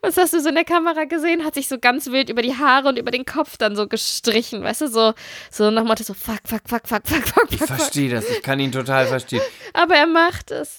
Was 0.00 0.16
hast 0.16 0.32
du 0.32 0.40
so 0.40 0.48
in 0.48 0.54
der 0.54 0.64
Kamera 0.64 1.04
gesehen? 1.04 1.44
Hat 1.44 1.54
sich 1.54 1.68
so 1.68 1.78
ganz 1.78 2.06
wild 2.06 2.30
über 2.30 2.40
die 2.40 2.56
Haare 2.56 2.88
und 2.88 2.98
über 2.98 3.10
den 3.10 3.26
Kopf 3.26 3.58
dann 3.58 3.76
so 3.76 3.86
gestrichen, 3.86 4.62
weißt 4.62 4.80
du, 4.82 4.88
so, 4.88 5.12
so 5.50 5.70
nach 5.70 5.84
Motto 5.84 6.02
so, 6.02 6.14
fuck, 6.14 6.40
fuck, 6.46 6.62
fuck, 6.66 6.88
fuck, 6.88 7.02
fuck, 7.06 7.28
fuck, 7.28 7.52
Ich 7.52 7.58
verstehe 7.58 8.10
das, 8.10 8.24
ich 8.30 8.42
kann 8.42 8.58
ihn 8.58 8.72
total 8.72 9.06
verstehen. 9.06 9.42
Aber 9.74 9.96
er 9.96 10.06
macht 10.06 10.50
es. 10.50 10.78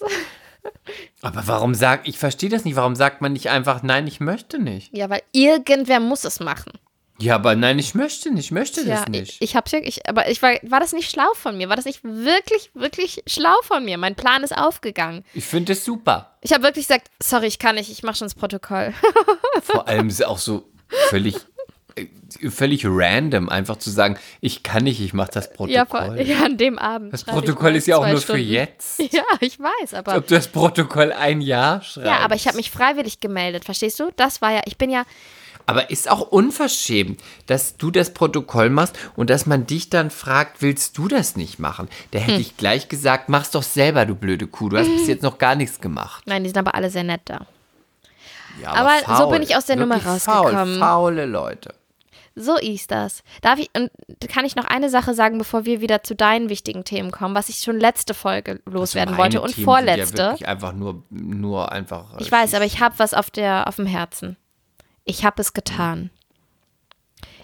Aber 1.22 1.44
warum 1.48 1.74
sagt, 1.76 2.08
ich 2.08 2.18
verstehe 2.18 2.50
das 2.50 2.66
nicht, 2.66 2.76
warum 2.76 2.96
sagt 2.96 3.22
man 3.22 3.34
nicht 3.34 3.50
einfach, 3.50 3.84
nein, 3.84 4.08
ich 4.08 4.20
möchte 4.20 4.60
nicht? 4.60 4.96
Ja, 4.96 5.10
weil 5.10 5.22
irgendwer 5.32 6.00
muss 6.00 6.24
es 6.24 6.40
machen. 6.40 6.72
Ja, 7.20 7.36
aber 7.36 7.56
nein, 7.56 7.78
ich 7.78 7.94
möchte 7.94 8.32
nicht, 8.34 8.46
ich 8.46 8.52
möchte 8.52 8.82
Ja, 8.82 8.96
das 8.96 9.08
nicht. 9.08 9.34
ich, 9.34 9.42
ich 9.42 9.56
hab's 9.56 9.72
ja, 9.72 9.80
ich, 9.80 10.10
aber 10.10 10.28
ich 10.30 10.42
war, 10.42 10.54
war 10.64 10.80
das 10.80 10.92
nicht 10.92 11.12
schlau 11.12 11.28
von 11.36 11.56
mir? 11.56 11.70
War 11.70 11.76
das 11.76 11.86
nicht 11.86 12.04
wirklich, 12.04 12.72
wirklich 12.74 13.22
schlau 13.28 13.54
von 13.62 13.86
mir? 13.86 14.00
Mein 14.00 14.16
Plan 14.16 14.44
ist 14.44 14.58
aufgegangen. 14.58 15.24
Ich 15.36 15.46
finde 15.46 15.74
es 15.74 15.86
super. 15.86 16.36
Ich 16.42 16.52
habe 16.52 16.64
wirklich 16.64 16.88
gesagt, 16.88 17.10
sorry, 17.22 17.46
ich 17.46 17.60
kann 17.60 17.76
nicht, 17.76 17.92
ich 17.92 18.02
mache 18.02 18.16
schon 18.16 18.26
das 18.26 18.34
Protokoll. 18.34 18.92
Vor 19.62 19.88
allem 19.88 20.08
ist 20.08 20.16
es 20.22 20.26
auch 20.26 20.40
so 20.40 20.68
völlig, 21.10 21.36
völlig 22.50 22.86
random, 22.86 23.50
einfach 23.50 23.78
zu 23.78 23.90
sagen, 23.90 24.18
ich 24.40 24.64
kann 24.64 24.84
nicht, 24.84 25.02
ich 25.02 25.14
mache 25.14 25.32
das 25.34 25.52
Protokoll. 25.52 26.18
ja, 26.22 26.24
ja, 26.40 26.46
an 26.46 26.58
dem 26.58 26.80
Abend. 26.80 27.12
Das 27.14 27.24
Protokoll 27.24 27.76
ist 27.76 27.88
ja 27.88 27.98
auch 27.98 28.08
nur 28.08 28.18
für 28.18 28.22
Stunden. 28.22 28.48
jetzt. 28.48 29.00
Ja, 29.12 29.24
ich 29.42 29.60
weiß, 29.60 29.94
aber. 29.94 30.16
Ob 30.18 30.28
du 30.28 30.36
das 30.36 30.48
Protokoll 30.48 31.12
ein 31.12 31.42
Jahr 31.42 31.82
schreibst. 31.82 32.08
Ja, 32.08 32.20
aber 32.20 32.36
ich 32.36 32.48
habe 32.48 32.58
mich 32.58 32.72
freiwillig 32.72 33.20
gemeldet, 33.20 33.66
verstehst 33.66 34.00
du? 34.00 34.12
Das 34.16 34.42
war 34.42 34.52
ja, 34.54 34.62
ich 34.66 34.78
bin 34.78 34.90
ja, 34.90 35.04
Aber 35.66 35.90
ist 35.92 36.10
auch 36.10 36.22
unverschämt, 36.32 37.20
dass 37.46 37.78
du 37.78 37.92
das 37.92 38.14
Protokoll 38.14 38.70
machst 38.70 38.98
und 39.16 39.30
dass 39.30 39.46
man 39.46 39.68
dich 39.68 39.90
dann 39.90 40.10
fragt, 40.10 40.62
willst 40.62 40.98
du 40.98 41.08
das 41.08 41.36
nicht 41.36 41.60
machen? 41.60 41.88
Da 42.12 42.20
hätte 42.20 42.36
Hm. 42.36 42.42
ich 42.42 42.58
gleich 42.58 42.88
gesagt, 42.90 43.30
mach's 43.30 43.52
doch 43.52 43.64
selber, 43.64 44.06
du 44.06 44.16
blöde 44.16 44.48
Kuh. 44.48 44.70
Du 44.70 44.78
hast 44.78 44.88
bis 44.88 45.08
jetzt 45.08 45.24
noch 45.24 45.38
gar 45.38 45.56
nichts 45.56 45.80
gemacht. 45.82 46.24
Nein, 46.26 46.44
die 46.44 46.50
sind 46.50 46.58
aber 46.58 46.74
alle 46.76 46.90
sehr 46.90 47.04
nett 47.04 47.22
da. 47.26 47.46
Ja, 48.62 48.74
Aber 48.74 49.18
so 49.18 49.30
bin 49.30 49.42
ich 49.44 49.56
aus 49.56 49.66
der 49.66 49.78
Nummer 49.78 49.96
rausgekommen. 50.04 50.78
Faul, 50.78 50.80
faule 50.80 51.26
Leute. 51.26 51.74
So 52.36 52.58
ist 52.58 52.92
das. 52.92 53.24
Darf 53.42 53.60
ich, 53.60 53.70
und 53.76 53.92
kann 54.30 54.46
ich 54.46 54.56
noch 54.56 54.66
eine 54.66 54.90
Sache 54.90 55.14
sagen, 55.14 55.38
bevor 55.38 55.66
wir 55.66 55.82
wieder 55.82 56.04
zu 56.04 56.16
deinen 56.16 56.50
wichtigen 56.50 56.86
Themen 56.86 57.12
kommen, 57.12 57.36
was 57.36 57.50
ich 57.50 57.58
schon 57.58 57.80
letzte 57.80 58.14
Folge 58.14 58.62
loswerden 58.66 59.16
Meine 59.16 59.24
wollte 59.24 59.42
und 59.42 59.54
Themen 59.54 59.66
vorletzte. 59.66 60.36
Ja 60.40 60.48
einfach 60.48 60.74
nur, 60.74 61.04
nur 61.10 61.72
einfach. 61.72 62.18
Ich 62.20 62.32
weiß, 62.32 62.54
aber 62.54 62.66
ich 62.66 62.80
habe 62.80 63.00
was 63.00 63.14
auf, 63.14 63.30
der, 63.30 63.68
auf 63.68 63.76
dem 63.76 63.86
Herzen. 63.86 64.38
Ich 65.04 65.26
habe 65.26 65.42
es 65.42 65.54
getan. 65.54 66.10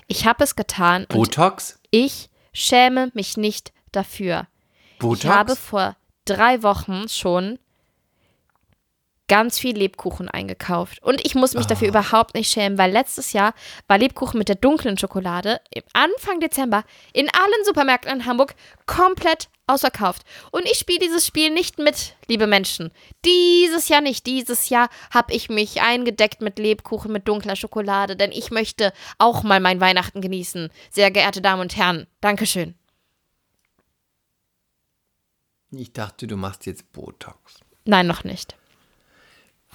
Ich 0.07 0.25
habe 0.25 0.43
es 0.43 0.55
getan 0.55 1.01
und 1.03 1.09
Botox? 1.09 1.79
ich 1.91 2.29
schäme 2.53 3.11
mich 3.13 3.35
nicht 3.35 3.73
dafür. 3.91 4.47
Botox? 4.99 5.23
Ich 5.23 5.29
habe 5.29 5.55
vor 5.57 5.97
drei 6.23 6.63
Wochen 6.63 7.09
schon 7.09 7.59
ganz 9.27 9.59
viel 9.59 9.77
Lebkuchen 9.77 10.29
eingekauft. 10.29 11.01
Und 11.03 11.25
ich 11.25 11.35
muss 11.35 11.53
mich 11.53 11.65
Ah. 11.65 11.69
dafür 11.69 11.87
überhaupt 11.89 12.33
nicht 12.33 12.51
schämen, 12.51 12.77
weil 12.77 12.91
letztes 12.91 13.33
Jahr 13.33 13.53
war 13.87 13.97
Lebkuchen 13.97 14.37
mit 14.37 14.47
der 14.49 14.55
dunklen 14.55 14.97
Schokolade 14.97 15.59
im 15.73 15.83
Anfang 15.93 16.39
Dezember 16.39 16.83
in 17.13 17.29
allen 17.33 17.65
Supermärkten 17.65 18.11
in 18.11 18.25
Hamburg 18.25 18.55
komplett 18.85 19.49
ausverkauft. 19.69 20.21
Und 20.51 20.63
ich 20.65 20.77
spiele 20.77 20.99
dieses 20.99 21.27
Spiel 21.27 21.49
nicht 21.49 21.77
mit, 21.77 22.15
liebe 22.27 22.47
Menschen. 22.47 22.89
Dieses 23.25 23.89
Jahr 23.89 23.99
nicht. 23.99 24.25
Dieses 24.25 24.69
Jahr 24.69 24.87
habe 25.11 25.33
ich 25.33 25.49
mich 25.49 25.81
eingedeckt 25.81 26.39
mit 26.41 26.57
Lebkuchen 26.57 27.11
mit 27.11 27.27
dunkler 27.27 27.57
Schokolade, 27.57 28.15
denn 28.15 28.31
ich 28.31 28.49
möchte 28.49 28.93
auch 29.17 29.43
mal 29.43 29.59
mein 29.59 29.81
Weihnachten 29.81 30.21
genießen. 30.21 30.69
Sehr 30.89 31.11
geehrte 31.11 31.41
Damen 31.41 31.61
und 31.63 31.75
Herren, 31.75 32.07
Dankeschön. 32.21 32.75
Ich 35.71 35.91
dachte, 35.91 36.27
du 36.27 36.37
machst 36.37 36.65
jetzt 36.65 36.91
Botox. 36.93 37.59
Nein, 37.83 38.07
noch 38.07 38.23
nicht. 38.23 38.55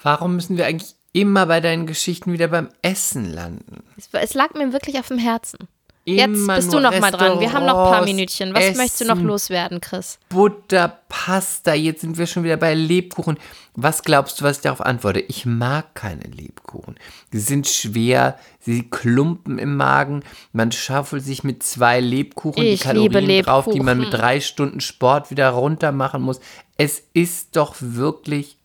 Warum 0.01 0.35
müssen 0.35 0.57
wir 0.57 0.65
eigentlich 0.65 0.95
immer 1.13 1.45
bei 1.45 1.61
deinen 1.61 1.85
Geschichten 1.85 2.33
wieder 2.33 2.47
beim 2.47 2.69
Essen 2.81 3.31
landen? 3.31 3.83
Es, 3.97 4.09
es 4.11 4.33
lag 4.33 4.53
mir 4.53 4.73
wirklich 4.73 4.99
auf 4.99 5.07
dem 5.07 5.17
Herzen. 5.19 5.67
Jetzt 6.05 6.25
Immer 6.25 6.57
bist 6.57 6.73
du 6.73 6.81
noch 6.81 6.99
mal 6.99 7.11
dran. 7.11 7.39
Wir 7.39 7.53
haben 7.53 7.65
noch 7.65 7.77
ein 7.85 7.91
paar 7.93 8.03
Minütchen. 8.03 8.53
Was 8.53 8.75
möchtest 8.75 8.99
du 8.99 9.05
noch 9.05 9.15
Essen, 9.15 9.25
loswerden, 9.25 9.79
Chris? 9.79 10.19
Butter, 10.27 10.99
Pasta, 11.07 11.73
jetzt 11.75 12.01
sind 12.01 12.17
wir 12.17 12.27
schon 12.27 12.43
wieder 12.43 12.57
bei 12.57 12.73
Lebkuchen. 12.73 13.37
Was 13.75 14.03
glaubst 14.03 14.41
du, 14.41 14.43
was 14.43 14.57
ich 14.57 14.63
darauf 14.63 14.81
antworte? 14.81 15.21
Ich 15.21 15.45
mag 15.45 15.95
keine 15.95 16.23
Lebkuchen. 16.25 16.95
Sie 17.31 17.39
sind 17.39 17.69
schwer, 17.69 18.37
sie 18.59 18.89
klumpen 18.89 19.57
im 19.59 19.77
Magen. 19.77 20.23
Man 20.51 20.73
schaufelt 20.73 21.23
sich 21.23 21.45
mit 21.45 21.63
zwei 21.63 22.01
Lebkuchen 22.01 22.61
Ich 22.61 22.81
die 22.81 22.85
Kalorien 22.85 23.25
liebe 23.25 23.43
drauf, 23.43 23.69
die 23.71 23.79
man 23.79 23.97
mit 23.97 24.07
Lebkuchen. 24.07 24.21
drei 24.21 24.41
Stunden 24.41 24.81
Sport 24.81 25.31
wieder 25.31 25.51
runter 25.51 25.93
machen 25.93 26.21
muss. 26.21 26.41
Es 26.75 27.01
ist 27.13 27.55
doch 27.55 27.75
wirklich, 27.79 28.57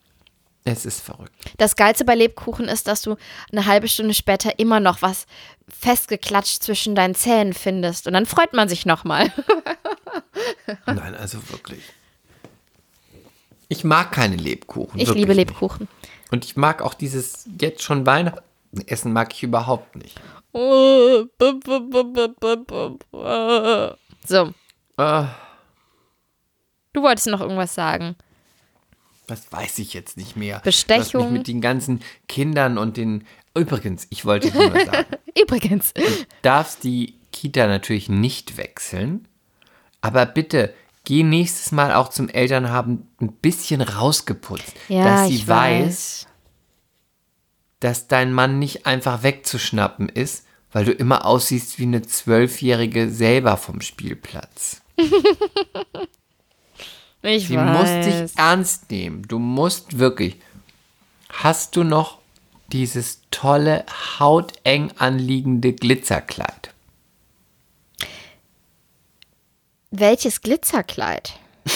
es 0.71 0.85
ist 0.85 1.01
verrückt. 1.01 1.33
Das 1.57 1.75
Geilste 1.75 2.05
bei 2.05 2.15
Lebkuchen 2.15 2.67
ist, 2.67 2.87
dass 2.87 3.01
du 3.01 3.15
eine 3.51 3.65
halbe 3.65 3.87
Stunde 3.87 4.13
später 4.13 4.59
immer 4.59 4.79
noch 4.79 5.01
was 5.01 5.25
festgeklatscht 5.67 6.63
zwischen 6.63 6.95
deinen 6.95 7.15
Zähnen 7.15 7.53
findest. 7.53 8.07
Und 8.07 8.13
dann 8.13 8.25
freut 8.25 8.53
man 8.53 8.69
sich 8.69 8.85
nochmal. 8.85 9.31
Nein, 10.85 11.15
also 11.15 11.37
wirklich. 11.49 11.83
Ich 13.67 13.83
mag 13.83 14.11
keine 14.11 14.35
Lebkuchen. 14.35 14.99
Ich 14.99 15.13
liebe 15.13 15.35
nicht. 15.35 15.49
Lebkuchen. 15.49 15.87
Und 16.31 16.45
ich 16.45 16.55
mag 16.57 16.81
auch 16.81 16.93
dieses 16.93 17.47
jetzt 17.59 17.83
schon 17.83 18.05
Weihnachten 18.05 18.43
essen 18.87 19.13
mag 19.13 19.33
ich 19.33 19.43
überhaupt 19.43 19.95
nicht. 19.95 20.19
So, 24.25 24.53
Ah, 24.97 25.29
du 26.91 27.01
wolltest 27.01 27.27
noch 27.27 27.39
irgendwas 27.39 27.73
sagen. 27.73 28.15
Das 29.29 29.51
weiß 29.51 29.79
ich 29.79 29.93
jetzt 29.93 30.17
nicht 30.17 30.35
mehr. 30.35 30.59
Du 30.59 30.67
hast 30.67 30.87
Bestechung. 30.87 31.25
mich 31.25 31.31
mit 31.31 31.47
den 31.47 31.61
ganzen 31.61 32.01
Kindern 32.27 32.77
und 32.77 32.97
den. 32.97 33.25
Übrigens, 33.55 34.07
ich 34.09 34.25
wollte 34.25 34.51
nur 34.55 34.71
sagen, 34.71 35.05
Übrigens, 35.41 35.93
darfst 36.41 36.83
die 36.83 37.15
Kita 37.31 37.67
natürlich 37.67 38.09
nicht 38.09 38.57
wechseln, 38.57 39.27
aber 40.01 40.25
bitte 40.25 40.73
geh 41.03 41.23
nächstes 41.23 41.71
Mal 41.71 41.93
auch 41.93 42.09
zum 42.09 42.29
Elternhaben 42.29 43.07
ein 43.21 43.31
bisschen 43.33 43.81
rausgeputzt, 43.81 44.73
ja, 44.87 45.03
dass 45.03 45.29
sie 45.29 45.47
weiß, 45.47 45.47
weiß. 45.47 46.27
dass 47.79 48.07
dein 48.07 48.33
Mann 48.33 48.59
nicht 48.59 48.85
einfach 48.85 49.23
wegzuschnappen 49.23 50.09
ist, 50.09 50.45
weil 50.71 50.85
du 50.85 50.91
immer 50.91 51.25
aussiehst 51.25 51.79
wie 51.79 51.83
eine 51.83 52.01
Zwölfjährige 52.01 53.09
selber 53.09 53.57
vom 53.57 53.81
Spielplatz. 53.81 54.81
Ich 57.21 57.47
Sie 57.47 57.57
weiß. 57.57 57.77
muss 57.77 58.05
dich 58.05 58.31
ernst 58.37 58.89
nehmen. 58.91 59.23
Du 59.27 59.39
musst 59.39 59.99
wirklich. 59.99 60.37
Hast 61.29 61.75
du 61.75 61.83
noch 61.83 62.19
dieses 62.71 63.21
tolle, 63.31 63.85
hauteng 64.19 64.91
anliegende 64.97 65.73
Glitzerkleid? 65.73 66.73
Welches 69.91 70.41
Glitzerkleid? 70.41 71.33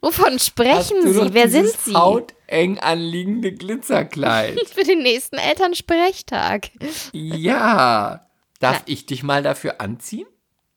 Wovon 0.00 0.38
sprechen 0.38 1.12
Sie? 1.12 1.32
Wer 1.32 1.48
sind 1.48 1.70
Sie? 1.84 1.94
Hauteng 1.94 2.78
anliegende 2.78 3.52
Glitzerkleid. 3.52 4.60
Für 4.74 4.84
den 4.84 5.02
nächsten 5.02 5.36
Elternsprechtag. 5.36 6.70
ja. 7.12 8.20
Darf 8.60 8.82
ich 8.86 9.04
dich 9.04 9.22
mal 9.22 9.42
dafür 9.42 9.80
anziehen? 9.80 10.26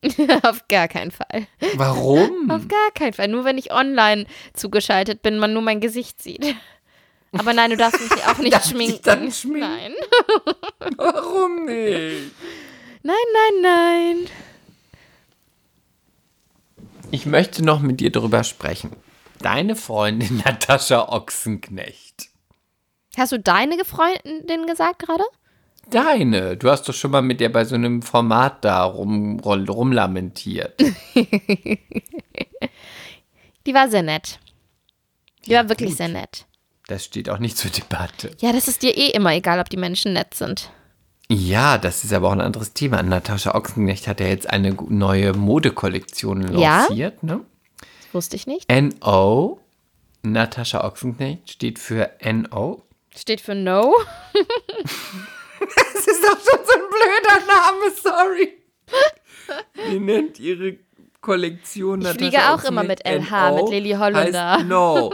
Auf 0.43 0.67
gar 0.67 0.87
keinen 0.87 1.11
Fall. 1.11 1.47
Warum? 1.75 2.51
Auf 2.51 2.67
gar 2.67 2.91
keinen 2.93 3.13
Fall. 3.13 3.27
Nur 3.27 3.45
wenn 3.45 3.57
ich 3.57 3.71
online 3.71 4.25
zugeschaltet 4.53 5.21
bin, 5.21 5.39
man 5.39 5.53
nur 5.53 5.61
mein 5.61 5.79
Gesicht 5.81 6.21
sieht. 6.21 6.55
Aber 7.31 7.53
nein, 7.53 7.71
du 7.71 7.77
darfst 7.77 7.99
mich 8.01 8.25
auch 8.25 8.37
nicht 8.39 8.53
Darf 8.53 8.69
schminken. 8.69 9.01
dann 9.03 9.31
schminken? 9.31 9.59
Nein. 9.59 9.93
Warum 10.97 11.65
nicht? 11.65 12.31
Nein, 13.03 13.15
nein, 13.33 13.61
nein. 13.61 14.27
Ich 17.11 17.25
möchte 17.25 17.63
noch 17.63 17.79
mit 17.79 17.99
dir 17.99 18.11
drüber 18.11 18.43
sprechen. 18.43 18.91
Deine 19.39 19.75
Freundin 19.75 20.37
Natascha 20.45 21.09
Ochsenknecht. 21.09 22.27
Hast 23.17 23.31
du 23.31 23.39
deine 23.39 23.83
Freundin 23.85 24.67
gesagt 24.67 24.99
gerade? 24.99 25.23
Deine. 25.89 26.57
Du 26.57 26.69
hast 26.69 26.87
doch 26.89 26.93
schon 26.93 27.11
mal 27.11 27.21
mit 27.21 27.39
der 27.39 27.49
bei 27.49 27.63
so 27.65 27.75
einem 27.75 28.01
Format 28.01 28.63
da 28.65 28.83
rum, 28.83 29.39
rum, 29.39 29.67
rumlamentiert. 29.69 30.79
Die 33.65 33.73
war 33.73 33.89
sehr 33.89 34.03
nett. 34.03 34.39
Die 35.45 35.51
war 35.51 35.69
wirklich 35.69 35.89
gut. 35.91 35.97
sehr 35.97 36.07
nett. 36.09 36.45
Das 36.87 37.03
steht 37.05 37.29
auch 37.29 37.39
nicht 37.39 37.57
zur 37.57 37.71
Debatte. 37.71 38.31
Ja, 38.39 38.51
das 38.53 38.67
ist 38.67 38.81
dir 38.81 38.95
eh 38.97 39.09
immer 39.11 39.33
egal, 39.33 39.59
ob 39.59 39.69
die 39.69 39.77
Menschen 39.77 40.13
nett 40.13 40.33
sind. 40.33 40.69
Ja, 41.29 41.77
das 41.77 42.05
ist 42.05 42.13
aber 42.13 42.29
auch 42.29 42.33
ein 42.33 42.39
anderes 42.41 42.71
Thema. 42.73 43.03
Natascha 43.03 43.53
Ochsenknecht 43.55 44.07
hat 44.07 44.21
ja 44.21 44.27
jetzt 44.27 44.49
eine 44.49 44.71
neue 44.89 45.33
Modekollektion 45.33 46.57
Ja? 46.57 46.79
lanciert. 46.87 47.23
Ne? 47.23 47.41
Das 47.79 48.13
wusste 48.13 48.37
ich 48.37 48.47
nicht. 48.47 48.65
NO. 48.71 49.59
Natascha 50.23 50.85
Ochsenknecht 50.85 51.51
steht 51.51 51.79
für 51.79 52.11
NO. 52.23 52.83
Steht 53.15 53.41
für 53.41 53.55
No. 53.55 53.93
Das 56.07 56.15
ist 56.15 56.23
doch 56.23 56.39
schon 56.39 56.65
so 56.65 56.73
ein 56.73 56.89
blöder 56.89 57.45
Name, 57.45 57.91
sorry. 58.01 58.63
Wie 59.89 59.99
nennt 59.99 60.39
ihre 60.39 60.77
Kollektion 61.19 62.01
Ich 62.01 62.07
fliege 62.09 62.37
auch 62.53 62.63
immer 62.63 62.83
mit 62.83 63.05
LH, 63.05 63.51
mit 63.55 63.69
Lilly 63.69 63.91
Holländer. 63.91 64.53
Heißt 64.57 64.65
no. 64.65 65.11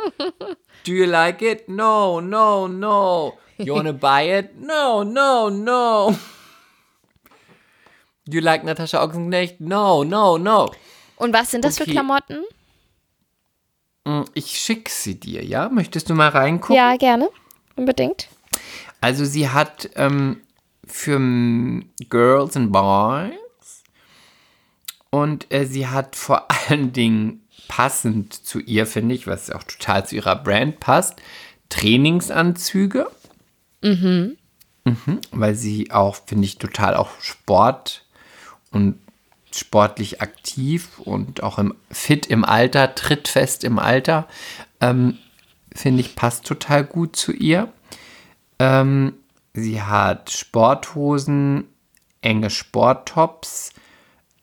Do 0.86 0.92
you 0.92 1.06
like 1.06 1.42
it? 1.42 1.68
No, 1.68 2.22
no, 2.22 2.68
no. 2.68 3.38
You 3.58 3.74
wanna 3.76 3.92
buy 3.94 4.38
it? 4.40 4.56
No, 4.62 5.04
no, 5.04 5.50
no. 5.50 6.16
Do 8.26 8.38
you 8.38 8.42
like 8.42 8.64
Natascha 8.64 9.04
Ochsenknecht? 9.04 9.60
No, 9.60 10.04
no, 10.04 10.38
no. 10.38 10.72
Und 11.16 11.34
was 11.34 11.52
sind 11.52 11.66
das 11.66 11.78
für 11.78 11.84
Okay. 11.84 11.92
Klamotten? 11.94 12.44
Mm, 14.06 14.24
Ich 14.34 14.58
schick 14.60 14.90
sie 14.90 15.20
dir, 15.20 15.44
ja? 15.44 15.70
Möchtest 15.70 16.10
du 16.10 16.14
mal 16.14 16.30
reingucken? 16.30 16.76
Ja, 16.76 16.96
gerne. 16.98 17.30
Unbedingt. 17.76 18.28
Also 19.02 19.26
sie 19.26 19.50
hat 19.50 19.90
ähm, 19.96 20.42
für 20.94 21.20
Girls 22.08 22.56
and 22.56 22.72
Boys 22.72 23.84
und 25.10 25.52
äh, 25.52 25.66
sie 25.66 25.88
hat 25.88 26.16
vor 26.16 26.48
allen 26.70 26.94
Dingen 26.94 27.42
passend 27.68 28.34
zu 28.34 28.60
ihr, 28.60 28.86
finde 28.86 29.16
ich, 29.16 29.26
was 29.26 29.50
auch 29.50 29.64
total 29.64 30.06
zu 30.06 30.16
ihrer 30.16 30.36
Brand 30.36 30.80
passt, 30.80 31.16
Trainingsanzüge. 31.70 33.10
Mhm. 33.82 34.38
Weil 35.32 35.56
sie 35.56 35.90
auch, 35.92 36.16
finde 36.28 36.46
ich, 36.46 36.60
total 36.60 36.96
auch 36.96 37.10
Sport 37.20 38.06
und 38.72 39.00
sportlich 39.52 40.22
aktiv 40.22 41.00
und 41.00 41.42
auch 41.42 41.58
im, 41.58 41.74
fit 41.90 42.28
im 42.28 42.46
Alter, 42.46 42.94
trittfest 42.94 43.64
im 43.64 43.80
Alter, 43.80 44.28
ähm, 44.80 45.18
finde 45.74 46.02
ich, 46.02 46.16
passt 46.16 46.46
total 46.46 46.84
gut 46.84 47.16
zu 47.16 47.32
ihr. 47.32 47.74
Ähm, 48.60 49.14
sie 49.54 49.82
hat 49.82 50.32
Sporthosen, 50.32 51.66
enge 52.22 52.50
Sporttops. 52.50 53.74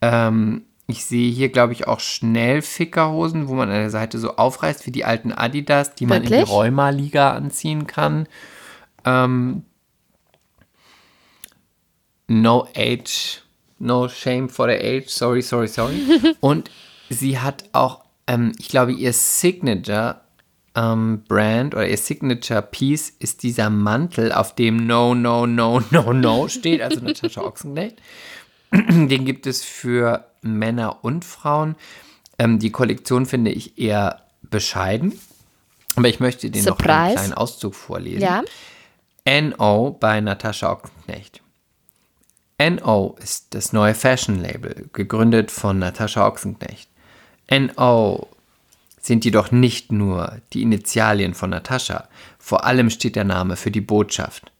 Ähm, 0.00 0.62
ich 0.86 1.04
sehe 1.04 1.30
hier, 1.30 1.50
glaube 1.50 1.72
ich, 1.72 1.86
auch 1.86 2.00
Schnellfickerhosen, 2.00 3.48
wo 3.48 3.54
man 3.54 3.68
an 3.68 3.76
der 3.76 3.90
Seite 3.90 4.18
so 4.18 4.36
aufreißt 4.36 4.86
wie 4.86 4.90
die 4.90 5.04
alten 5.04 5.32
Adidas, 5.32 5.94
die 5.94 6.06
man 6.06 6.18
in 6.18 6.24
die 6.24 6.30
Wirklich? 6.30 6.50
Rheuma-Liga 6.50 7.30
anziehen 7.30 7.86
kann. 7.86 8.26
Ähm, 9.04 9.64
no 12.26 12.66
age, 12.76 13.42
no 13.78 14.08
shame 14.08 14.48
for 14.48 14.68
the 14.68 14.74
age, 14.74 15.08
sorry, 15.08 15.42
sorry, 15.42 15.68
sorry. 15.68 16.00
Und 16.40 16.70
sie 17.08 17.38
hat 17.38 17.64
auch, 17.72 18.04
ähm, 18.26 18.52
ich 18.58 18.68
glaube, 18.68 18.92
ihr 18.92 19.12
Signature 19.12 20.20
ähm, 20.74 21.24
Brand 21.26 21.74
oder 21.74 21.88
ihr 21.88 21.96
Signature 21.96 22.62
Piece 22.62 23.10
ist 23.18 23.42
dieser 23.42 23.70
Mantel, 23.70 24.32
auf 24.32 24.54
dem 24.54 24.86
No, 24.86 25.14
No, 25.14 25.46
No, 25.46 25.80
No, 25.90 26.12
No 26.12 26.48
steht, 26.48 26.80
also 26.80 27.00
Natascha 27.00 27.42
Ochsenknecht. 27.42 27.96
Den 28.72 29.24
gibt 29.24 29.46
es 29.46 29.64
für 29.64 30.26
Männer 30.42 31.04
und 31.04 31.24
Frauen. 31.24 31.76
Ähm, 32.38 32.58
die 32.58 32.70
Kollektion 32.70 33.26
finde 33.26 33.50
ich 33.50 33.78
eher 33.78 34.22
bescheiden. 34.42 35.18
Aber 35.96 36.08
ich 36.08 36.20
möchte 36.20 36.50
den 36.50 36.64
noch 36.64 36.78
einen 36.78 37.14
kleinen 37.14 37.34
Auszug 37.34 37.74
vorlesen. 37.74 38.22
Ja. 38.22 38.42
NO 39.26 39.96
bei 39.98 40.20
Natascha 40.20 40.72
Ochsenknecht. 40.72 41.42
NO 42.58 43.16
ist 43.20 43.54
das 43.54 43.72
neue 43.72 43.94
Fashion-Label, 43.94 44.88
gegründet 44.92 45.50
von 45.50 45.78
Natascha 45.78 46.26
Ochsenknecht. 46.26 46.88
NO 47.50 48.28
sind 49.10 49.24
jedoch 49.24 49.50
nicht 49.50 49.90
nur 49.90 50.40
die 50.52 50.62
Initialien 50.62 51.34
von 51.34 51.50
Natascha, 51.50 52.08
vor 52.38 52.64
allem 52.64 52.90
steht 52.90 53.16
der 53.16 53.24
Name 53.24 53.56
für 53.56 53.72
die 53.72 53.80
Botschaft. 53.80 54.52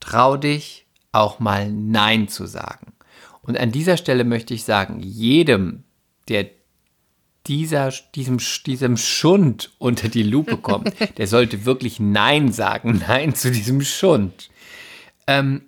Trau 0.00 0.38
dich, 0.38 0.86
auch 1.12 1.40
mal 1.40 1.70
Nein 1.70 2.26
zu 2.28 2.46
sagen. 2.46 2.94
Und 3.42 3.58
an 3.58 3.72
dieser 3.72 3.98
Stelle 3.98 4.24
möchte 4.24 4.54
ich 4.54 4.64
sagen, 4.64 5.00
jedem, 5.00 5.84
der 6.28 6.46
dieser, 7.46 7.92
diesem, 8.14 8.38
diesem 8.64 8.96
Schund 8.96 9.72
unter 9.76 10.08
die 10.08 10.22
Lupe 10.22 10.56
kommt, 10.56 10.94
der 11.18 11.26
sollte 11.26 11.66
wirklich 11.66 12.00
Nein 12.00 12.52
sagen. 12.52 13.02
Nein 13.06 13.34
zu 13.34 13.50
diesem 13.50 13.82
Schund. 13.82 14.48
Ähm, 15.26 15.66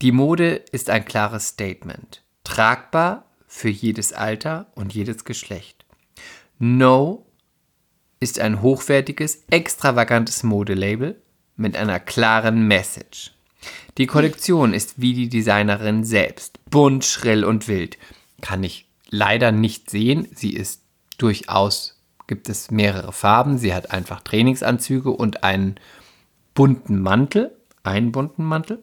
die 0.00 0.12
Mode 0.12 0.62
ist 0.70 0.90
ein 0.90 1.04
klares 1.04 1.48
Statement. 1.48 2.22
Tragbar 2.44 3.24
für 3.54 3.68
jedes 3.68 4.12
Alter 4.12 4.66
und 4.74 4.92
jedes 4.92 5.24
Geschlecht. 5.24 5.84
No 6.58 7.24
ist 8.18 8.40
ein 8.40 8.62
hochwertiges, 8.62 9.44
extravagantes 9.48 10.42
Modelabel 10.42 11.22
mit 11.56 11.76
einer 11.76 12.00
klaren 12.00 12.66
Message. 12.66 13.30
Die 13.96 14.06
Kollektion 14.06 14.74
ist 14.74 15.00
wie 15.00 15.14
die 15.14 15.28
Designerin 15.28 16.02
selbst, 16.02 16.58
bunt, 16.68 17.04
schrill 17.04 17.44
und 17.44 17.68
wild. 17.68 17.96
Kann 18.40 18.64
ich 18.64 18.88
leider 19.08 19.52
nicht 19.52 19.88
sehen. 19.88 20.26
Sie 20.34 20.54
ist 20.54 20.82
durchaus, 21.16 22.02
gibt 22.26 22.48
es 22.48 22.72
mehrere 22.72 23.12
Farben. 23.12 23.56
Sie 23.58 23.72
hat 23.72 23.92
einfach 23.92 24.20
Trainingsanzüge 24.22 25.10
und 25.10 25.44
einen 25.44 25.76
bunten 26.54 27.00
Mantel, 27.00 27.56
einen 27.84 28.10
bunten 28.10 28.44
Mantel. 28.44 28.82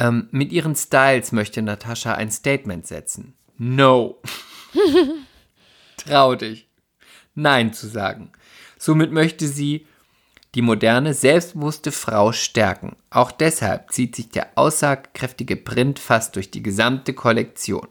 Ähm, 0.00 0.28
mit 0.32 0.50
ihren 0.50 0.74
Styles 0.74 1.30
möchte 1.30 1.62
Natascha 1.62 2.14
ein 2.14 2.30
Statement 2.30 2.86
setzen. 2.86 3.34
No. 3.58 4.20
Trau 5.98 6.34
dich. 6.34 6.66
Nein 7.34 7.74
zu 7.74 7.86
sagen. 7.86 8.32
Somit 8.78 9.12
möchte 9.12 9.46
sie 9.46 9.86
die 10.54 10.62
moderne, 10.62 11.14
selbstbewusste 11.14 11.92
Frau 11.92 12.32
stärken. 12.32 12.96
Auch 13.10 13.30
deshalb 13.30 13.92
zieht 13.92 14.16
sich 14.16 14.30
der 14.30 14.48
aussagekräftige 14.56 15.56
Print 15.56 15.98
fast 15.98 16.34
durch 16.34 16.50
die 16.50 16.62
gesamte 16.62 17.12
Kollektion. 17.12 17.86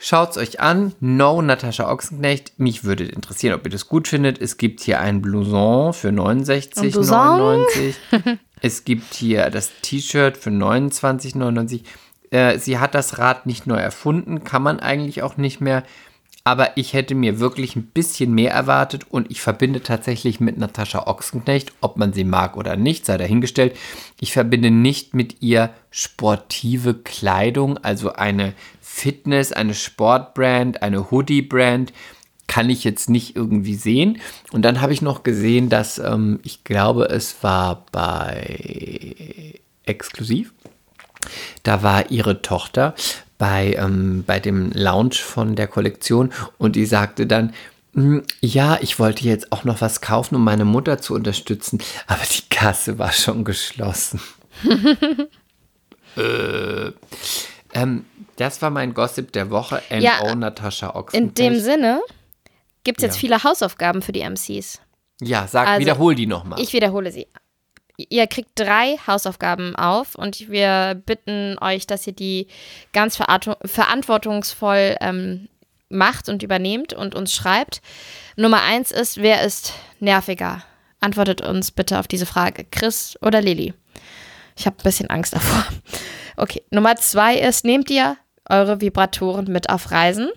Schaut's 0.00 0.38
euch 0.38 0.60
an. 0.60 0.94
No 1.00 1.42
Natascha 1.42 1.90
Ochsenknecht. 1.90 2.52
Mich 2.56 2.84
würde 2.84 3.04
interessieren, 3.04 3.54
ob 3.54 3.66
ihr 3.66 3.70
das 3.70 3.88
gut 3.88 4.06
findet. 4.06 4.40
Es 4.40 4.56
gibt 4.56 4.80
hier 4.80 5.00
ein 5.00 5.20
Blouson 5.20 5.92
für 5.92 6.10
69,99. 6.10 7.94
es 8.62 8.84
gibt 8.84 9.14
hier 9.14 9.50
das 9.50 9.72
T-Shirt 9.82 10.36
für 10.36 10.50
29,99. 10.50 11.80
Äh, 12.30 12.58
sie 12.58 12.78
hat 12.78 12.94
das 12.94 13.18
Rad 13.18 13.46
nicht 13.46 13.66
neu 13.66 13.78
erfunden, 13.78 14.44
kann 14.44 14.62
man 14.62 14.78
eigentlich 14.78 15.22
auch 15.22 15.36
nicht 15.36 15.60
mehr. 15.60 15.82
Aber 16.44 16.76
ich 16.76 16.94
hätte 16.94 17.14
mir 17.14 17.40
wirklich 17.40 17.76
ein 17.76 17.86
bisschen 17.86 18.32
mehr 18.32 18.52
erwartet 18.52 19.04
und 19.10 19.30
ich 19.30 19.42
verbinde 19.42 19.82
tatsächlich 19.82 20.40
mit 20.40 20.56
Natascha 20.56 21.06
Ochsenknecht, 21.06 21.72
ob 21.82 21.98
man 21.98 22.14
sie 22.14 22.24
mag 22.24 22.56
oder 22.56 22.76
nicht, 22.76 23.04
sei 23.04 23.18
dahingestellt. 23.18 23.76
Ich 24.18 24.32
verbinde 24.32 24.70
nicht 24.70 25.12
mit 25.12 25.42
ihr 25.42 25.70
sportive 25.90 26.94
Kleidung, 26.94 27.76
also 27.76 28.14
eine 28.14 28.54
Fitness, 28.98 29.52
eine 29.52 29.74
Sportbrand, 29.74 30.82
eine 30.82 31.10
Hoodie-Brand 31.10 31.92
kann 32.48 32.70
ich 32.70 32.82
jetzt 32.82 33.08
nicht 33.08 33.36
irgendwie 33.36 33.76
sehen. 33.76 34.20
Und 34.52 34.62
dann 34.62 34.80
habe 34.80 34.92
ich 34.92 35.02
noch 35.02 35.22
gesehen, 35.22 35.68
dass 35.68 35.98
ähm, 35.98 36.40
ich 36.42 36.64
glaube, 36.64 37.04
es 37.04 37.42
war 37.42 37.86
bei 37.92 39.54
Exklusiv. 39.84 40.52
Da 41.62 41.82
war 41.82 42.10
ihre 42.10 42.42
Tochter 42.42 42.94
bei, 43.36 43.74
ähm, 43.74 44.24
bei 44.26 44.40
dem 44.40 44.72
Launch 44.72 45.22
von 45.22 45.54
der 45.54 45.68
Kollektion 45.68 46.32
und 46.56 46.74
die 46.74 46.86
sagte 46.86 47.26
dann, 47.26 47.52
"Mm, 47.92 48.20
ja, 48.40 48.78
ich 48.80 48.98
wollte 48.98 49.24
jetzt 49.24 49.52
auch 49.52 49.64
noch 49.64 49.80
was 49.80 50.00
kaufen, 50.00 50.34
um 50.34 50.44
meine 50.44 50.64
Mutter 50.64 50.98
zu 50.98 51.14
unterstützen, 51.14 51.80
aber 52.06 52.22
die 52.24 52.48
Kasse 52.48 52.98
war 52.98 53.12
schon 53.12 53.44
geschlossen. 53.44 54.20
äh, 56.16 56.92
ähm, 57.74 58.04
das 58.38 58.60
war 58.62 58.70
mein 58.70 58.94
Gossip 58.94 59.32
der 59.32 59.50
Woche. 59.50 59.82
NO 59.90 59.96
Ja, 59.98 60.34
Natascha 60.34 60.88
In 60.90 60.94
Ochsenknecht. 60.96 61.38
dem 61.38 61.60
Sinne 61.60 62.00
gibt 62.84 62.98
es 62.98 63.02
jetzt 63.02 63.16
Ja. 63.16 63.20
viele 63.20 63.44
Hausaufgaben 63.44 64.00
für 64.02 64.12
die 64.12 64.20
MCs. 64.20 64.80
Ja, 65.20 65.46
sag, 65.46 65.66
Also, 65.68 65.80
wiederhol 65.80 66.14
die 66.14 66.26
nochmal. 66.26 66.60
Ich 66.60 66.72
wiederhole 66.72 67.10
sie. 67.12 67.26
Ihr 67.96 68.28
kriegt 68.28 68.50
drei 68.54 68.96
Hausaufgaben 69.08 69.74
auf 69.74 70.14
und 70.14 70.48
wir 70.48 71.02
bitten 71.04 71.56
euch, 71.60 71.84
dass 71.88 72.06
ihr 72.06 72.12
die 72.12 72.46
ganz 72.92 73.16
verantwortungsvoll 73.16 74.96
ähm, 75.00 75.48
macht 75.88 76.28
und 76.28 76.42
übernehmt 76.44 76.92
und 76.92 77.14
uns 77.16 77.34
schreibt. 77.34 77.80
Nummer 78.36 78.62
eins 78.62 78.92
ist, 78.92 79.16
wer 79.16 79.42
ist 79.42 79.72
nerviger? 79.98 80.62
Antwortet 81.00 81.40
uns 81.40 81.72
bitte 81.72 81.98
auf 81.98 82.06
diese 82.06 82.26
Frage. 82.26 82.64
Chris 82.70 83.18
oder 83.22 83.40
Lilly? 83.40 83.74
Ich 84.56 84.66
habe 84.66 84.76
ein 84.78 84.82
bisschen 84.84 85.10
Angst 85.10 85.32
davor. 85.34 85.64
Okay, 86.36 86.62
Nummer 86.70 86.94
zwei 86.96 87.36
ist, 87.36 87.64
nehmt 87.64 87.90
ihr 87.90 88.16
eure 88.48 88.80
Vibratoren 88.80 89.46
mit 89.50 89.70
auf 89.70 89.90
Reisen? 89.90 90.28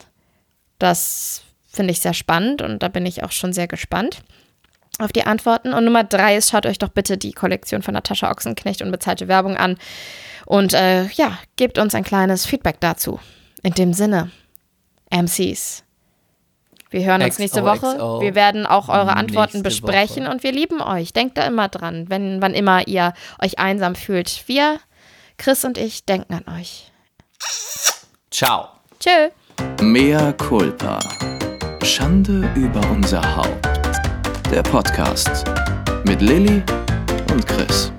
Das 0.79 1.43
finde 1.71 1.91
ich 1.91 2.01
sehr 2.01 2.13
spannend 2.13 2.61
und 2.61 2.83
da 2.83 2.87
bin 2.87 3.05
ich 3.05 3.23
auch 3.23 3.31
schon 3.31 3.53
sehr 3.53 3.67
gespannt 3.67 4.21
auf 4.99 5.11
die 5.11 5.23
Antworten. 5.23 5.73
Und 5.73 5.85
Nummer 5.85 6.03
drei 6.03 6.37
ist, 6.37 6.51
schaut 6.51 6.65
euch 6.65 6.77
doch 6.77 6.89
bitte 6.89 7.17
die 7.17 7.33
Kollektion 7.33 7.81
von 7.81 7.93
Natascha 7.93 8.29
Ochsenknecht 8.29 8.81
und 8.81 8.91
bezahlte 8.91 9.27
Werbung 9.27 9.57
an. 9.57 9.77
Und 10.45 10.73
äh, 10.73 11.05
ja, 11.07 11.37
gebt 11.55 11.77
uns 11.77 11.95
ein 11.95 12.03
kleines 12.03 12.45
Feedback 12.45 12.79
dazu. 12.79 13.19
In 13.63 13.73
dem 13.73 13.93
Sinne, 13.93 14.31
MCs. 15.09 15.83
Wir 16.89 17.05
hören 17.05 17.21
uns 17.21 17.39
nächste 17.39 17.63
Woche. 17.63 18.19
Wir 18.21 18.35
werden 18.35 18.65
auch 18.65 18.89
eure 18.89 19.15
Antworten 19.15 19.59
Nächste 19.59 19.63
besprechen 19.63 20.25
Woche. 20.25 20.31
und 20.33 20.43
wir 20.43 20.51
lieben 20.51 20.81
euch. 20.81 21.13
Denkt 21.13 21.37
da 21.37 21.45
immer 21.45 21.69
dran, 21.69 22.09
wenn, 22.09 22.41
wann 22.41 22.53
immer 22.53 22.85
ihr 22.87 23.13
euch 23.41 23.59
einsam 23.59 23.95
fühlt. 23.95 24.43
Wir, 24.47 24.79
Chris 25.37 25.63
und 25.63 25.77
ich, 25.77 26.05
denken 26.05 26.33
an 26.33 26.59
euch. 26.59 26.91
Ciao. 28.33 28.69
Tschö. 28.97 29.29
Mea 29.81 30.31
culpa. 30.31 30.99
Schande 31.83 32.49
über 32.55 32.79
unser 32.89 33.21
Haupt. 33.35 33.67
Der 34.49 34.63
Podcast 34.63 35.43
mit 36.05 36.21
Lilly 36.21 36.63
und 37.33 37.45
Chris. 37.45 37.91